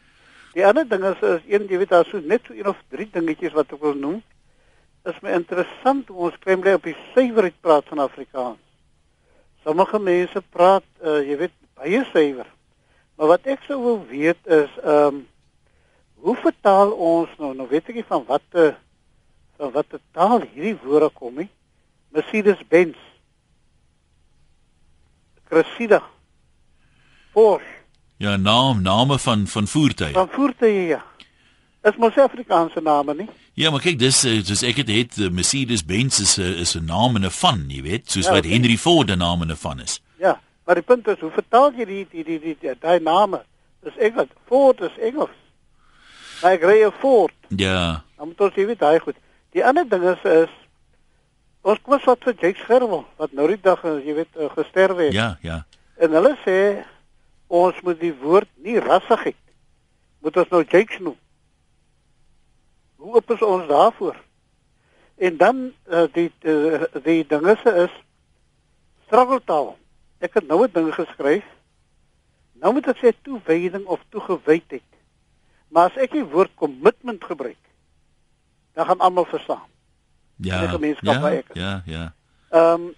Die 0.54 0.66
ander 0.66 0.88
ding 0.88 1.04
is 1.04 1.22
is 1.22 1.42
een 1.48 1.68
jy 1.68 1.78
weet 1.78 1.90
daar 1.90 2.06
so 2.06 2.20
net 2.20 2.42
so 2.48 2.54
een 2.54 2.68
of 2.68 2.78
drie 2.90 3.10
dingetjies 3.12 3.54
wat 3.54 3.72
ek 3.72 3.80
wil 3.80 3.94
noem. 3.94 4.24
Is 5.06 5.20
my 5.22 5.30
interessant 5.32 6.08
hoe 6.08 6.18
ons 6.18 6.40
klein 6.40 6.60
bly 6.60 6.74
op 6.74 6.84
die 6.84 6.98
suiwerheid 7.14 7.62
praat 7.62 7.86
van 7.88 8.00
Afrikaans. 8.00 8.60
Sommige 9.64 10.00
mense 10.00 10.42
praat 10.50 10.84
uh, 11.04 11.22
jy 11.22 11.38
weet 11.38 11.58
baie 11.74 12.04
suiwer. 12.12 12.48
Maar 13.16 13.28
wat 13.28 13.46
ek 13.46 13.60
sou 13.68 13.84
wil 13.84 14.06
weet 14.10 14.48
is 14.48 14.70
ehm 14.84 15.06
um, 15.06 15.28
hoe 16.22 16.36
vertaal 16.36 16.92
ons 16.92 17.30
nou 17.38 17.54
nou 17.56 17.68
weet 17.70 17.90
ek 17.90 17.96
nie 17.96 18.10
van 18.10 18.26
wat 18.26 18.42
'n 18.54 18.58
uh, 18.58 18.74
van 19.62 19.72
watter 19.76 20.01
taal 20.18 20.41
hierdie 20.53 20.78
woorde 20.82 21.12
kom 21.14 21.38
nie. 21.38 21.49
Mercedes 22.16 22.62
Benz. 22.70 22.97
Cressida. 25.49 26.01
Porsche. 27.36 27.78
Ja, 28.22 28.36
naam, 28.38 28.82
name 28.82 29.18
van 29.20 29.47
van 29.47 29.68
voertuie. 29.68 30.14
Van 30.14 30.30
voertuie 30.30 30.88
ja. 30.88 31.03
Is 31.84 31.97
mos 31.97 32.18
Afrikaanse 32.22 32.82
name 32.82 33.16
nie? 33.18 33.30
Ja, 33.57 33.72
maar 33.74 33.82
kyk, 33.82 33.97
dis 33.99 34.24
eh, 34.30 34.39
soos 34.45 34.62
ek 34.66 34.84
dit 34.84 34.91
het, 34.93 35.16
het 35.18 35.34
Mercedes-Benz 35.34 36.20
is 36.22 36.36
'n 36.38 36.62
is 36.66 36.76
'n 36.78 36.86
naam 36.86 37.16
en 37.16 37.26
'n 37.26 37.34
van, 37.43 37.64
jy 37.70 37.82
weet, 37.82 38.12
soos 38.12 38.26
Ja, 38.26 38.34
wat. 38.34 38.45
Henry 38.45 38.78
Ford 38.78 39.09
'n 39.09 39.18
naam 39.18 39.41
en 39.41 39.51
'n 39.51 39.57
van 39.57 39.80
is. 39.80 40.01
Ja, 40.18 40.41
maar 40.66 40.76
die 40.76 40.84
punt 40.84 41.07
is 41.07 41.20
hoe 41.20 41.32
vertaal 41.32 41.74
jy 41.74 41.86
die 41.86 42.07
die 42.12 42.24
die 42.24 42.39
die, 42.39 42.57
die 42.59 42.76
daai 42.80 42.99
name? 42.99 43.43
Dis 43.84 43.97
Engels. 43.97 44.30
Ford 44.45 44.82
is 44.82 44.97
Engels. 44.99 45.38
Maar 46.41 46.51
ek 46.51 46.64
ry 46.64 46.84
'n 46.86 46.93
Ford. 46.99 47.34
Ja. 47.49 48.03
Dan 48.18 48.28
moet 48.28 48.41
ons 48.41 48.55
jy 48.55 48.66
weet 48.66 48.80
daai 48.80 48.99
goed. 48.99 49.16
Die 49.52 49.66
ander 49.66 49.88
ding 49.88 50.04
is 50.04 50.24
is 50.24 50.58
ons 51.62 51.82
kom 51.84 51.93
ons 51.93 52.08
wat 52.10 52.24
vir 52.24 52.34
Jake 52.39 52.60
Scherwel 52.60 53.06
wat 53.18 53.34
nou 53.38 53.47
die 53.47 53.62
dag 53.62 53.84
eh, 53.86 53.99
jy 54.06 54.16
weet 54.22 54.38
eh, 54.38 54.49
gesterwe 54.56 55.10
het. 55.10 55.14
Ja, 55.14 55.38
ja. 55.41 55.64
En 56.02 56.16
hulle 56.18 56.34
sê 56.45 56.58
ons 57.47 57.82
moet 57.86 57.99
die 57.99 58.16
woord 58.16 58.49
nie 58.64 58.80
rassigheid 58.80 59.38
moet 60.22 60.38
ons 60.38 60.52
nou 60.54 60.62
Jakes 60.64 60.99
noem. 61.02 61.18
Hoe 63.02 63.16
op 63.18 63.32
is 63.34 63.41
ons 63.41 63.68
daarvoor? 63.68 64.18
En 65.22 65.38
dan 65.38 65.62
uh, 65.89 66.06
die 66.14 66.30
uh, 66.41 66.84
die 67.04 67.24
dinge 67.28 67.56
se 67.62 67.74
is 67.86 67.95
struggletaal. 69.08 69.74
Ek 70.22 70.38
het 70.38 70.47
nou 70.47 70.64
'n 70.64 70.74
ding 70.74 70.93
geskryf. 70.93 71.45
Nou 72.62 72.74
moet 72.74 72.88
ek 72.88 73.02
sê 73.02 73.14
toewyding 73.22 73.86
of 73.86 73.99
toegewydheid. 74.10 74.86
Maar 75.70 75.89
as 75.89 75.97
ek 75.97 76.12
die 76.12 76.26
woord 76.26 76.54
commitment 76.56 77.24
gebruik, 77.24 77.58
dan 78.74 78.86
gaan 78.86 78.99
almal 78.99 79.26
verstaan. 79.26 79.63
Ja. 80.38 80.59
Die 80.59 80.67
gemeenskap 80.69 81.13
Ja, 81.13 81.19
waar 81.22 81.32
ek 81.32 81.49
is. 81.53 81.61
ja, 81.61 81.82
ja. 81.86 82.13
Ehm 82.51 82.74
um, 82.82 82.93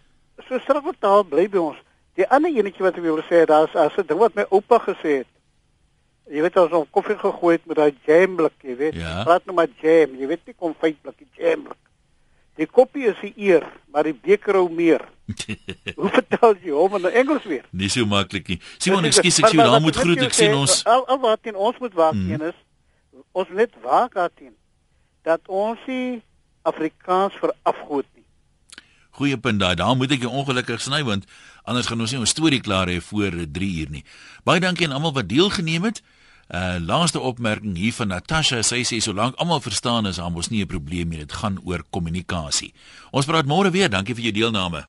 so 0.48 0.60
struggletaal 0.60 1.24
bly 1.24 1.50
by 1.50 1.58
ons. 1.58 1.78
Die 2.16 2.28
ander 2.30 2.52
enetjie 2.52 2.84
wat 2.86 2.96
ek 2.98 3.02
wil 3.06 3.22
sê, 3.30 3.46
daar's 3.46 3.76
as 3.76 3.96
'n 3.98 4.06
ding 4.08 4.20
wat 4.20 4.34
my 4.36 4.46
oupa 4.50 4.80
gesê 4.80 5.18
het. 5.22 5.28
Jy 6.32 6.42
weet 6.42 6.58
as 6.58 6.72
ons 6.72 6.88
koffie 6.92 7.18
gegooi 7.18 7.56
het 7.58 7.66
met 7.66 7.76
daai 7.78 7.94
jam 8.08 8.36
blik, 8.36 8.54
jy 8.64 8.76
weet. 8.78 8.94
Ja. 8.96 9.24
Praat 9.24 9.46
nou 9.46 9.56
maar 9.56 9.68
jam, 9.82 10.16
jy 10.20 10.28
weet 10.28 10.46
nie 10.46 10.56
konfyt 10.56 11.02
blikkie 11.02 11.28
jam 11.38 11.64
blik. 11.64 11.78
Die 12.56 12.66
koppie 12.68 13.06
is 13.10 13.18
die 13.22 13.34
eer, 13.38 13.66
maar 13.92 14.04
die 14.04 14.14
beker 14.14 14.54
hou 14.54 14.70
meer. 14.70 15.02
Hoe 16.00 16.10
vertel 16.10 16.56
jy 16.62 16.72
hom 16.72 16.96
in 16.96 17.06
Engels 17.12 17.44
weer? 17.44 17.66
Nie 17.72 17.90
so 17.90 18.06
maklik 18.06 18.48
nie. 18.48 18.60
Simon, 18.78 19.06
ekskuus 19.06 19.40
ek 19.40 19.50
sê 19.52 19.58
daar 19.58 19.70
wat 19.74 19.82
moet 19.82 19.96
groet. 19.96 20.22
Ek 20.22 20.34
sien 20.34 20.54
ons 20.54 20.84
al, 20.86 21.06
al 21.08 21.20
wat 21.20 21.40
in 21.50 21.56
ons 21.56 21.78
moet 21.80 21.94
waak 21.94 22.14
Mm. 22.14 22.28
teen 22.28 22.42
is 22.42 22.56
ons 23.32 23.50
net 23.50 23.72
waak 23.82 24.14
daarteen 24.14 24.54
dat 25.24 25.42
ons 25.48 25.80
nie 25.88 26.22
Afrikaans 26.64 27.34
verafgoed 27.40 28.08
nie. 28.16 28.24
goeie 29.14 29.38
punt 29.38 29.62
daai. 29.62 29.76
Daar 29.78 29.96
moet 29.98 30.12
ek 30.16 30.26
jou 30.26 30.32
ongelukkig 30.34 30.82
sny 30.82 31.04
want 31.06 31.28
anders 31.70 31.88
gaan 31.90 32.02
ons 32.02 32.14
nie 32.14 32.22
ons 32.24 32.34
storie 32.34 32.62
klaar 32.66 32.90
hê 32.90 33.00
voor 33.12 33.36
3 33.46 33.70
uur 33.84 33.92
nie. 33.94 34.04
Baie 34.44 34.62
dankie 34.64 34.88
aan 34.88 34.96
almal 34.98 35.14
wat 35.14 35.30
deelgeneem 35.30 35.86
het. 35.90 36.02
Uh 36.50 36.76
laaste 36.82 37.20
opmerking 37.20 37.78
hier 37.78 37.94
van 37.94 38.10
Natasha. 38.12 38.62
Sy 38.66 38.82
sê 38.84 39.00
solank 39.02 39.38
almal 39.42 39.62
verstaan 39.64 40.10
is, 40.10 40.18
dan 40.18 40.34
mos 40.34 40.50
nie 40.50 40.64
'n 40.64 40.68
probleem 40.68 41.10
nie. 41.10 41.20
Dit 41.20 41.34
gaan 41.34 41.60
oor 41.64 41.84
kommunikasie. 41.90 42.74
Ons 43.12 43.26
praat 43.26 43.46
môre 43.46 43.72
weer. 43.72 43.90
Dankie 43.90 44.16
vir 44.16 44.24
jou 44.24 44.34
deelname. 44.34 44.82